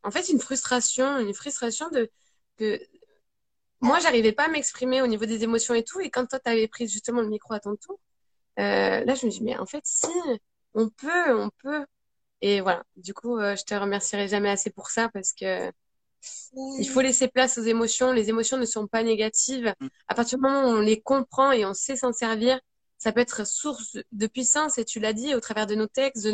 en 0.04 0.12
fait, 0.12 0.30
une 0.30 0.40
frustration, 0.40 1.18
une 1.20 1.34
frustration 1.34 1.90
de, 1.90 2.10
de... 2.60 2.80
moi, 3.82 4.00
j'arrivais 4.00 4.32
pas 4.32 4.46
à 4.46 4.48
m'exprimer 4.50 5.02
au 5.02 5.08
niveau 5.08 5.26
des 5.26 5.44
émotions 5.44 5.74
et 5.74 5.84
tout, 5.84 6.00
et 6.00 6.10
quand 6.10 6.26
toi, 6.26 6.40
t'avais 6.40 6.68
pris 6.68 6.88
justement 6.88 7.22
le 7.22 7.30
micro 7.30 7.54
à 7.54 7.60
ton 7.60 7.76
tour, 7.76 8.00
euh, 8.60 9.04
là, 9.04 9.16
je 9.16 9.26
me 9.26 9.32
dis, 9.32 9.44
mais 9.44 9.58
en 9.58 9.66
fait, 9.66 9.84
si, 9.86 10.08
on 10.74 10.90
peut, 10.90 11.40
on 11.40 11.50
peut. 11.62 11.86
Et 12.42 12.62
voilà, 12.62 12.84
du 12.96 13.14
coup, 13.14 13.38
euh, 13.38 13.56
je 13.56 13.64
te 13.64 13.74
remercierai 13.76 14.28
jamais 14.28 14.50
assez 14.50 14.70
pour 14.70 14.90
ça 14.90 15.10
parce 15.10 15.34
que 15.34 15.72
il 16.80 16.90
faut 16.90 17.02
laisser 17.02 17.28
place 17.28 17.58
aux 17.58 17.64
émotions. 17.64 18.12
Les 18.12 18.30
émotions 18.30 18.58
ne 18.58 18.66
sont 18.66 18.88
pas 18.88 19.04
négatives. 19.04 19.74
Mm. 19.80 19.88
À 20.08 20.16
partir 20.16 20.38
du 20.38 20.44
moment 20.44 20.70
où 20.70 20.78
on 20.78 20.82
les 20.82 21.02
comprend 21.02 21.52
et 21.52 21.66
on 21.66 21.74
sait 21.74 21.96
s'en 21.96 22.14
servir, 22.14 22.60
ça 22.98 23.12
peut 23.12 23.20
être 23.22 23.46
source 23.46 23.98
de 24.12 24.28
puissance. 24.28 24.78
Et 24.78 24.86
tu 24.86 25.00
l'as 25.00 25.14
dit 25.14 25.36
au 25.36 25.40
travers 25.40 25.68
de 25.68 25.76
nos 25.76 25.88
textes, 25.88 26.24
de, 26.24 26.34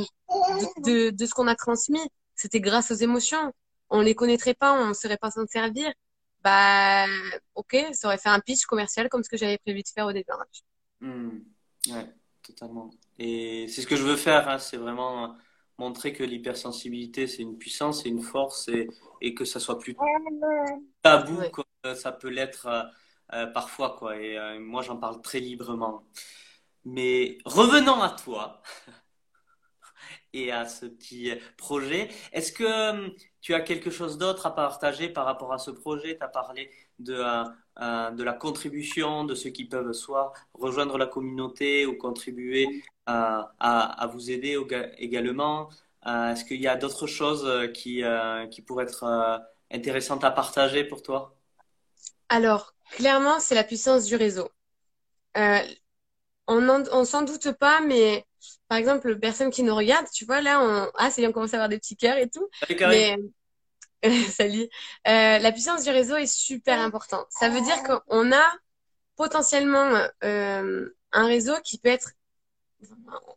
de, 0.86 1.10
de, 1.10 1.26
ce 1.26 1.34
qu'on 1.34 1.48
a 1.48 1.56
transmis. 1.56 2.02
C'était 2.36 2.62
grâce 2.62 2.92
aux 2.92 2.96
émotions. 2.96 3.54
On 3.90 4.02
les 4.02 4.16
connaîtrait 4.16 4.54
pas, 4.54 4.74
on 4.74 4.90
ne 4.90 4.94
saurait 4.94 5.18
pas 5.18 5.32
s'en 5.32 5.46
servir. 5.46 5.92
Bah, 6.44 7.06
ok, 7.56 7.78
ça 7.94 8.08
aurait 8.08 8.18
fait 8.18 8.30
un 8.30 8.40
pitch 8.40 8.66
commercial 8.66 9.10
comme 9.10 9.24
ce 9.24 9.30
que 9.30 9.38
j'avais 9.38 9.58
prévu 9.58 9.82
de 9.84 9.88
faire 9.88 10.06
au 10.08 10.14
départ. 10.14 10.44
Hmm. 11.02 11.40
Ouais, 11.90 12.10
totalement. 12.42 12.90
Et 13.20 13.68
c'est 13.68 13.82
ce 13.82 13.88
que 13.88 13.96
je 13.96 14.04
veux 14.04 14.16
faire, 14.16 14.48
hein, 14.50 14.60
c'est 14.60 14.78
vraiment 14.78 15.36
montrer 15.78 16.14
que 16.14 16.24
l'hypersensibilité, 16.24 17.28
c'est 17.28 17.42
une 17.42 17.58
puissance, 17.58 18.04
c'est 18.04 18.10
une 18.10 18.22
force 18.22 18.68
et, 18.70 18.88
et 19.22 19.34
que 19.34 19.46
ça 19.46 19.60
soit 19.60 19.80
plus 19.80 19.96
tabou 21.02 21.38
Ouais. 21.38 21.52
comme 21.52 21.66
ça 21.96 22.12
peut 22.12 22.30
l'être 22.30 22.68
euh, 22.68 22.84
euh, 23.34 23.48
parfois, 23.48 23.96
quoi. 23.98 24.18
Et 24.18 24.38
euh, 24.38 24.60
moi, 24.60 24.82
j'en 24.82 24.98
parle 24.98 25.22
très 25.22 25.40
librement. 25.40 26.04
Mais 26.86 27.38
revenons 27.46 28.02
à 28.02 28.10
toi 28.12 28.62
et 30.34 30.52
à 30.52 30.66
ce 30.68 30.86
petit 30.86 31.32
projet. 31.58 32.10
Est-ce 32.32 32.52
que 32.52 32.64
euh, 32.64 33.10
tu 33.42 33.54
as 33.54 33.62
quelque 33.62 33.90
chose 33.92 34.18
d'autre 34.18 34.46
à 34.46 34.56
partager 34.56 35.10
par 35.10 35.26
rapport 35.26 35.54
à 35.54 35.58
ce 35.60 35.72
projet? 35.72 36.18
Tu 36.18 36.24
as 36.24 36.28
parlé 36.28 36.72
de, 37.00 37.14
euh, 37.16 37.44
euh, 37.82 38.12
de 38.12 38.24
la 38.24 38.34
contribution, 38.34 39.24
de 39.26 39.36
ceux 39.36 39.50
qui 39.52 39.66
peuvent 39.66 39.94
soit 39.94 40.34
rejoindre 40.54 40.98
la 40.98 41.06
communauté 41.08 41.86
ou 41.86 41.98
contribuer 41.98 42.66
euh, 43.10 43.42
à, 43.60 44.04
à 44.04 44.08
vous 44.08 44.32
aider 44.32 44.58
également. 44.98 45.70
Euh, 46.08 46.32
est-ce 46.34 46.46
qu'il 46.46 46.62
y 46.62 46.68
a 46.68 46.76
d'autres 46.76 47.08
choses 47.08 47.46
euh, 47.46 47.68
qui, 47.68 48.04
euh, 48.04 48.48
qui 48.48 48.62
pourraient 48.62 48.84
être 48.86 49.04
euh, 49.04 49.38
intéressantes 49.72 50.24
à 50.24 50.32
partager 50.32 50.84
pour 50.84 51.02
toi? 51.02 51.36
Alors, 52.30 52.74
clairement, 52.90 53.40
c'est 53.40 53.56
la 53.56 53.64
puissance 53.64 54.06
du 54.06 54.16
réseau. 54.16 54.50
Euh, 55.38 55.60
on 56.48 56.70
on 56.92 57.06
s'en 57.06 57.24
doute 57.24 57.52
pas, 57.54 57.82
mais 57.82 58.26
par 58.68 58.78
exemple, 58.78 59.10
les 59.10 59.20
personnes 59.20 59.50
qui 59.50 59.64
nous 59.64 59.76
regardent, 59.76 60.10
tu 60.14 60.26
vois, 60.26 60.42
là, 60.42 60.62
on, 60.62 60.92
ah, 60.96 61.12
ça 61.12 61.22
y 61.22 61.24
est, 61.24 61.28
on 61.28 61.32
commence 61.32 61.54
à 61.54 61.58
avoir 61.58 61.70
des 61.70 61.78
petits 61.78 61.96
cœurs 61.96 62.18
et 62.18 62.30
tout. 62.30 62.48
Salut 62.60 62.76
Karine. 62.76 63.32
Mais, 64.04 64.24
salut. 64.30 64.68
Euh, 65.08 65.40
la 65.40 65.52
puissance 65.52 65.84
du 65.84 65.90
réseau 65.90 66.16
est 66.16 66.32
super 66.32 66.80
importante. 66.80 67.28
Ça 67.30 67.50
veut 67.50 67.62
dire 67.62 67.82
qu'on 67.84 68.32
a 68.32 68.54
potentiellement 69.16 70.08
euh, 70.24 70.90
un 71.12 71.26
réseau 71.26 71.54
qui 71.64 71.78
peut 71.78 71.90
être, 71.90 72.12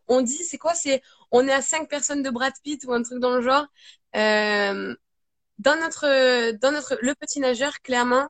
on 0.07 0.21
dit, 0.21 0.43
c'est 0.43 0.57
quoi? 0.57 0.73
C'est, 0.73 1.01
on 1.31 1.47
est 1.47 1.53
à 1.53 1.61
cinq 1.61 1.89
personnes 1.89 2.23
de 2.23 2.29
Brad 2.29 2.53
Pitt 2.63 2.83
ou 2.85 2.93
un 2.93 3.03
truc 3.03 3.19
dans 3.19 3.35
le 3.35 3.41
genre. 3.41 3.65
Euh, 4.15 4.95
dans 5.59 5.75
notre, 5.75 6.51
dans 6.57 6.71
notre, 6.71 6.97
le 7.01 7.15
petit 7.15 7.39
nageur, 7.39 7.81
clairement, 7.81 8.27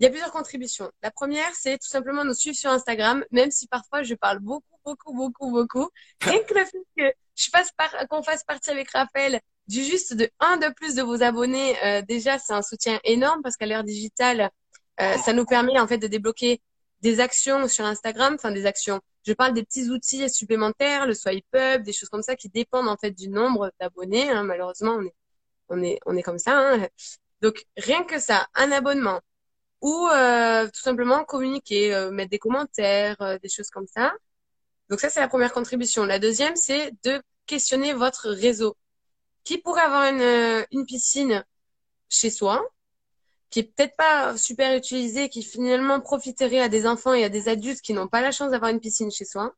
il 0.00 0.04
y 0.04 0.06
a 0.06 0.10
plusieurs 0.10 0.32
contributions. 0.32 0.90
La 1.02 1.10
première, 1.10 1.54
c'est 1.54 1.76
tout 1.78 1.86
simplement 1.88 2.24
nous 2.24 2.32
suivre 2.34 2.56
sur 2.56 2.70
Instagram, 2.70 3.22
même 3.30 3.50
si 3.50 3.66
parfois 3.68 4.02
je 4.02 4.14
parle 4.14 4.38
beaucoup, 4.38 4.64
beaucoup, 4.84 5.12
beaucoup, 5.12 5.50
beaucoup. 5.50 5.90
Rien 6.22 6.42
que 6.42 6.54
le 6.54 6.64
fait 6.64 6.78
que 6.96 7.12
je 7.36 7.48
fasse 7.52 7.70
par, 7.76 7.94
qu'on 8.08 8.22
fasse 8.22 8.42
partie 8.44 8.70
avec 8.70 8.90
Raphaël 8.90 9.40
du 9.66 9.84
juste 9.84 10.14
de 10.14 10.28
un 10.40 10.56
de 10.56 10.72
plus 10.74 10.94
de 10.94 11.02
vos 11.02 11.22
abonnés, 11.22 11.76
euh, 11.84 12.02
déjà, 12.02 12.38
c'est 12.38 12.54
un 12.54 12.62
soutien 12.62 12.98
énorme 13.04 13.42
parce 13.42 13.56
qu'à 13.56 13.66
l'heure 13.66 13.84
digitale, 13.84 14.50
euh, 15.00 15.16
ça 15.18 15.32
nous 15.34 15.44
permet 15.44 15.78
en 15.78 15.86
fait 15.86 15.98
de 15.98 16.06
débloquer 16.06 16.60
des 17.02 17.20
actions 17.20 17.68
sur 17.68 17.84
Instagram, 17.84 18.34
enfin 18.34 18.52
des 18.52 18.64
actions. 18.66 19.00
Je 19.26 19.34
parle 19.34 19.52
des 19.52 19.62
petits 19.64 19.90
outils 19.90 20.28
supplémentaires, 20.30 21.06
le 21.06 21.14
swipe 21.14 21.44
up, 21.54 21.82
des 21.82 21.92
choses 21.92 22.08
comme 22.08 22.22
ça 22.22 22.36
qui 22.36 22.48
dépendent 22.48 22.88
en 22.88 22.96
fait 22.96 23.10
du 23.10 23.28
nombre 23.28 23.70
d'abonnés. 23.78 24.30
hein. 24.30 24.44
Malheureusement, 24.44 24.96
on 24.98 25.04
est, 25.04 25.14
on 25.68 25.82
est, 25.82 26.00
on 26.06 26.16
est 26.16 26.22
comme 26.22 26.38
ça. 26.38 26.58
hein. 26.58 26.88
Donc 27.42 27.64
rien 27.76 28.02
que 28.04 28.18
ça, 28.18 28.48
un 28.54 28.72
abonnement 28.72 29.20
ou 29.80 30.08
euh, 30.08 30.66
tout 30.66 30.80
simplement 30.80 31.24
communiquer, 31.24 31.94
euh, 31.94 32.10
mettre 32.10 32.30
des 32.30 32.38
commentaires, 32.38 33.16
euh, 33.20 33.38
des 33.38 33.48
choses 33.48 33.70
comme 33.70 33.86
ça. 33.86 34.12
Donc 34.88 35.00
ça, 35.00 35.08
c'est 35.08 35.20
la 35.20 35.28
première 35.28 35.52
contribution. 35.52 36.04
La 36.04 36.18
deuxième, 36.18 36.56
c'est 36.56 36.92
de 37.04 37.22
questionner 37.46 37.92
votre 37.94 38.30
réseau. 38.30 38.76
Qui 39.44 39.58
pourrait 39.58 39.82
avoir 39.82 40.04
une, 40.12 40.20
euh, 40.20 40.64
une 40.70 40.84
piscine 40.84 41.44
chez 42.08 42.30
soi, 42.30 42.62
qui 43.48 43.60
est 43.60 43.64
peut-être 43.64 43.96
pas 43.96 44.36
super 44.36 44.76
utilisée, 44.76 45.28
qui 45.28 45.42
finalement 45.42 46.00
profiterait 46.00 46.60
à 46.60 46.68
des 46.68 46.86
enfants 46.86 47.14
et 47.14 47.24
à 47.24 47.28
des 47.28 47.48
adultes 47.48 47.80
qui 47.80 47.94
n'ont 47.94 48.06
pas 48.08 48.20
la 48.20 48.32
chance 48.32 48.50
d'avoir 48.50 48.70
une 48.70 48.80
piscine 48.80 49.10
chez 49.10 49.24
soi? 49.24 49.54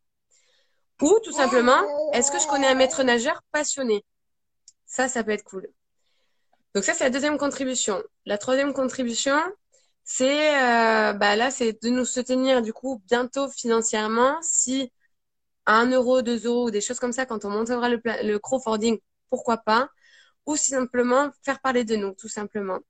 Ou 1.01 1.19
tout 1.25 1.33
simplement, 1.33 1.83
est-ce 2.13 2.31
que 2.31 2.39
je 2.39 2.47
connais 2.47 2.69
un 2.69 2.75
maître 2.75 3.03
nageur 3.03 3.43
passionné? 3.51 4.05
Ça, 4.87 5.09
ça 5.09 5.25
peut 5.25 5.33
être 5.33 5.43
cool. 5.43 5.69
Donc 6.75 6.85
ça, 6.85 6.95
c'est 6.95 7.05
la 7.05 7.11
deuxième 7.11 7.39
contribution. 7.39 8.03
La 8.25 8.39
troisième 8.39 8.73
contribution, 8.73 9.37
c'est 10.05 10.61
euh, 10.61 11.13
bah 11.13 11.37
là, 11.37 11.51
c'est 11.51 11.83
de 11.83 11.89
nous 11.89 12.05
soutenir 12.05 12.63
du 12.63 12.73
coup 12.73 13.03
bientôt 13.07 13.49
financièrement. 13.49 14.39
Si 14.43 14.93
à 15.67 15.77
1 15.81 15.91
euro, 15.93 16.23
2 16.23 16.47
euros 16.47 16.67
ou 16.67 16.71
des 16.71 16.81
choses 16.81 16.99
comme 16.99 17.13
ça, 17.13 17.27
quand 17.27 17.45
on 17.45 17.51
montera 17.51 17.89
le, 17.89 18.39
crowdfunding, 18.39 18.99
pourquoi 19.31 19.59
pas. 19.59 19.89
Ou 20.47 20.57
simplement 20.57 21.31
faire 21.43 21.61
parler 21.61 21.85
de 21.85 21.95
nous, 21.97 22.15
tout 22.15 22.29
simplement. 22.29 22.81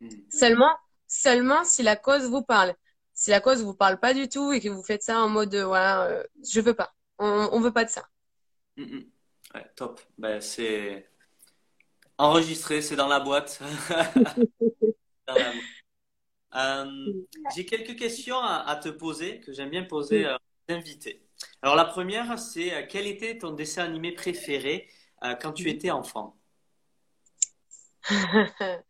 Hmm. 0.00 0.08
Seulement, 0.30 0.76
seulement 1.06 1.64
si 1.64 1.82
la 1.82 1.96
cause 1.96 2.24
vous 2.28 2.42
parle. 2.42 2.74
Si 3.14 3.30
la 3.30 3.40
cause 3.40 3.62
vous 3.62 3.74
parle 3.74 3.98
pas 3.98 4.14
du 4.14 4.28
tout 4.28 4.52
et 4.52 4.60
que 4.60 4.68
vous 4.68 4.82
faites 4.82 5.02
ça 5.02 5.20
en 5.20 5.28
mode 5.28 5.54
euh, 5.54 5.64
voilà, 5.64 6.04
euh, 6.04 6.22
je 6.46 6.60
veux 6.60 6.74
pas. 6.74 6.92
On, 7.18 7.48
on 7.52 7.60
veut 7.60 7.72
pas 7.72 7.84
de 7.84 7.90
ça. 7.90 8.06
Hmm, 8.76 8.84
hmm. 8.84 9.04
Ouais, 9.54 9.66
top. 9.76 10.00
Ben, 10.18 10.40
c'est 10.40 11.08
enregistré, 12.18 12.82
c'est 12.82 12.96
dans 12.96 13.08
la 13.08 13.20
boîte. 13.20 13.60
Dans 15.26 15.34
la 15.34 15.52
boîte. 15.52 15.79
Euh, 16.54 17.12
j'ai 17.54 17.64
quelques 17.64 17.96
questions 17.96 18.38
à, 18.38 18.64
à 18.66 18.76
te 18.76 18.88
poser 18.88 19.40
que 19.40 19.52
j'aime 19.52 19.70
bien 19.70 19.84
poser 19.84 20.26
euh, 20.26 20.36
aux 20.68 20.72
invités. 20.72 21.26
Alors 21.62 21.76
la 21.76 21.84
première, 21.84 22.38
c'est 22.38 22.74
euh, 22.74 22.86
quel 22.88 23.06
était 23.06 23.38
ton 23.38 23.52
dessin 23.52 23.84
animé 23.84 24.12
préféré 24.12 24.88
quand 25.42 25.52
tu 25.52 25.68
étais 25.68 25.90
enfant? 25.90 26.36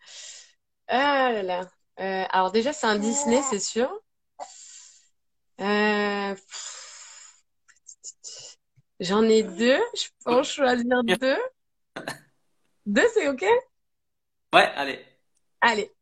Ah 0.92 1.30
là 1.32 1.42
là. 1.42 2.26
Alors 2.32 2.50
déjà, 2.50 2.72
c'est 2.72 2.86
un 2.86 2.98
Disney, 2.98 3.42
c'est 3.42 3.60
sûr. 3.60 3.88
J'en 9.00 9.22
ai 9.24 9.42
deux. 9.42 9.80
Je 9.94 10.08
peux 10.24 10.32
en 10.32 10.42
choisir 10.42 11.04
deux. 11.04 11.38
Deux, 12.86 13.06
c'est 13.14 13.28
OK? 13.28 13.44
Ouais, 14.52 14.72
allez. 14.74 15.04
Allez. 15.60 15.92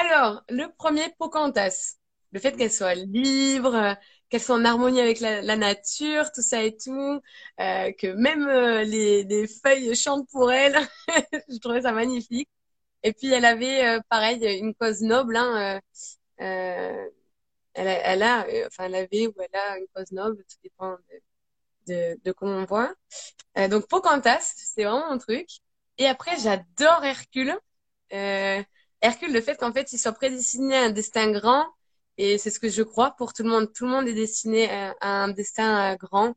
Alors, 0.00 0.42
le 0.48 0.66
premier, 0.76 1.08
Pocahontas. 1.18 1.96
Le 2.32 2.40
fait 2.40 2.56
qu'elle 2.56 2.72
soit 2.72 2.94
libre, 2.94 3.96
qu'elle 4.28 4.40
soit 4.42 4.56
en 4.56 4.64
harmonie 4.64 5.00
avec 5.00 5.20
la, 5.20 5.56
nature, 5.56 6.32
tout 6.32 6.42
ça 6.42 6.62
et 6.64 6.76
tout, 6.76 7.20
euh, 7.60 7.92
que 7.92 8.08
même 8.08 8.46
euh, 8.48 8.82
les, 8.82 9.22
les 9.24 9.46
feuilles 9.46 9.94
chantent 9.94 10.28
pour 10.30 10.50
elle. 10.52 10.76
Je 11.48 11.58
trouvais 11.58 11.82
ça 11.82 11.92
magnifique. 11.92 12.48
Et 13.04 13.12
puis, 13.12 13.32
elle 13.32 13.44
avait, 13.46 13.86
euh, 13.88 14.00
pareil, 14.10 14.40
une 14.60 14.74
cause 14.74 15.02
noble. 15.02 15.36
Hein, 15.36 15.80
euh, 16.40 16.44
euh, 16.44 17.08
elle 17.74 17.88
a, 18.22 18.48
elle 18.48 18.66
enfin, 18.68 18.84
elle 18.86 18.96
avait 18.96 19.28
ou 19.28 19.34
elle 19.40 19.60
a 19.60 19.78
une 19.78 19.86
cause 19.94 20.12
noble, 20.12 20.44
tout 20.44 20.56
dépend 20.64 20.96
de, 21.88 21.94
de, 21.94 22.20
de 22.24 22.32
comment 22.32 22.58
on 22.58 22.64
voit. 22.66 22.94
Donc, 23.70 23.88
Pocahontas, 23.88 24.54
c'est 24.56 24.84
vraiment 24.84 25.10
mon 25.10 25.18
truc. 25.18 25.48
Et 25.98 26.06
après, 26.06 26.38
j'adore 26.38 27.04
Hercule. 27.04 27.56
Euh, 28.12 28.62
Hercule, 29.04 29.34
le 29.34 29.40
fait 29.42 29.56
qu'en 29.58 29.70
fait, 29.72 29.92
il 29.92 29.98
soit 29.98 30.12
prédestiné 30.12 30.76
à 30.76 30.84
un 30.84 30.90
destin 30.90 31.30
grand, 31.30 31.66
et 32.16 32.38
c'est 32.38 32.50
ce 32.50 32.58
que 32.58 32.70
je 32.70 32.82
crois 32.82 33.10
pour 33.18 33.34
tout 33.34 33.42
le 33.42 33.50
monde. 33.50 33.70
Tout 33.72 33.84
le 33.84 33.90
monde 33.90 34.08
est 34.08 34.14
destiné 34.14 34.70
à, 34.70 34.94
à 35.02 35.08
un 35.24 35.28
destin 35.28 35.92
euh, 35.92 35.96
grand, 35.96 36.28
euh, 36.30 36.34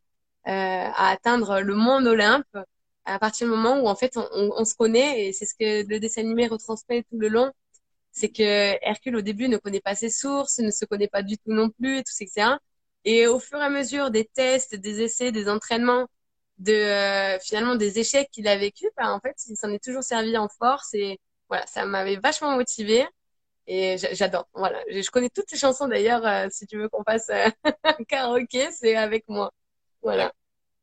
à 0.47 1.09
atteindre 1.11 1.61
le 1.61 1.75
monde 1.75 2.05
Olympe, 2.07 2.57
à 3.05 3.19
partir 3.19 3.47
du 3.47 3.53
moment 3.53 3.79
où 3.79 3.87
en 3.87 3.95
fait 3.95 4.17
on 4.17 4.65
se 4.65 4.75
connaît, 4.75 5.27
et 5.27 5.33
c'est 5.33 5.45
ce 5.45 5.53
que 5.55 5.87
le 5.87 5.99
dessin 6.01 6.21
animé 6.21 6.47
retransmet 6.47 7.03
tout 7.03 7.17
le 7.17 7.29
long. 7.29 7.53
C'est 8.11 8.29
que 8.29 8.43
Hercule 8.83 9.15
au 9.17 9.21
début 9.21 9.47
ne 9.49 9.57
connaît 9.57 9.81
pas 9.81 9.95
ses 9.95 10.09
sources, 10.09 10.59
ne 10.59 10.71
se 10.71 10.85
connaît 10.85 11.07
pas 11.07 11.23
du 11.23 11.37
tout 11.37 11.53
non 11.53 11.69
plus, 11.69 11.99
et 11.99 12.03
tout, 12.03 12.11
etc. 12.19 12.59
Et 13.05 13.27
au 13.27 13.39
fur 13.39 13.59
et 13.59 13.63
à 13.63 13.69
mesure 13.69 14.11
des 14.11 14.25
tests, 14.25 14.75
des 14.75 15.01
essais, 15.01 15.31
des 15.31 15.49
entraînements, 15.49 16.07
de 16.57 16.73
euh, 16.73 17.39
finalement 17.39 17.75
des 17.75 17.99
échecs 17.99 18.29
qu'il 18.31 18.47
a 18.47 18.57
vécu, 18.57 18.89
bah, 18.97 19.13
en 19.13 19.19
fait, 19.21 19.35
il 19.47 19.55
s'en 19.57 19.69
est 19.71 19.83
toujours 19.83 20.03
servi 20.03 20.37
en 20.37 20.49
force 20.49 20.93
et 20.93 21.19
voilà, 21.49 21.65
ça 21.67 21.85
m'avait 21.85 22.17
vachement 22.17 22.55
motivée 22.55 23.05
et 23.67 23.97
j'a- 23.97 24.13
j'adore. 24.13 24.47
Voilà, 24.53 24.81
je 24.91 25.09
connais 25.11 25.29
toutes 25.29 25.51
les 25.51 25.57
chansons 25.59 25.87
d'ailleurs. 25.87 26.25
euh, 26.25 26.47
si 26.51 26.67
tu 26.67 26.77
veux 26.77 26.89
qu'on 26.89 27.03
fasse 27.03 27.29
euh, 27.29 27.49
un 27.83 27.95
karaoké, 28.07 28.71
c'est 28.71 28.95
avec 28.95 29.25
moi. 29.29 29.53
Voilà. 30.01 30.33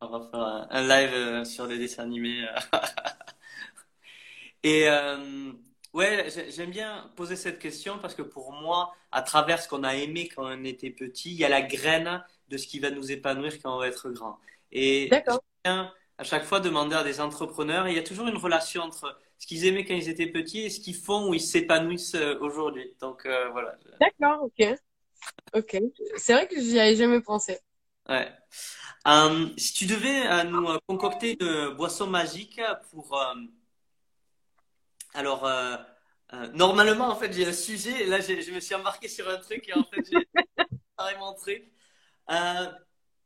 On 0.01 0.09
va 0.09 0.29
faire 0.31 0.41
un, 0.71 0.83
live 0.87 1.11
euh, 1.15 1.45
sur 1.45 1.67
les 1.67 1.79
dessins 1.79 2.05
animés. 2.05 2.45
euh. 2.47 2.79
Et 4.63 4.89
euh, 4.89 5.53
ouais, 5.93 6.29
j'ai- 6.35 6.51
j'aime 6.51 6.71
bien 6.71 7.11
poser 7.17 7.37
cette 7.37 7.59
question 7.59 7.99
parce 7.99 8.15
que 8.15 8.23
pour 8.23 8.53
moi, 8.53 8.95
à 9.13 9.23
travers 9.23 9.61
ce 9.63 9.69
qu'on 9.69 9.85
a 9.85 9.95
aimé 9.97 10.29
quand 10.29 10.45
on 10.47 10.65
était 10.65 10.91
petit, 10.91 11.33
il 11.33 11.37
y 11.39 11.45
a 11.45 11.49
la 11.49 11.63
graine 11.63 12.23
de 12.49 12.57
ce 12.57 12.67
qui 12.67 12.79
va 12.81 12.91
nous 12.91 13.11
épanouir 13.13 13.53
quand 13.63 13.75
on 13.75 13.79
va 13.79 13.89
être 13.89 14.11
grand. 14.11 14.39
Et 14.73 15.23
j'aime 15.27 15.39
D'accord. 15.39 15.41
bien 15.65 15.93
à 16.19 16.25
chaque 16.25 16.45
fois 16.45 16.61
demander 16.61 16.95
à 16.97 17.03
des 17.05 17.21
entrepreneurs, 17.21 17.89
il 17.89 17.95
y 17.97 17.99
a 17.99 18.03
toujours 18.03 18.29
une 18.29 18.37
relation 18.37 18.83
entre 18.83 19.19
ce 19.45 19.47
qu'ils 19.47 19.67
aimaient 19.67 19.85
quand 19.85 19.95
ils 19.95 20.09
étaient 20.09 20.27
petits 20.27 20.61
et 20.61 20.71
ce 20.71 20.81
qu'ils 20.81 20.97
font 20.97 21.29
ou 21.29 21.35
ils 21.35 21.41
s'épanouissent 21.41 22.15
euh, 22.15 22.39
aujourd'hui. 22.41 22.95
Donc 22.99 23.27
euh, 23.27 23.51
voilà. 23.51 23.77
D'accord. 24.01 24.45
Ok. 24.45 24.75
Ok. 25.53 25.77
C'est 26.17 26.33
vrai 26.33 26.49
que 26.49 26.59
j'y 26.59 26.81
avais 26.81 26.97
jamais 26.97 27.21
pensé. 27.21 27.59
Ouais. 28.09 28.33
Euh, 29.07 29.49
si 29.59 29.75
tu 29.75 29.85
devais 29.85 30.27
euh, 30.27 30.45
nous 30.45 30.67
concocter 30.87 31.37
une 31.39 31.75
boisson 31.77 32.07
magique 32.07 32.59
pour, 32.91 33.23
alors, 35.13 35.47
normalement, 36.55 37.09
en 37.09 37.17
fait, 37.17 37.31
j'ai 37.31 37.47
un 37.47 37.53
sujet. 37.53 38.05
Et 38.05 38.07
là, 38.07 38.21
je 38.21 38.51
me 38.51 38.61
suis 38.61 38.75
embarqué 38.75 39.09
sur 39.09 39.29
un 39.29 39.37
truc 39.37 39.69
et 39.69 39.75
en 39.75 39.85
fait, 39.85 40.07
j'ai 40.11 40.27
carrément 40.97 41.33
un 41.33 41.35
truc. 41.35 41.71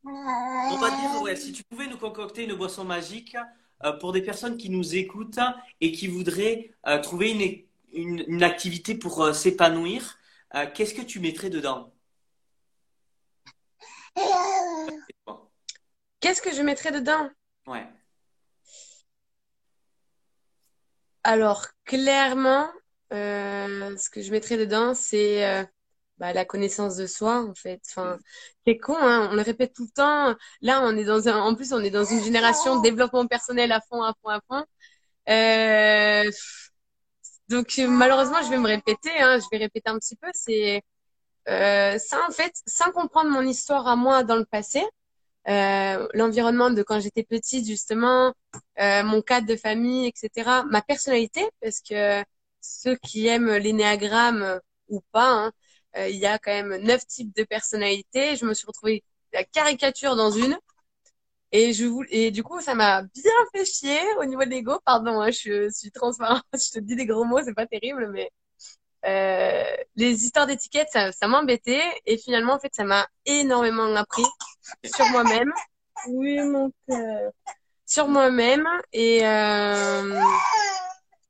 On 0.03 0.77
va 0.81 0.89
dire, 0.89 1.21
ouais, 1.21 1.37
si 1.37 1.53
tu 1.53 1.63
pouvais 1.63 1.87
nous 1.87 1.97
concocter 1.97 2.43
une 2.43 2.55
boisson 2.55 2.83
magique 2.83 3.37
pour 3.99 4.11
des 4.11 4.21
personnes 4.21 4.57
qui 4.57 4.69
nous 4.69 4.95
écoutent 4.95 5.39
et 5.81 5.91
qui 5.91 6.07
voudraient 6.07 6.71
trouver 7.03 7.63
une, 7.93 8.23
une, 8.27 8.43
activité 8.43 8.95
pour 8.95 9.33
s'épanouir, 9.33 10.17
qu'est-ce 10.73 10.93
que 10.93 11.01
tu 11.01 11.19
mettrais 11.19 11.49
dedans? 11.49 11.93
Qu'est-ce 16.19 16.41
que 16.41 16.53
je 16.53 16.61
mettrais 16.61 16.91
dedans? 16.91 17.29
Ouais. 17.65 17.87
Alors, 21.23 21.67
clairement, 21.85 22.69
euh, 23.13 23.95
ce 23.97 24.09
que 24.09 24.21
je 24.21 24.31
mettrais 24.31 24.57
dedans, 24.57 24.93
c'est 24.93 25.45
euh, 25.45 25.63
bah, 26.19 26.33
la 26.33 26.45
connaissance 26.45 26.95
de 26.97 27.07
soi, 27.07 27.43
en 27.49 27.53
fait. 27.55 27.81
Enfin, 27.89 28.19
c'est 28.67 28.77
con, 28.77 28.95
hein, 28.97 29.29
on 29.31 29.35
le 29.35 29.41
répète 29.41 29.73
tout 29.73 29.85
le 29.85 29.91
temps. 29.91 30.35
Là, 30.61 30.81
on 30.83 30.95
est 30.97 31.05
dans 31.05 31.27
un, 31.27 31.39
en 31.39 31.55
plus, 31.55 31.73
on 31.73 31.79
est 31.79 31.89
dans 31.89 32.05
une 32.05 32.23
génération 32.23 32.77
de 32.77 32.83
développement 32.83 33.25
personnel 33.27 33.71
à 33.71 33.81
fond, 33.81 34.03
à 34.03 34.13
fond, 34.21 34.29
à 34.29 34.41
fond. 34.47 34.65
Euh, 35.29 36.29
donc, 37.49 37.77
malheureusement, 37.87 38.41
je 38.43 38.49
vais 38.49 38.57
me 38.57 38.67
répéter, 38.67 39.09
hein, 39.19 39.39
je 39.39 39.45
vais 39.51 39.57
répéter 39.57 39.89
un 39.89 39.97
petit 39.97 40.15
peu. 40.15 40.27
C'est 40.33 40.83
euh, 41.49 41.97
ça, 41.97 42.19
en 42.27 42.31
fait, 42.31 42.53
sans 42.67 42.91
comprendre 42.91 43.29
mon 43.31 43.41
histoire 43.41 43.87
à 43.87 43.95
moi 43.95 44.23
dans 44.23 44.35
le 44.35 44.45
passé, 44.45 44.83
euh, 45.47 46.07
l'environnement 46.13 46.69
de 46.69 46.83
quand 46.83 46.99
j'étais 46.99 47.23
petite, 47.23 47.65
justement, 47.67 48.33
euh, 48.79 49.03
mon 49.03 49.21
cadre 49.21 49.47
de 49.47 49.55
famille, 49.55 50.07
etc., 50.07 50.63
ma 50.69 50.81
personnalité, 50.81 51.41
parce 51.61 51.81
que 51.81 52.23
ceux 52.61 52.95
qui 52.97 53.27
aiment 53.27 53.55
l'énéagramme 53.55 54.59
ou 54.89 55.01
pas, 55.11 55.29
hein, 55.31 55.47
euh, 55.47 55.51
il 55.97 56.15
y 56.15 56.25
a 56.25 56.37
quand 56.39 56.51
même 56.51 56.77
neuf 56.83 57.05
types 57.07 57.35
de 57.35 57.43
personnalités. 57.43 58.35
Je 58.35 58.45
me 58.45 58.53
suis 58.53 58.65
retrouvée 58.67 59.03
la 59.33 59.43
caricature 59.43 60.15
dans 60.15 60.31
une. 60.31 60.57
Et, 61.51 61.73
je, 61.73 61.85
et 62.09 62.29
du 62.31 62.43
coup, 62.43 62.61
ça 62.61 62.75
m'a 62.75 63.01
bien 63.01 63.31
fait 63.53 63.65
chier 63.65 63.99
au 64.19 64.25
niveau 64.25 64.43
de 64.45 64.49
l'ego. 64.49 64.79
Pardon, 64.85 65.19
hein, 65.21 65.31
je 65.31 65.69
suis 65.71 65.91
transparente, 65.91 66.43
je 66.53 66.71
te 66.73 66.79
dis 66.79 66.95
des 66.95 67.05
gros 67.07 67.25
mots, 67.25 67.41
c'est 67.43 67.55
pas 67.55 67.65
terrible, 67.65 68.11
mais 68.11 68.31
euh, 69.05 69.63
les 69.95 70.25
histoires 70.25 70.47
d'étiquettes, 70.47 70.89
ça, 70.91 71.11
ça 71.11 71.27
m'embêtait. 71.27 71.81
Et 72.05 72.17
finalement, 72.17 72.53
en 72.53 72.59
fait, 72.59 72.73
ça 72.75 72.83
m'a 72.83 73.07
énormément 73.25 73.93
appris 73.95 74.25
sur 74.85 75.05
moi-même. 75.09 75.51
Oui, 76.07 76.39
mon 76.41 76.71
cœur. 76.87 77.31
Sur 77.85 78.07
moi-même. 78.07 78.67
Et, 78.93 79.25
euh, 79.25 80.21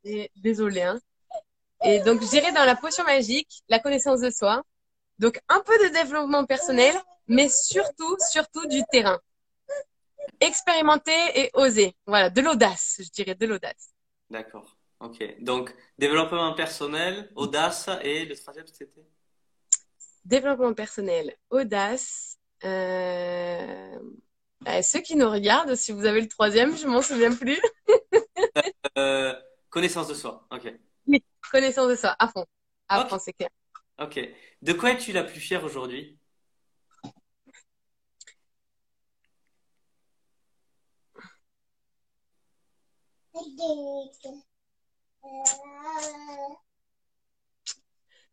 et 0.03 0.31
désolé, 0.35 0.81
hein. 0.81 0.99
Et 1.83 1.99
donc, 2.01 2.21
je 2.21 2.27
dirais 2.27 2.51
dans 2.51 2.65
la 2.65 2.75
potion 2.75 3.03
magique, 3.03 3.63
la 3.69 3.79
connaissance 3.79 4.21
de 4.21 4.29
soi. 4.29 4.63
Donc, 5.17 5.39
un 5.49 5.61
peu 5.61 5.77
de 5.83 5.93
développement 5.93 6.45
personnel, 6.45 6.93
mais 7.27 7.49
surtout, 7.49 8.17
surtout 8.31 8.65
du 8.67 8.81
terrain. 8.91 9.19
Expérimenter 10.39 11.11
et 11.35 11.49
oser. 11.53 11.95
Voilà, 12.05 12.29
de 12.29 12.41
l'audace, 12.41 12.97
je 12.99 13.09
dirais, 13.09 13.35
de 13.35 13.45
l'audace. 13.45 13.93
D'accord. 14.29 14.77
Ok. 14.99 15.41
Donc, 15.41 15.73
développement 15.97 16.53
personnel, 16.53 17.31
audace 17.35 17.89
et 18.03 18.25
le 18.25 18.35
troisième, 18.35 18.67
c'était? 18.67 19.05
Développement 20.25 20.73
personnel, 20.73 21.35
audace. 21.49 22.37
Euh... 22.63 23.99
Bah, 24.61 24.81
ceux 24.83 24.99
qui 24.99 25.15
nous 25.15 25.29
regardent, 25.29 25.75
si 25.75 25.93
vous 25.93 26.05
avez 26.05 26.19
le 26.19 26.27
troisième, 26.27 26.75
je 26.75 26.85
m'en 26.85 27.01
souviens 27.01 27.33
plus. 27.33 27.61
euh, 28.97 29.33
connaissance 29.69 30.09
de 30.09 30.13
soi. 30.13 30.45
Ok. 30.51 30.73
Oui, 31.07 31.23
connaissance 31.51 31.89
de 31.89 31.95
soi, 31.95 32.15
à 32.19 32.27
fond. 32.27 32.45
À 32.87 33.05
fond, 33.05 33.19
c'est 33.19 33.33
clair. 33.33 33.49
Ok. 33.99 34.19
De 34.61 34.73
quoi 34.73 34.91
es-tu 34.91 35.11
la 35.11 35.23
plus 35.23 35.39
fière 35.39 35.63
aujourd'hui? 35.63 36.17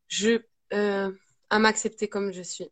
Je, 0.09 0.41
euh, 0.73 1.13
à 1.51 1.59
m'accepter 1.59 2.09
comme 2.09 2.33
je 2.33 2.43
suis. 2.43 2.71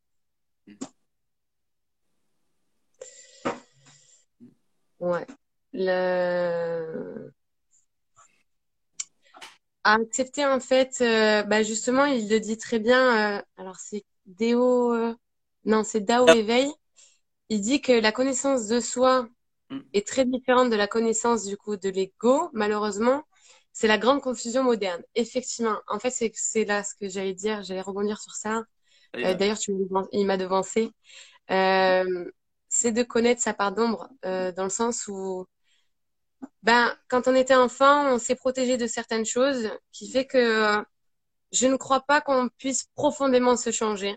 Ouais. 4.99 5.27
Le... 5.73 7.33
À 9.85 9.95
accepter, 9.95 10.45
en 10.47 10.61
fait, 10.61 10.99
euh, 11.01 11.43
bah 11.43 11.63
justement, 11.63 12.07
il 12.07 12.29
le 12.29 12.41
dit 12.41 12.57
très 12.57 12.79
bien. 12.79 13.39
Euh, 13.39 13.43
alors, 13.57 13.77
c'est 13.77 14.05
Déo. 14.27 14.95
Euh, 14.95 15.15
non, 15.65 15.85
c'est 15.85 16.01
Dao 16.01 16.27
Éveil. 16.29 16.71
Il 17.51 17.61
dit 17.61 17.81
que 17.81 17.93
la 17.93 18.13
connaissance 18.13 18.67
de 18.67 18.81
soi 18.81 19.29
mm. 19.71 19.81
est 19.93 20.07
très 20.07 20.25
différente 20.25 20.71
de 20.71 20.77
la 20.77 20.89
connaissance, 20.89 21.45
du 21.45 21.57
coup, 21.57 21.77
de 21.77 21.89
l'ego, 21.91 22.51
malheureusement 22.53 23.25
c'est 23.75 23.89
la 23.89 23.99
grande 23.99 24.23
confusion 24.23 24.63
moderne. 24.63 25.03
Effectivement, 25.17 25.77
en 25.89 25.99
fait, 25.99 26.11
c'est 26.11 26.31
c'est 26.35 26.65
là 26.65 26.85
ce 26.85 26.95
que 26.95 27.09
j'allais 27.09 27.35
dire. 27.35 27.63
J'allais 27.65 27.81
rebondir 27.81 28.21
sur 28.21 28.33
ça. 28.35 28.63
Euh, 29.17 29.35
d'ailleurs, 29.35 29.59
tu 29.59 29.73
il 30.13 30.27
m'a 30.27 30.37
devancé. 30.37 30.91
Euh, 31.51 32.31
c'est 32.69 32.93
de 32.93 33.03
connaître 33.03 33.43
sa 33.43 33.53
part 33.53 33.73
d'ombre 33.75 34.09
euh, 34.25 34.53
dans 34.53 34.65
le 34.65 34.71
sens 34.71 35.07
où, 35.09 35.47
ben, 36.63 36.95
quand 37.09 37.29
on 37.29 37.35
était 37.35 37.55
enfant, 37.55 38.13
on 38.13 38.19
s'est 38.19 38.35
protégé 38.37 38.77
de 38.77 38.87
certaines 38.87 39.27
choses, 39.27 39.71
qui 39.93 40.11
fait 40.11 40.27
que 40.27 40.85
je 41.53 41.67
ne 41.67 41.77
crois 41.77 42.01
pas 42.01 42.21
qu'on 42.21 42.49
puisse 42.59 42.85
profondément 42.95 43.57
se 43.57 43.71
changer. 43.73 44.17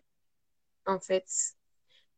En 0.85 0.99
fait, 0.99 1.25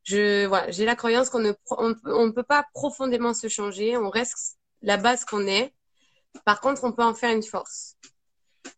je 0.04 0.46
voilà, 0.48 0.72
j'ai 0.72 0.86
la 0.86 0.96
croyance 0.96 1.30
qu'on 1.30 1.40
ne 1.40 1.54
on, 1.72 1.96
on 2.06 2.32
peut 2.32 2.44
pas 2.44 2.66
profondément 2.74 3.34
se 3.34 3.48
changer. 3.50 3.98
On 3.98 4.10
reste 4.10 4.58
la 4.82 4.98
base 4.98 5.26
qu'on 5.26 5.48
est 5.48 5.74
par 6.46 6.62
contre, 6.62 6.84
on 6.84 6.92
peut 6.92 7.04
en 7.04 7.14
faire 7.14 7.36
une 7.36 7.44
force. 7.44 7.98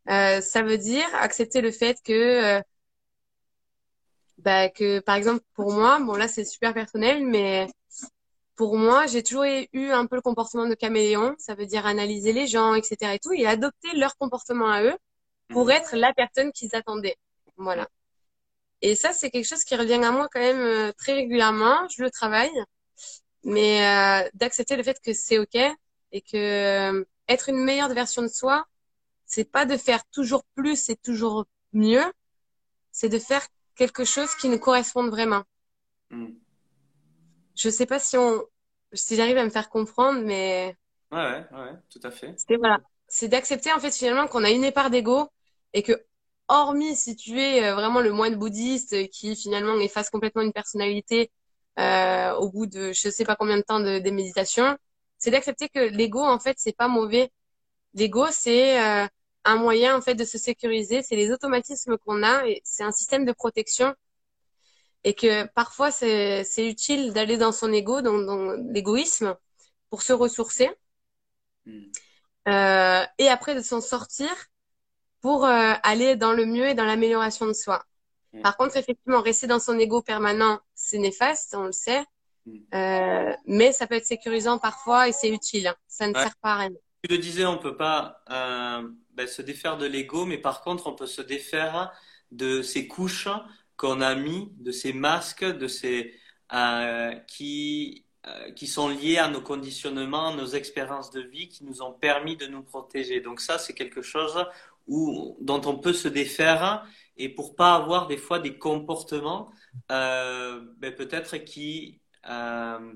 Euh, 0.09 0.41
ça 0.41 0.61
veut 0.63 0.77
dire 0.77 1.05
accepter 1.15 1.61
le 1.61 1.71
fait 1.71 1.97
que, 2.03 2.57
euh, 2.59 2.61
bah, 4.37 4.69
que 4.69 4.99
par 4.99 5.15
exemple 5.15 5.43
pour 5.53 5.71
moi, 5.71 5.99
bon 5.99 6.15
là 6.15 6.27
c'est 6.27 6.45
super 6.45 6.73
personnel, 6.73 7.25
mais 7.25 7.67
pour 8.61 8.77
moi 8.77 9.07
j'ai 9.07 9.23
toujours 9.23 9.45
eu 9.73 9.89
un 9.89 10.05
peu 10.05 10.17
le 10.17 10.21
comportement 10.21 10.67
de 10.67 10.75
caméléon. 10.75 11.33
Ça 11.39 11.55
veut 11.55 11.65
dire 11.65 11.87
analyser 11.87 12.31
les 12.31 12.45
gens, 12.45 12.75
etc. 12.75 13.15
et 13.15 13.17
tout, 13.17 13.33
et 13.33 13.47
adopter 13.47 13.91
leur 13.95 14.15
comportement 14.17 14.69
à 14.69 14.83
eux 14.83 14.95
pour 15.47 15.65
mmh. 15.65 15.71
être 15.71 15.95
la 15.95 16.13
personne 16.13 16.51
qu'ils 16.51 16.75
attendaient. 16.75 17.17
Voilà. 17.57 17.87
Et 18.83 18.95
ça 18.95 19.13
c'est 19.13 19.31
quelque 19.31 19.47
chose 19.47 19.63
qui 19.63 19.75
revient 19.75 20.03
à 20.03 20.11
moi 20.11 20.27
quand 20.31 20.39
même 20.39 20.59
euh, 20.59 20.91
très 20.95 21.13
régulièrement. 21.13 21.87
Je 21.89 22.03
le 22.03 22.11
travaille, 22.11 22.51
mais 23.43 23.83
euh, 23.83 24.29
d'accepter 24.35 24.75
le 24.75 24.83
fait 24.83 24.99
que 25.03 25.11
c'est 25.11 25.39
ok 25.39 25.57
et 26.11 26.21
que 26.21 27.03
être 27.29 27.49
une 27.49 27.63
meilleure 27.63 27.91
version 27.95 28.21
de 28.21 28.27
soi, 28.27 28.67
c'est 29.25 29.51
pas 29.51 29.65
de 29.65 29.75
faire 29.75 30.05
toujours 30.11 30.43
plus 30.53 30.89
et 30.89 30.97
toujours 30.97 31.45
mieux, 31.73 32.05
c'est 32.91 33.09
de 33.09 33.17
faire 33.17 33.47
quelque 33.73 34.05
chose 34.05 34.35
qui 34.35 34.49
nous 34.49 34.59
corresponde 34.59 35.09
vraiment. 35.09 35.45
Mm. 36.11 36.27
Je 37.61 37.69
sais 37.69 37.85
pas 37.85 37.99
si 37.99 38.17
on, 38.17 38.43
si 38.93 39.15
j'arrive 39.15 39.37
à 39.37 39.45
me 39.45 39.49
faire 39.49 39.69
comprendre, 39.69 40.21
mais. 40.23 40.75
Ouais, 41.11 41.19
ouais, 41.19 41.59
ouais, 41.59 41.73
tout 41.89 41.99
à 42.03 42.11
fait. 42.11 42.33
C'est 42.37 42.57
voilà. 42.57 42.79
C'est 43.07 43.27
d'accepter, 43.27 43.71
en 43.73 43.79
fait, 43.79 43.91
finalement, 43.91 44.27
qu'on 44.27 44.43
a 44.43 44.49
une 44.49 44.71
part 44.71 44.89
d'ego 44.89 45.27
et 45.73 45.83
que, 45.83 45.93
hormis 46.47 46.95
si 46.95 47.15
tu 47.15 47.39
es 47.39 47.63
euh, 47.65 47.75
vraiment 47.75 47.99
le 48.01 48.11
moine 48.11 48.35
bouddhiste 48.35 49.09
qui, 49.09 49.35
finalement, 49.35 49.77
efface 49.79 50.09
complètement 50.09 50.41
une 50.41 50.53
personnalité, 50.53 51.31
euh, 51.79 52.33
au 52.35 52.49
bout 52.49 52.65
de 52.67 52.91
je 52.93 53.09
sais 53.09 53.25
pas 53.25 53.35
combien 53.35 53.57
de 53.57 53.61
temps 53.63 53.79
de, 53.79 53.99
de 53.99 54.09
méditation, 54.11 54.77
c'est 55.17 55.31
d'accepter 55.31 55.69
que 55.69 55.79
l'ego 55.79 56.21
en 56.21 56.39
fait 56.39 56.55
c'est 56.59 56.75
pas 56.75 56.87
mauvais. 56.87 57.31
L'ego 57.93 58.27
c'est 58.31 58.81
euh, 58.81 59.07
un 59.45 59.55
moyen 59.55 59.97
en 59.97 60.01
fait 60.01 60.15
de 60.15 60.23
se 60.25 60.37
sécuriser, 60.37 61.03
c'est 61.03 61.15
les 61.15 61.31
automatismes 61.31 61.97
qu'on 61.97 62.23
a 62.23 62.45
et 62.47 62.61
c'est 62.63 62.83
un 62.83 62.91
système 62.91 63.25
de 63.25 63.31
protection 63.33 63.93
et 65.03 65.13
que 65.13 65.45
parfois 65.47 65.91
c'est 65.91 66.45
utile 66.57 67.13
d'aller 67.13 67.37
dans 67.37 67.51
son 67.51 67.71
ego, 67.71 68.01
dans, 68.01 68.19
dans 68.19 68.51
l'égoïsme 68.71 69.35
pour 69.89 70.01
se 70.01 70.13
ressourcer 70.13 70.69
hmm. 71.65 71.83
euh, 72.47 73.03
et 73.17 73.27
après 73.27 73.55
de 73.55 73.61
s'en 73.61 73.81
sortir 73.81 74.29
pour 75.21 75.45
euh, 75.45 75.73
aller 75.83 76.15
dans 76.15 76.33
le 76.33 76.45
mieux 76.45 76.67
et 76.67 76.73
dans 76.73 76.85
l'amélioration 76.85 77.45
de 77.45 77.53
soi. 77.53 77.83
Hmm. 78.33 78.41
Par 78.41 78.57
contre, 78.57 78.77
effectivement, 78.77 79.21
rester 79.21 79.47
dans 79.47 79.59
son 79.59 79.77
ego 79.77 80.01
permanent, 80.01 80.59
c'est 80.73 80.97
néfaste, 80.97 81.55
on 81.55 81.65
le 81.65 81.71
sait. 81.71 82.03
Euh, 82.73 83.33
mais 83.45 83.71
ça 83.71 83.85
peut 83.85 83.93
être 83.93 84.05
sécurisant 84.05 84.57
parfois 84.57 85.07
et 85.07 85.11
c'est 85.11 85.29
utile. 85.29 85.67
Hein. 85.67 85.75
Ça 85.87 86.07
ne 86.07 86.13
sert 86.13 86.35
pas 86.41 86.53
à 86.53 86.57
rien. 86.57 86.71
Tu 87.03 87.11
le 87.11 87.19
disais, 87.19 87.45
on 87.45 87.59
peut 87.59 87.77
pas 87.77 88.23
ben, 88.27 89.27
se 89.27 89.43
défaire 89.43 89.77
de 89.77 89.85
l'ego, 89.85 90.25
mais 90.25 90.39
par 90.39 90.61
contre, 90.61 90.87
on 90.87 90.93
peut 90.93 91.05
se 91.05 91.21
défaire 91.21 91.91
de 92.31 92.61
ces 92.63 92.87
couches 92.87 93.27
qu'on 93.81 93.99
a 94.01 94.13
mis, 94.13 94.51
de 94.59 94.71
ces 94.71 94.93
masques, 94.93 95.43
de 95.43 95.67
ces 95.67 96.13
euh, 96.53 97.15
qui 97.27 98.05
euh, 98.27 98.51
qui 98.51 98.67
sont 98.67 98.87
liés 98.87 99.17
à 99.17 99.27
nos 99.29 99.41
conditionnements, 99.41 100.35
nos 100.35 100.45
expériences 100.45 101.09
de 101.09 101.21
vie 101.21 101.49
qui 101.49 101.63
nous 101.63 101.81
ont 101.81 101.91
permis 101.91 102.37
de 102.37 102.45
nous 102.45 102.61
protéger. 102.61 103.19
Donc 103.19 103.41
ça, 103.41 103.57
c'est 103.57 103.73
quelque 103.73 104.03
chose 104.03 104.45
où, 104.85 105.35
dont 105.41 105.61
on 105.65 105.79
peut 105.79 105.93
se 105.93 106.07
défaire 106.07 106.85
et 107.17 107.29
pour 107.29 107.55
pas 107.55 107.73
avoir 107.73 108.05
des 108.05 108.17
fois 108.17 108.37
des 108.37 108.59
comportements 108.59 109.51
euh, 109.91 110.61
ben, 110.77 110.93
peut-être 110.93 111.37
qui 111.37 111.99
euh, 112.29 112.93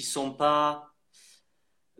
sont 0.00 0.32
pas 0.32 0.92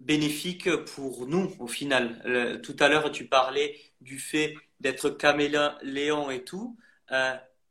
bénéfiques 0.00 0.74
pour 0.96 1.28
nous 1.28 1.54
au 1.60 1.68
final. 1.68 2.60
tout 2.64 2.76
à 2.80 2.88
l'heure, 2.88 3.12
tu 3.12 3.28
parlais 3.28 3.78
du 4.00 4.18
fait 4.18 4.56
d'être 4.80 5.10
caméléon 5.10 6.30
et 6.30 6.42
tout. 6.42 6.76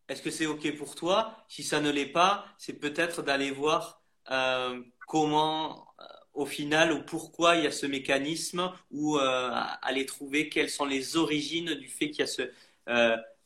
Est-ce 0.09 0.21
que 0.21 0.31
c'est 0.31 0.45
OK 0.45 0.75
pour 0.77 0.95
toi? 0.95 1.35
Si 1.47 1.63
ça 1.63 1.79
ne 1.81 1.91
l'est 1.91 2.11
pas, 2.11 2.45
c'est 2.57 2.79
peut-être 2.79 3.21
d'aller 3.21 3.51
voir 3.51 4.01
euh, 4.31 4.81
comment, 5.07 5.87
euh, 5.99 6.03
au 6.33 6.45
final, 6.45 6.93
ou 6.93 7.03
pourquoi 7.03 7.55
il 7.55 7.63
y 7.63 7.67
a 7.67 7.71
ce 7.71 7.85
mécanisme, 7.85 8.71
ou 8.91 9.17
euh, 9.17 9.49
aller 9.81 10.05
trouver 10.05 10.49
quelles 10.49 10.69
sont 10.69 10.85
les 10.85 11.17
origines 11.17 11.73
du 11.75 11.87
fait 11.87 12.09
qu'il 12.09 12.19
y 12.19 12.23
a 12.23 12.27
ce 12.27 12.51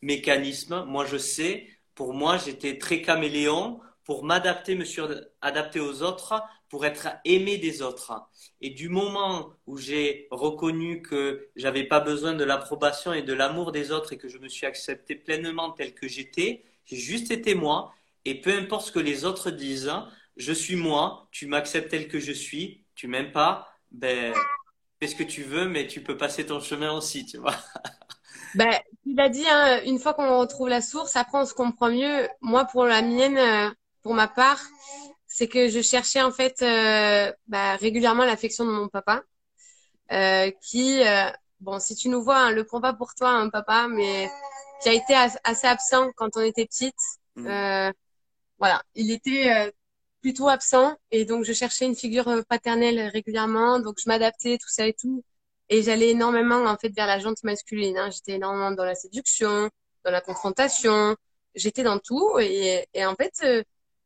mécanisme. 0.02 0.84
Moi, 0.86 1.06
je 1.06 1.18
sais, 1.18 1.68
pour 1.96 2.14
moi, 2.14 2.38
j'étais 2.38 2.78
très 2.78 3.02
caméléon 3.02 3.80
pour 4.04 4.24
m'adapter, 4.24 4.76
me 4.76 4.86
adapter 5.42 5.80
aux 5.80 6.02
autres, 6.02 6.42
pour 6.70 6.86
être 6.86 7.10
aimé 7.26 7.58
des 7.58 7.82
autres. 7.82 8.14
Et 8.62 8.70
du 8.70 8.90
moment 8.90 9.54
où 9.68 9.78
j'ai 9.78 10.28
reconnu 10.32 11.02
que 11.02 11.50
j'avais 11.56 11.84
pas 11.84 12.00
besoin 12.00 12.34
de 12.34 12.44
l'approbation 12.44 13.14
et 13.14 13.22
de 13.22 13.34
l'amour 13.34 13.72
des 13.72 13.92
autres 13.92 14.14
et 14.14 14.18
que 14.18 14.30
je 14.30 14.38
me 14.38 14.48
suis 14.48 14.66
accepté 14.66 15.16
pleinement 15.16 15.72
tel 15.72 15.94
que 15.94 16.08
j'étais, 16.08 16.64
j'ai 16.86 16.98
juste 16.98 17.32
été 17.32 17.56
moi. 17.56 17.94
Et 18.26 18.40
peu 18.40 18.54
importe 18.54 18.88
ce 18.88 18.92
que 18.92 19.00
les 19.00 19.26
autres 19.26 19.52
disent, 19.52 19.92
je 20.38 20.54
suis 20.54 20.76
moi, 20.76 21.28
tu 21.32 21.48
m'acceptes 21.48 21.90
tel 21.90 22.08
que 22.08 22.20
je 22.20 22.32
suis, 22.32 22.86
tu 22.96 23.08
m'aimes 23.08 23.32
pas, 23.32 23.68
ben, 23.92 24.34
fais 25.00 25.08
ce 25.08 25.16
que 25.16 25.24
tu 25.24 25.44
veux, 25.44 25.68
mais 25.68 25.88
tu 25.88 26.02
peux 26.02 26.18
passer 26.18 26.46
ton 26.46 26.60
chemin 26.60 26.92
aussi, 26.92 27.26
tu 27.26 27.38
vois. 27.38 27.56
Ben, 28.54 28.70
tu 29.04 29.14
l'as 29.16 29.30
dit, 29.30 29.46
hein, 29.50 29.82
une 29.86 29.98
fois 29.98 30.14
qu'on 30.14 30.40
retrouve 30.40 30.68
la 30.68 30.82
source, 30.82 31.16
après 31.16 31.38
on 31.38 31.46
se 31.46 31.54
comprend 31.54 31.90
mieux. 31.90 32.28
Moi, 32.42 32.66
pour 32.66 32.84
la 32.84 33.02
mienne, 33.02 33.38
euh, 33.38 33.70
pour 34.02 34.14
ma 34.14 34.28
part, 34.28 34.62
c'est 35.28 35.48
que 35.48 35.70
je 35.70 35.82
cherchais 35.82 36.22
en 36.22 36.32
fait 36.32 36.62
euh, 36.62 37.32
bah, 37.48 37.76
régulièrement 37.78 38.26
l'affection 38.26 38.66
de 38.66 38.72
mon 38.72 38.88
papa, 38.90 39.24
euh, 40.12 40.52
qui, 40.62 41.02
euh, 41.06 41.30
bon, 41.60 41.80
si 41.80 41.96
tu 41.96 42.10
nous 42.10 42.22
vois, 42.22 42.38
hein, 42.38 42.52
le 42.52 42.66
prends 42.66 42.82
pas 42.82 42.94
pour 42.94 43.16
toi, 43.16 43.30
un 43.30 43.50
papa, 43.50 43.88
mais 43.88 44.30
qui 44.82 44.90
a 44.90 44.94
été 44.94 45.14
assez 45.44 45.68
absent 45.68 46.12
quand 46.16 46.36
on 46.36 46.42
était 46.42 46.66
petite. 46.66 46.96
Mmh. 47.36 47.48
Euh, 47.48 47.92
voilà, 48.60 48.84
il 48.96 49.12
était 49.12 49.52
euh, 49.54 49.72
plutôt 50.22 50.50
absent 50.50 50.96
et 51.12 51.26
donc 51.26 51.46
je 51.46 51.54
cherchais 51.54 51.86
une 51.86 51.96
figure 51.96 52.44
paternelle 52.50 53.10
régulièrement, 53.10 53.80
donc 53.80 53.98
je 54.04 54.10
m'adaptais, 54.10 54.58
tout 54.58 54.70
ça 54.70 54.88
et 54.88 54.94
tout. 54.94 55.24
Et 55.70 55.84
j'allais 55.84 56.10
énormément 56.10 56.66
en 56.66 56.78
fait 56.78 56.90
vers 56.90 57.08
la 57.08 57.20
jante 57.20 57.44
masculine. 57.44 57.98
Hein. 57.98 58.10
J'étais 58.12 58.34
énormément 58.34 58.72
dans 58.72 58.84
la 58.84 58.96
séduction, 58.96 59.70
dans 60.04 60.12
la 60.12 60.22
confrontation. 60.22 61.16
J'étais 61.56 61.84
dans 61.84 62.00
tout 62.00 62.38
et, 62.40 62.88
et 62.94 63.06
en 63.06 63.16
fait, 63.16 63.66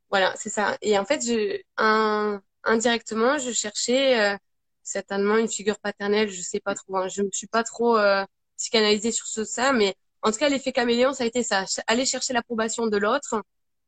voilà, 0.10 0.34
c'est 0.38 0.50
ça. 0.50 0.78
Et 0.82 0.98
en 0.98 1.06
fait, 1.06 1.26
je, 1.26 1.62
un, 1.78 2.42
indirectement, 2.64 3.38
je 3.38 3.52
cherchais 3.52 4.20
euh, 4.20 4.38
certainement 4.84 5.38
une 5.38 5.50
figure 5.50 5.80
paternelle, 5.80 6.30
je 6.30 6.42
sais 6.42 6.60
pas 6.60 6.76
trop. 6.76 6.98
Hein. 6.98 7.08
Je 7.08 7.22
me 7.22 7.30
suis 7.32 7.48
pas 7.48 7.64
trop 7.64 7.98
euh, 7.98 8.24
psychanalysée 8.58 9.12
sur 9.12 9.28
ce 9.28 9.44
ça, 9.44 9.74
mais 9.74 9.96
en 10.22 10.32
tout 10.32 10.38
cas, 10.38 10.50
l'effet 10.50 10.72
caméléon, 10.72 11.14
ça 11.14 11.24
a 11.24 11.28
été 11.28 11.44
ça. 11.44 11.66
Aller 11.88 12.06
chercher 12.06 12.34
l'approbation 12.34 12.88
de 12.88 12.98
l'autre 12.98 13.42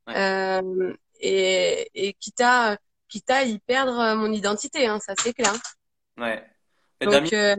euh, 0.09 0.93
et, 1.19 1.89
et 1.93 2.13
quitte 2.13 2.41
à 2.41 2.77
quitte 3.07 3.29
à 3.29 3.43
y 3.43 3.57
perdre 3.59 4.15
mon 4.15 4.31
identité, 4.31 4.85
hein, 4.85 4.99
ça 4.99 5.13
c'est 5.21 5.33
clair. 5.33 5.53
Ouais. 6.17 6.43
Donc, 7.01 7.31
euh, 7.33 7.55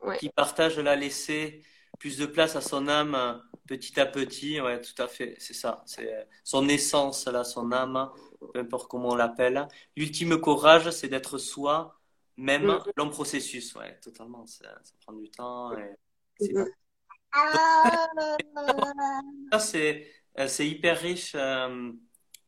ouais. 0.00 0.16
qui 0.18 0.30
partage 0.30 0.78
la 0.78 0.96
laisser 0.96 1.62
plus 1.98 2.16
de 2.16 2.26
place 2.26 2.56
à 2.56 2.60
son 2.60 2.88
âme 2.88 3.42
petit 3.68 4.00
à 4.00 4.06
petit, 4.06 4.60
ouais, 4.60 4.80
tout 4.80 5.00
à 5.00 5.06
fait, 5.06 5.36
c'est 5.38 5.54
ça. 5.54 5.82
C'est 5.86 6.26
son 6.42 6.68
essence, 6.68 7.26
là, 7.28 7.44
son 7.44 7.70
âme, 7.70 8.10
peu 8.52 8.58
importe 8.58 8.88
comment 8.88 9.10
on 9.10 9.14
l'appelle. 9.14 9.68
L'ultime 9.96 10.40
courage, 10.40 10.90
c'est 10.90 11.08
d'être 11.08 11.38
soi, 11.38 12.00
même 12.36 12.66
mm. 12.66 12.82
long 12.96 13.10
processus, 13.10 13.74
ouais, 13.76 13.98
totalement. 14.00 14.46
Ça, 14.46 14.66
prend 15.02 15.12
du 15.12 15.30
temps. 15.30 15.72
Et 16.40 16.52
mm. 16.52 16.64
c'est 19.58 20.10
c'est 20.46 20.66
hyper 20.66 20.98
riche. 20.98 21.32
Euh, 21.34 21.92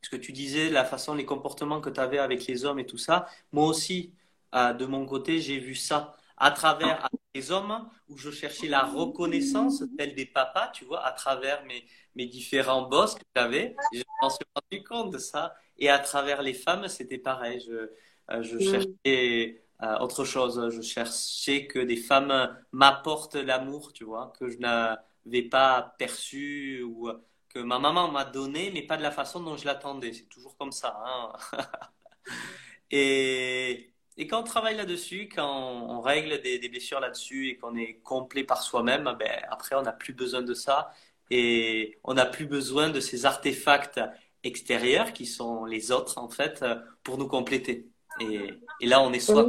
ce 0.01 0.09
que 0.09 0.15
tu 0.15 0.31
disais, 0.31 0.69
la 0.69 0.85
façon, 0.85 1.13
les 1.13 1.25
comportements 1.25 1.79
que 1.81 1.89
tu 1.89 1.99
avais 1.99 2.17
avec 2.17 2.47
les 2.47 2.65
hommes 2.65 2.79
et 2.79 2.85
tout 2.85 2.97
ça. 2.97 3.27
Moi 3.51 3.67
aussi, 3.67 4.13
euh, 4.55 4.73
de 4.73 4.85
mon 4.85 5.05
côté, 5.05 5.39
j'ai 5.39 5.59
vu 5.59 5.75
ça 5.75 6.17
à 6.37 6.51
travers 6.51 7.07
les 7.33 7.51
hommes 7.51 7.89
où 8.09 8.17
je 8.17 8.31
cherchais 8.31 8.67
la 8.67 8.83
reconnaissance 8.83 9.83
telle 9.97 10.15
des 10.15 10.25
papas, 10.25 10.69
tu 10.69 10.85
vois, 10.85 11.05
à 11.05 11.11
travers 11.11 11.63
mes, 11.65 11.85
mes 12.15 12.25
différents 12.25 12.83
boss 12.83 13.15
que 13.15 13.23
j'avais. 13.35 13.75
Je 13.93 14.03
m'en 14.21 14.29
suis 14.29 14.45
rendu 14.55 14.83
compte 14.83 15.11
de 15.11 15.17
ça. 15.17 15.55
Et 15.77 15.89
à 15.89 15.99
travers 15.99 16.41
les 16.41 16.53
femmes, 16.53 16.87
c'était 16.87 17.17
pareil. 17.17 17.59
Je, 17.65 17.91
euh, 18.31 18.43
je 18.43 18.59
cherchais 18.59 19.63
euh, 19.81 19.97
autre 19.99 20.25
chose. 20.25 20.69
Je 20.69 20.81
cherchais 20.81 21.67
que 21.67 21.79
des 21.79 21.97
femmes 21.97 22.55
m'apportent 22.71 23.35
l'amour, 23.35 23.93
tu 23.93 24.03
vois, 24.03 24.33
que 24.37 24.49
je 24.49 24.57
n'avais 24.57 25.43
pas 25.43 25.95
perçu 25.97 26.83
ou 26.83 27.09
que 27.49 27.59
ma 27.59 27.79
maman 27.79 28.09
m'a 28.11 28.25
donné, 28.25 28.71
mais 28.71 28.83
pas 28.83 28.97
de 28.97 29.03
la 29.03 29.11
façon 29.11 29.41
dont 29.41 29.57
je 29.57 29.65
l'attendais. 29.65 30.13
C'est 30.13 30.29
toujours 30.29 30.55
comme 30.57 30.71
ça. 30.71 30.97
Hein 31.05 31.33
et, 32.91 33.90
et 34.17 34.27
quand 34.27 34.41
on 34.41 34.43
travaille 34.43 34.75
là-dessus, 34.75 35.29
quand 35.33 35.47
on, 35.89 36.01
règle 36.01 36.41
des, 36.41 36.69
blessures 36.69 36.99
là-dessus 36.99 37.49
et 37.49 37.57
qu'on 37.57 37.75
est 37.75 37.99
complet 38.03 38.43
par 38.43 38.61
soi-même, 38.61 39.03
ben, 39.17 39.41
après, 39.49 39.75
on 39.75 39.81
n'a 39.83 39.93
plus 39.93 40.13
besoin 40.13 40.41
de 40.41 40.53
ça 40.53 40.93
et 41.29 41.97
on 42.03 42.13
n'a 42.13 42.25
plus 42.25 42.45
besoin 42.45 42.89
de 42.89 42.99
ces 42.99 43.25
artefacts 43.25 44.01
extérieurs 44.43 45.13
qui 45.13 45.25
sont 45.25 45.65
les 45.65 45.91
autres, 45.91 46.17
en 46.17 46.29
fait, 46.29 46.65
pour 47.03 47.17
nous 47.17 47.27
compléter. 47.27 47.87
Et, 48.19 48.49
et 48.81 48.85
là, 48.85 49.01
on 49.01 49.13
est 49.13 49.19
soi. 49.19 49.47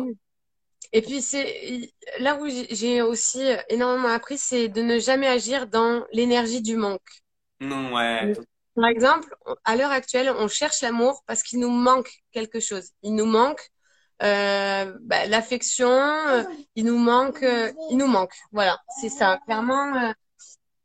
Et 0.92 1.02
puis, 1.02 1.22
c'est 1.22 1.90
là 2.18 2.38
où 2.40 2.48
j'ai 2.48 3.02
aussi 3.02 3.42
énormément 3.68 4.08
appris, 4.08 4.38
c'est 4.38 4.68
de 4.68 4.82
ne 4.82 4.98
jamais 4.98 5.26
agir 5.26 5.66
dans 5.66 6.04
l'énergie 6.12 6.62
du 6.62 6.76
manque. 6.76 7.00
Non, 7.60 7.94
ouais. 7.94 8.34
Par 8.74 8.86
exemple, 8.86 9.34
à 9.64 9.76
l'heure 9.76 9.90
actuelle, 9.90 10.32
on 10.36 10.48
cherche 10.48 10.80
l'amour 10.82 11.22
parce 11.26 11.42
qu'il 11.42 11.60
nous 11.60 11.70
manque 11.70 12.10
quelque 12.30 12.60
chose. 12.60 12.90
Il 13.02 13.14
nous 13.14 13.26
manque 13.26 13.70
euh, 14.22 14.96
bah, 15.00 15.26
l'affection, 15.26 15.90
euh, 15.90 16.44
il 16.76 16.84
nous 16.84 16.98
manque, 16.98 17.42
euh, 17.42 17.72
il 17.90 17.96
nous 17.96 18.06
manque. 18.06 18.34
Voilà, 18.52 18.78
c'est 19.00 19.08
ça. 19.08 19.38
Clairement, 19.44 20.12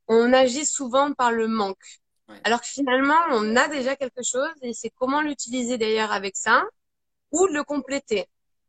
on 0.08 0.34
agit 0.34 0.66
souvent 0.66 1.14
par 1.14 1.32
le 1.32 1.48
manque. 1.48 2.00
Alors 2.44 2.62
que 2.62 2.68
finalement, 2.68 3.20
on 3.32 3.56
a 3.56 3.68
déjà 3.68 3.96
quelque 3.96 4.24
chose 4.24 4.50
et 4.62 4.74
c'est 4.74 4.90
comment 4.90 5.22
l'utiliser 5.22 5.78
d'ailleurs 5.78 6.12
avec 6.12 6.36
ça 6.36 6.64
ou 7.32 7.46
le 7.48 7.64
compléter. 7.64 8.26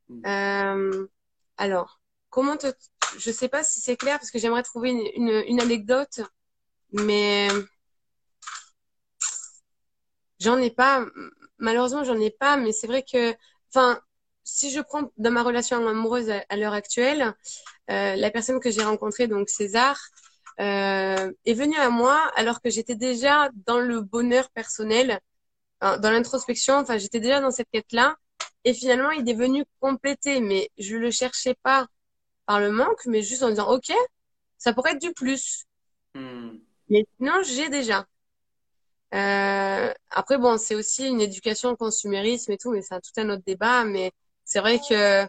Mm. 0.09 1.07
alors, 1.57 2.01
comment 2.31 2.57
te, 2.57 2.69
je 3.19 3.31
sais 3.31 3.49
pas 3.49 3.62
si 3.64 3.81
c'est 3.81 3.97
clair 3.97 4.19
parce 4.19 4.31
que 4.31 4.39
j'aimerais 4.39 4.62
trouver 4.62 4.91
une, 4.91 5.07
une, 5.16 5.45
une 5.49 5.61
anecdote, 5.61 6.21
mais 6.93 7.49
j'en 10.41 10.59
ai 10.59 10.71
pas. 10.71 11.05
Malheureusement, 11.59 12.05
j'en 12.05 12.19
ai 12.21 12.31
pas, 12.31 12.57
mais 12.57 12.73
c'est 12.73 12.87
vrai 12.87 13.03
que, 13.03 13.35
enfin, 13.71 14.01
si 14.49 14.71
je 14.71 14.81
prends 14.81 15.13
dans 15.19 15.31
ma 15.31 15.43
relation 15.43 15.87
amoureuse 15.87 16.31
à, 16.31 16.57
l'heure 16.57 16.73
actuelle, 16.73 17.35
euh, 17.91 18.17
la 18.17 18.31
personne 18.31 18.61
que 18.61 18.71
j'ai 18.71 18.83
rencontrée, 18.83 19.29
donc 19.29 19.51
César, 19.51 20.01
euh, 20.61 21.31
est 21.45 21.55
venue 21.55 21.77
à 21.77 21.91
moi 21.91 22.19
alors 22.35 22.63
que 22.63 22.71
j'étais 22.71 22.97
déjà 22.97 23.51
dans 23.67 23.79
le 23.79 24.01
bonheur 24.01 24.49
personnel, 24.51 25.21
hein, 25.83 25.99
dans 25.99 26.11
l'introspection. 26.11 26.77
Enfin, 26.77 26.97
j'étais 26.97 27.21
déjà 27.21 27.41
dans 27.41 27.51
cette 27.51 27.69
quête-là. 27.71 28.17
Et 28.65 28.73
finalement, 28.73 29.11
il 29.11 29.29
est 29.29 29.35
venu 29.35 29.65
compléter, 29.81 30.41
mais 30.41 30.71
je 30.79 30.97
le 30.97 31.11
cherchais 31.11 31.55
pas 31.63 31.87
par 32.47 32.59
le 32.59 32.73
manque, 32.73 33.05
mais 33.07 33.23
juste 33.23 33.43
en 33.43 33.51
disant, 33.51 33.71
OK, 33.71 33.93
ça 34.57 34.73
pourrait 34.73 34.93
être 34.93 35.03
du 35.03 35.13
plus. 35.13 35.67
Hmm. 36.15 36.57
Mais 36.89 37.05
sinon, 37.19 37.43
j'ai 37.43 37.69
déjà. 37.69 38.07
Euh, 39.15 39.93
après, 40.11 40.39
bon, 40.39 40.57
c'est 40.57 40.75
aussi 40.75 41.07
une 41.07 41.21
éducation 41.21 41.71
au 41.71 41.77
consumérisme 41.77 42.53
et 42.53 42.59
tout, 42.59 42.73
mais 42.73 42.83
c'est 42.83 43.01
tout 43.01 43.13
un 43.19 43.29
autre 43.31 43.45
débat. 43.47 43.85
Mais 43.85 44.13
c'est 44.49 44.61
vrai 44.61 44.79
que 44.79 45.27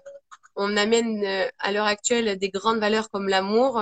on 0.55 0.77
amène 0.77 1.23
euh, 1.25 1.47
à 1.59 1.71
l'heure 1.71 1.85
actuelle 1.85 2.37
des 2.37 2.49
grandes 2.49 2.79
valeurs 2.79 3.09
comme 3.09 3.27
l'amour, 3.27 3.79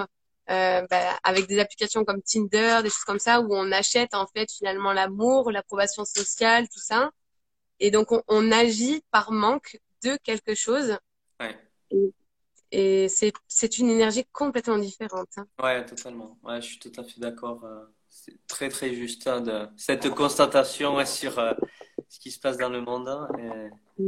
euh, 0.49 0.81
bah, 0.89 1.19
avec 1.23 1.47
des 1.47 1.59
applications 1.59 2.03
comme 2.03 2.21
Tinder, 2.23 2.79
des 2.81 2.89
choses 2.89 3.03
comme 3.05 3.19
ça, 3.19 3.39
où 3.41 3.47
on 3.51 3.71
achète 3.71 4.15
en 4.15 4.25
fait 4.27 4.51
finalement 4.51 4.93
l'amour, 4.93 5.51
l'approbation 5.51 6.05
sociale, 6.05 6.67
tout 6.69 6.79
ça. 6.79 7.11
Et 7.79 7.91
donc 7.91 8.11
on, 8.11 8.23
on, 8.27 8.51
agit 8.51 9.03
par 9.11 9.31
manque 9.31 9.79
de 10.03 10.17
quelque 10.23 10.55
chose. 10.55 10.97
Ouais. 11.39 11.55
Et, 11.91 12.13
et 12.71 13.09
c'est, 13.09 13.31
c'est 13.47 13.77
une 13.77 13.91
énergie 13.91 14.25
complètement 14.31 14.79
différente. 14.79 15.29
Hein. 15.37 15.47
Ouais, 15.61 15.85
totalement. 15.85 16.39
Ouais, 16.43 16.61
je 16.61 16.67
suis 16.67 16.79
tout 16.79 16.91
à 16.97 17.03
fait 17.03 17.19
d'accord. 17.19 17.63
Euh, 17.63 17.85
c'est 18.09 18.39
très 18.47 18.69
très 18.69 18.93
juste 18.95 19.27
hein, 19.27 19.41
de 19.41 19.67
cette 19.77 20.09
constatation 20.09 20.95
ouais, 20.95 21.05
sur 21.05 21.37
euh, 21.37 21.53
ce 22.09 22.19
qui 22.19 22.31
se 22.31 22.39
passe 22.39 22.57
dans 22.57 22.69
le 22.69 22.81
monde. 22.81 23.07
Hein, 23.07 23.27
et... 23.37 24.03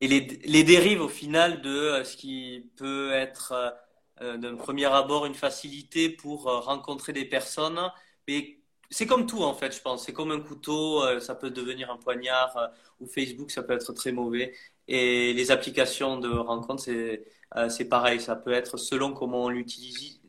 Et 0.00 0.08
les, 0.08 0.20
les, 0.44 0.64
dérives 0.64 1.02
au 1.02 1.08
final 1.08 1.60
de 1.62 1.70
euh, 1.70 2.04
ce 2.04 2.16
qui 2.16 2.70
peut 2.76 3.12
être 3.12 3.76
d'un 4.20 4.54
premier 4.56 4.84
abord 4.84 5.24
une 5.24 5.34
facilité 5.34 6.10
pour 6.10 6.42
rencontrer 6.44 7.12
des 7.14 7.24
personnes. 7.24 7.80
Mais 8.28 8.58
c'est 8.90 9.06
comme 9.06 9.26
tout 9.26 9.42
en 9.42 9.54
fait, 9.54 9.74
je 9.74 9.80
pense. 9.80 10.04
C'est 10.04 10.12
comme 10.12 10.30
un 10.30 10.40
couteau, 10.40 11.02
ça 11.20 11.34
peut 11.34 11.50
devenir 11.50 11.90
un 11.90 11.96
poignard 11.96 12.54
ou 13.00 13.06
Facebook, 13.06 13.50
ça 13.50 13.62
peut 13.62 13.72
être 13.72 13.92
très 13.94 14.12
mauvais. 14.12 14.54
Et 14.88 15.32
les 15.32 15.50
applications 15.50 16.18
de 16.18 16.28
rencontre, 16.28 16.82
c'est 16.82 17.24
c'est 17.70 17.86
pareil. 17.88 18.20
Ça 18.20 18.36
peut 18.36 18.52
être 18.52 18.76
selon 18.76 19.14
comment 19.14 19.44
on 19.44 19.48
l'utilise. 19.48 20.20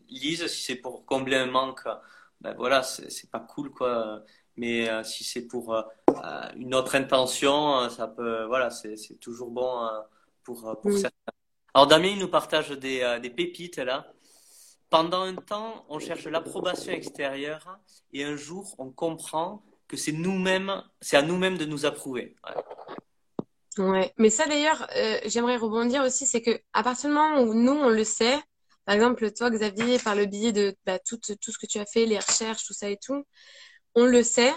Si 0.48 0.64
c'est 0.64 0.76
pour 0.76 1.06
combler 1.06 1.36
un 1.36 1.48
manque, 1.48 1.82
ben 2.42 2.54
voilà, 2.58 2.84
c'est 2.84 3.30
pas 3.30 3.40
cool 3.40 3.72
quoi. 3.72 4.24
Mais 4.58 4.90
euh, 4.90 5.04
si 5.04 5.24
c'est 5.24 5.48
pour 5.48 5.74
euh, 5.74 5.82
euh, 5.82 5.84
une 6.56 6.76
autre 6.76 6.96
intention, 6.96 7.90
ça 7.90 8.08
peut, 8.08 8.46
voilà, 8.46 8.70
c'est 8.70 9.20
toujours 9.20 9.52
bon 9.52 9.88
pour, 10.44 10.80
pour 10.82 10.92
certains. 10.94 11.34
Alors 11.74 11.88
Damien, 11.88 12.10
il 12.10 12.20
nous 12.20 12.28
partage 12.28 12.72
des, 12.72 13.20
des 13.22 13.30
pépites 13.30 13.78
là. 13.78 14.12
Pendant 14.90 15.22
un 15.22 15.36
temps, 15.36 15.86
on 15.88 16.00
cherche 16.00 16.26
l'approbation 16.26 16.92
extérieure 16.92 17.80
et 18.12 18.26
un 18.26 18.36
jour, 18.36 18.76
on 18.78 18.92
comprend 18.92 19.64
que 19.88 19.96
c'est 19.96 20.12
nous-mêmes, 20.12 20.84
c'est 21.00 21.16
à 21.16 21.22
nous-mêmes 21.22 21.58
de 21.58 21.66
nous 21.66 21.86
approuver. 21.86 22.36
Ouais. 23.78 23.86
ouais. 23.86 24.14
Mais 24.18 24.30
ça 24.30 24.48
d'ailleurs, 24.48 24.88
j'aimerais 25.26 25.56
rebondir 25.56 26.04
aussi, 26.04 26.26
c'est 26.26 26.42
que 26.42 26.60
à 26.74 26.84
partir 26.84 27.10
du 27.10 27.16
moment 27.16 27.42
où 27.42 27.54
nous 27.54 27.72
on 27.72 27.90
le 27.90 28.04
sait, 28.04 28.38
par 28.84 28.96
exemple 28.96 29.32
toi 29.32 29.50
Xavier, 29.50 29.98
par 30.00 30.16
le 30.16 30.26
biais 30.26 30.52
de 30.52 30.76
bah, 30.86 31.00
tout, 31.00 31.18
tout 31.18 31.52
ce 31.52 31.58
que 31.58 31.68
tu 31.68 31.80
as 31.80 31.86
fait, 31.86 32.06
les 32.06 32.20
recherches, 32.20 32.66
tout 32.66 32.74
ça 32.74 32.90
et 32.90 32.98
tout, 32.98 33.24
on 33.96 34.06
le 34.06 34.24
sait. 34.24 34.54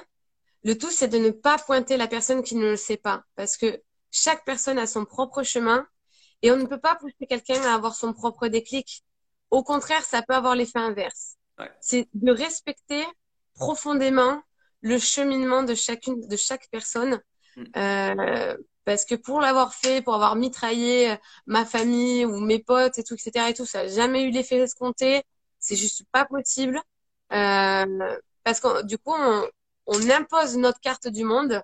Le 0.64 0.76
tout, 0.78 0.90
c'est 0.90 1.08
de 1.08 1.18
ne 1.18 1.30
pas 1.30 1.58
pointer 1.58 1.96
la 1.96 2.08
personne 2.08 2.42
qui 2.42 2.56
ne 2.56 2.70
le 2.70 2.76
sait 2.76 2.96
pas, 2.96 3.22
parce 3.36 3.56
que 3.56 3.82
chaque 4.10 4.44
personne 4.44 4.78
a 4.78 4.86
son 4.86 5.04
propre 5.04 5.42
chemin 5.42 5.86
et 6.42 6.50
on 6.50 6.56
ne 6.56 6.66
peut 6.66 6.80
pas 6.80 6.94
pousser 6.94 7.26
quelqu'un 7.28 7.60
à 7.62 7.74
avoir 7.74 7.94
son 7.94 8.12
propre 8.12 8.48
déclic. 8.48 9.04
Au 9.50 9.62
contraire, 9.62 10.02
ça 10.04 10.22
peut 10.22 10.34
avoir 10.34 10.54
l'effet 10.54 10.78
inverse. 10.78 11.36
C'est 11.80 12.08
de 12.14 12.32
respecter 12.32 13.04
profondément 13.54 14.42
le 14.80 14.98
cheminement 14.98 15.62
de 15.62 15.74
chacune, 15.74 16.26
de 16.26 16.36
chaque 16.36 16.68
personne. 16.70 17.20
Mm. 17.56 17.64
Euh, 17.76 18.56
parce 18.84 19.04
que 19.04 19.14
pour 19.14 19.40
l'avoir 19.40 19.74
fait, 19.74 20.02
pour 20.02 20.14
avoir 20.14 20.36
mitraillé 20.36 21.12
euh, 21.12 21.16
ma 21.46 21.64
famille 21.64 22.24
ou 22.26 22.40
mes 22.40 22.58
potes 22.58 22.98
et 22.98 23.04
tout, 23.04 23.14
etc. 23.14 23.48
et 23.50 23.54
tout, 23.54 23.64
ça 23.64 23.84
n'a 23.84 23.88
jamais 23.88 24.24
eu 24.24 24.30
l'effet 24.30 24.58
escompté. 24.58 25.22
C'est 25.58 25.76
juste 25.76 26.04
pas 26.12 26.24
possible. 26.24 26.80
Euh, 27.32 28.16
parce 28.42 28.60
que 28.60 28.84
du 28.84 28.98
coup, 28.98 29.14
on, 29.16 29.48
on, 29.86 30.10
impose 30.10 30.56
notre 30.56 30.80
carte 30.80 31.08
du 31.08 31.24
monde 31.24 31.62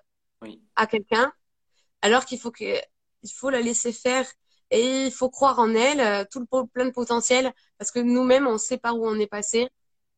à 0.75 0.87
quelqu'un, 0.87 1.31
alors 2.01 2.25
qu'il 2.25 2.39
faut 2.39 2.51
que, 2.51 2.63
il 3.23 3.29
faut 3.29 3.49
la 3.49 3.61
laisser 3.61 3.91
faire 3.91 4.25
et 4.71 5.05
il 5.05 5.11
faut 5.11 5.29
croire 5.29 5.59
en 5.59 5.75
elle, 5.75 5.99
euh, 5.99 6.23
tout 6.29 6.39
le 6.39 6.65
plein 6.67 6.85
de 6.85 6.91
potentiel, 6.91 7.53
parce 7.77 7.91
que 7.91 7.99
nous-mêmes, 7.99 8.47
on 8.47 8.57
sait 8.57 8.77
par 8.77 8.97
où 8.97 9.05
on 9.05 9.19
est 9.19 9.27
passé. 9.27 9.67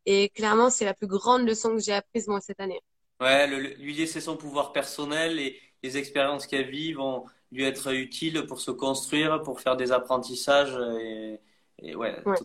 Et 0.05 0.29
clairement, 0.29 0.69
c'est 0.69 0.85
la 0.85 0.93
plus 0.93 1.07
grande 1.07 1.47
leçon 1.47 1.75
que 1.75 1.79
j'ai 1.79 1.93
apprise 1.93 2.27
moi 2.27 2.39
cette 2.39 2.59
année. 2.59 2.81
Ouais, 3.19 3.47
lui 3.47 3.93
laisser 3.93 4.21
son 4.21 4.37
pouvoir 4.37 4.73
personnel 4.73 5.39
et 5.39 5.59
les 5.81 5.97
expériences 5.97 6.45
qu'elle 6.45 6.69
vit 6.69 6.93
vont 6.93 7.25
lui 7.51 7.63
être 7.63 7.93
utiles 7.93 8.45
pour 8.47 8.59
se 8.59 8.71
construire, 8.71 9.41
pour 9.41 9.61
faire 9.61 9.77
des 9.77 9.91
apprentissages 9.91 10.77
et, 10.99 11.39
et 11.79 11.95
ouais, 11.95 12.21
ouais. 12.25 12.37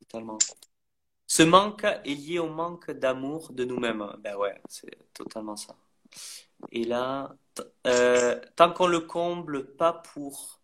totalement. 0.00 0.38
Ce 1.30 1.44
manque 1.44 1.84
est 1.84 2.14
lié 2.16 2.40
au 2.40 2.48
manque 2.48 2.90
d'amour 2.90 3.52
de 3.52 3.64
nous-mêmes. 3.64 4.04
Ben 4.18 4.34
ouais, 4.34 4.60
c'est 4.68 4.98
totalement 5.14 5.54
ça. 5.54 5.76
Et 6.72 6.82
là, 6.82 7.36
euh, 7.86 8.40
tant 8.56 8.72
qu'on 8.72 8.88
le 8.88 8.98
comble 8.98 9.76
pas 9.76 9.92
pour 9.92 10.60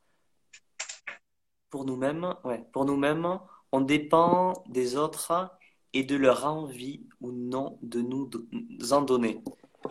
pour 1.71 1.85
nous-mêmes, 1.85 2.35
ouais, 2.43 2.65
pour 2.73 2.85
nous-mêmes, 2.85 3.39
on 3.71 3.81
dépend 3.81 4.55
des 4.67 4.97
autres 4.97 5.57
et 5.93 6.03
de 6.03 6.17
leur 6.17 6.45
envie 6.45 7.07
ou 7.21 7.31
non 7.31 7.79
de 7.83 8.01
nous 8.01 8.29
en 8.93 9.03
donner. 9.03 9.41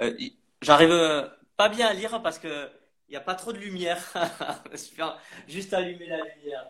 Euh, 0.01 0.13
J'arrive 0.61 1.31
pas 1.55 1.69
bien 1.69 1.87
à 1.87 1.93
lire 1.93 2.21
parce 2.21 2.37
que 2.37 2.69
il 3.07 3.11
n'y 3.11 3.15
a 3.15 3.21
pas 3.21 3.35
trop 3.35 3.53
de 3.53 3.59
lumière. 3.59 4.03
Juste 5.47 5.73
allumer 5.73 6.07
la 6.07 6.17
lumière. 6.17 6.69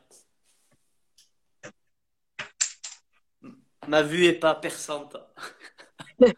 Ma 3.87 4.03
vue 4.03 4.25
est 4.25 4.39
pas 4.39 4.55
perçante. 4.55 5.17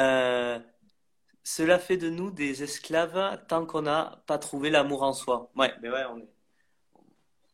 Euh, 0.00 0.58
cela 1.44 1.78
fait 1.78 1.98
de 1.98 2.08
nous 2.08 2.30
des 2.30 2.62
esclaves 2.62 3.44
tant 3.46 3.66
qu'on 3.66 3.82
n'a 3.82 4.22
pas 4.26 4.38
trouvé 4.38 4.70
l'amour 4.70 5.02
en 5.02 5.12
soi. 5.12 5.50
Ouais, 5.54 5.70
mais 5.82 5.90
ouais, 5.90 6.04
on 6.10 6.18
est. 6.18 6.28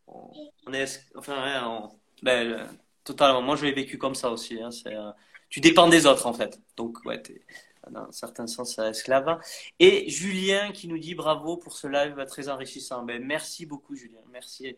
On, 0.06 0.72
est. 0.72 1.10
Enfin, 1.16 1.90
ben, 2.22 2.68
totalement. 3.02 3.42
Moi, 3.42 3.56
je 3.56 3.66
l'ai 3.66 3.72
vécu 3.72 3.98
comme 3.98 4.14
ça 4.14 4.30
aussi. 4.30 4.62
Hein, 4.62 4.70
euh, 4.86 5.12
tu 5.50 5.60
dépends 5.60 5.88
des 5.88 6.06
autres, 6.06 6.26
en 6.26 6.32
fait. 6.32 6.60
Donc, 6.76 7.04
ouais, 7.04 7.20
es, 7.28 7.44
dans 7.90 8.04
un 8.04 8.12
certain 8.12 8.46
sens, 8.46 8.78
esclave. 8.78 9.40
Et 9.78 10.08
Julien 10.08 10.72
qui 10.72 10.88
nous 10.88 10.98
dit 10.98 11.14
bravo 11.14 11.56
pour 11.56 11.72
ce 11.76 11.86
live 11.88 12.24
très 12.26 12.48
enrichissant. 12.48 13.02
Ben, 13.02 13.22
merci 13.24 13.66
beaucoup, 13.66 13.96
Julien. 13.96 14.20
Merci 14.30 14.76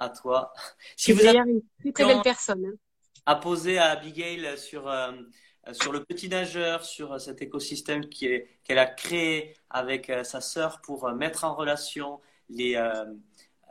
à 0.00 0.08
toi. 0.08 0.52
Si 0.96 1.12
vous 1.12 1.24
avez 1.24 1.38
une 1.38 1.92
très 1.92 2.04
belle 2.04 2.22
personne. 2.22 2.64
Hein. 2.64 2.76
À 3.26 3.36
poser 3.36 3.78
à 3.78 3.90
Abigail 3.90 4.58
sur, 4.58 4.88
euh, 4.88 5.12
sur 5.72 5.92
le 5.92 6.02
petit 6.04 6.28
nageur, 6.28 6.84
sur 6.84 7.20
cet 7.20 7.42
écosystème 7.42 8.08
qu'elle 8.08 8.78
a 8.78 8.86
créé 8.86 9.56
avec 9.68 10.10
euh, 10.10 10.24
sa 10.24 10.40
sœur 10.40 10.80
pour 10.80 11.06
euh, 11.06 11.14
mettre 11.14 11.44
en 11.44 11.54
relation 11.54 12.20
les 12.48 12.76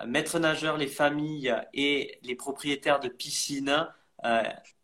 maîtres 0.07 0.39
nageurs, 0.39 0.77
les 0.77 0.87
familles 0.87 1.53
et 1.73 2.17
les 2.23 2.35
propriétaires 2.35 3.01
de 3.01 3.09
piscines. 3.09 3.85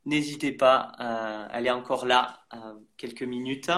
N'hésitez 0.03 0.51
pas, 0.51 0.91
elle 1.53 1.65
est 1.65 1.71
encore 1.71 2.05
là 2.05 2.41
quelques 2.97 3.23
minutes. 3.23 3.71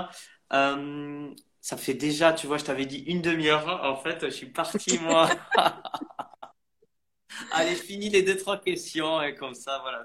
ça 0.50 1.78
fait 1.78 1.94
déjà, 1.94 2.34
tu 2.34 2.48
vois, 2.48 2.58
je 2.58 2.66
t'avais 2.66 2.88
dit 2.88 3.04
une 3.06 3.22
demi-heure. 3.22 3.80
En 3.84 3.96
fait, 3.98 4.26
je 4.26 4.32
suis 4.32 4.48
parti, 4.48 4.98
moi. 4.98 5.30
Allez, 7.52 7.76
finis 7.76 8.10
les 8.10 8.24
deux, 8.24 8.38
trois 8.38 8.60
questions 8.60 9.22
et 9.22 9.36
comme 9.36 9.54
ça, 9.54 9.80
voilà. 9.82 10.04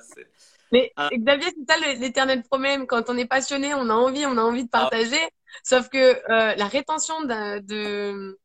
Mais 0.72 0.92
ah. 0.96 1.10
Xavier, 1.12 1.48
c'est 1.50 1.72
ça 1.72 1.94
l'éternel 1.94 2.42
problème. 2.42 2.86
Quand 2.86 3.10
on 3.10 3.18
est 3.18 3.26
passionné, 3.26 3.74
on 3.74 3.90
a 3.90 3.94
envie, 3.94 4.24
on 4.26 4.38
a 4.38 4.42
envie 4.42 4.64
de 4.64 4.70
ah. 4.72 4.80
partager. 4.80 5.20
Sauf 5.62 5.88
que 5.88 5.98
euh, 5.98 6.54
la 6.54 6.66
rétention 6.66 7.22
de, 7.22 8.38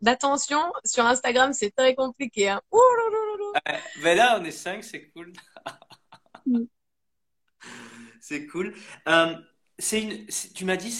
d'attention 0.00 0.60
sur 0.84 1.04
Instagram, 1.04 1.52
c'est 1.52 1.72
très 1.72 1.94
compliqué. 1.94 2.50
Hein. 2.50 2.62
mais 4.02 4.14
là, 4.14 4.38
on 4.40 4.44
est 4.44 4.52
cinq, 4.52 4.84
c'est 4.84 5.10
cool. 5.10 5.32
Mm. 6.46 6.64
c'est 8.20 8.46
cool. 8.46 8.74
Euh, 9.08 9.34
c'est 9.78 10.02
une, 10.02 10.26
tu 10.54 10.64
m'as 10.64 10.76
dit, 10.76 10.92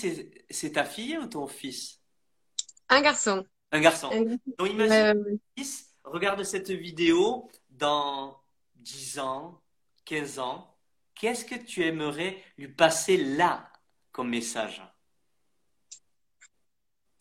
c'est 0.50 0.72
ta 0.72 0.84
fille 0.84 1.16
ou 1.18 1.26
ton 1.26 1.46
fils? 1.46 2.00
Un 2.88 3.00
garçon. 3.00 3.46
Un 3.70 3.80
garçon. 3.80 4.10
Donc 4.58 4.68
imagine, 4.68 5.38
fils 5.56 5.91
regarde 6.04 6.42
cette 6.44 6.70
vidéo 6.70 7.50
dans 7.70 8.40
10 8.76 9.18
ans, 9.18 9.62
15 10.04 10.38
ans, 10.38 10.76
qu'est-ce 11.14 11.44
que 11.44 11.54
tu 11.54 11.84
aimerais 11.84 12.42
lui 12.58 12.68
passer 12.68 13.16
là 13.16 13.72
comme 14.12 14.30
message? 14.30 14.82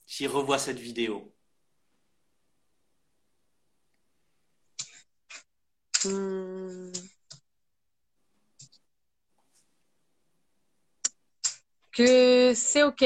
S'il 0.05 0.27
revoit 0.27 0.59
cette 0.59 0.79
vidéo. 0.79 1.34
Hmm. 6.03 6.91
Que 11.93 12.53
c'est 12.55 12.84
OK 12.84 13.03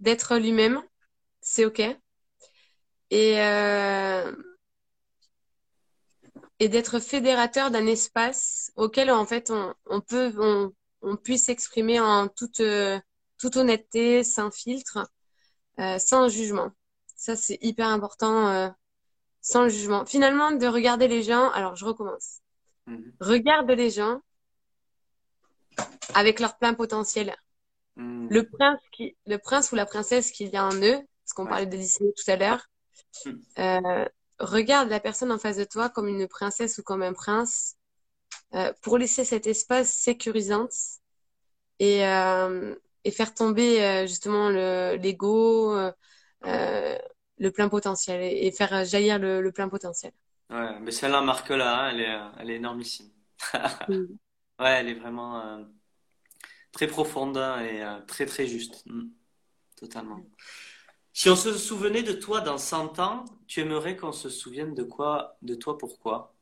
d'être 0.00 0.36
lui-même, 0.36 0.82
c'est 1.40 1.64
OK. 1.64 1.80
Et 3.10 3.40
euh, 3.40 4.32
et 6.58 6.68
d'être 6.68 6.98
fédérateur 7.00 7.70
d'un 7.70 7.86
espace 7.86 8.72
auquel 8.76 9.10
en 9.10 9.26
fait 9.26 9.50
on, 9.50 9.74
on 9.86 10.00
peut 10.00 10.32
on, 10.38 10.72
on 11.02 11.16
puisse 11.16 11.44
s'exprimer 11.44 12.00
en 12.00 12.28
toute 12.28 12.62
toute 13.38 13.56
honnêteté, 13.56 14.24
sans 14.24 14.50
filtre, 14.50 15.10
euh, 15.78 15.98
sans 15.98 16.28
jugement. 16.28 16.70
Ça 17.16 17.36
c'est 17.36 17.58
hyper 17.62 17.88
important, 17.88 18.48
euh, 18.48 18.68
sans 19.40 19.68
jugement. 19.68 20.06
Finalement, 20.06 20.52
de 20.52 20.66
regarder 20.66 21.08
les 21.08 21.22
gens. 21.22 21.50
Alors 21.50 21.76
je 21.76 21.84
recommence. 21.84 22.40
Mhm. 22.86 23.12
Regarde 23.20 23.70
les 23.70 23.90
gens 23.90 24.20
avec 26.14 26.40
leur 26.40 26.56
plein 26.58 26.74
potentiel. 26.74 27.34
Mhm. 27.96 28.28
Le 28.30 28.48
prince 28.48 28.80
qui, 28.92 29.16
le 29.26 29.38
prince 29.38 29.72
ou 29.72 29.76
la 29.76 29.86
princesse 29.86 30.30
qu'il 30.30 30.48
y 30.48 30.56
a 30.56 30.64
en 30.64 30.74
eux, 30.74 30.98
parce 31.22 31.32
qu'on 31.34 31.46
parlait 31.46 31.66
de 31.66 31.76
Disney 31.76 32.12
tout 32.16 32.30
à 32.30 32.36
l'heure. 32.36 32.66
Mhm. 33.24 33.42
Euh, 33.58 34.08
regarde 34.38 34.88
la 34.90 35.00
personne 35.00 35.32
en 35.32 35.38
face 35.38 35.56
de 35.56 35.64
toi 35.64 35.88
comme 35.90 36.08
une 36.08 36.26
princesse 36.28 36.78
ou 36.78 36.82
comme 36.82 37.02
un 37.02 37.12
prince 37.12 37.76
euh, 38.54 38.72
pour 38.82 38.98
laisser 38.98 39.24
cet 39.24 39.46
espace 39.46 39.92
sécurisant 39.92 40.68
et, 41.78 42.06
euh, 42.06 42.74
et 43.04 43.10
faire 43.10 43.34
tomber 43.34 43.82
euh, 43.82 44.06
justement 44.06 44.48
l'ego, 44.48 45.74
le, 46.42 46.98
le 47.38 47.50
plein 47.50 47.68
potentiel 47.68 48.22
et, 48.22 48.50
faire 48.52 48.84
jaillir 48.84 49.18
le, 49.18 49.40
le, 49.42 49.52
plein 49.52 49.68
potentiel. 49.68 50.12
Ouais, 50.50 50.78
mais 50.80 50.90
celle-là, 50.92 51.20
marque-là, 51.22 51.86
hein, 51.86 51.90
elle 51.90 52.00
est, 52.00 52.18
elle 52.40 52.50
est 52.50 52.56
énormissime. 52.56 53.10
Ouais, 54.58 54.70
elle 54.80 54.88
est 54.88 54.94
vraiment 54.94 55.66
très 56.72 56.86
profonde 56.86 57.36
hein, 57.38 57.60
et 57.64 57.84
très 58.06 58.26
très 58.26 58.46
juste. 58.46 58.84
Mm, 58.86 59.08
totalement. 59.76 60.20
Si 61.18 61.30
on 61.30 61.34
se 61.34 61.56
souvenait 61.56 62.02
de 62.02 62.12
toi 62.12 62.42
dans 62.42 62.58
100 62.58 62.98
ans, 62.98 63.24
tu 63.46 63.60
aimerais 63.60 63.96
qu'on 63.96 64.12
se 64.12 64.28
souvienne 64.28 64.74
de 64.74 64.82
quoi, 64.82 65.38
de 65.40 65.54
toi 65.54 65.78
pourquoi? 65.78 66.34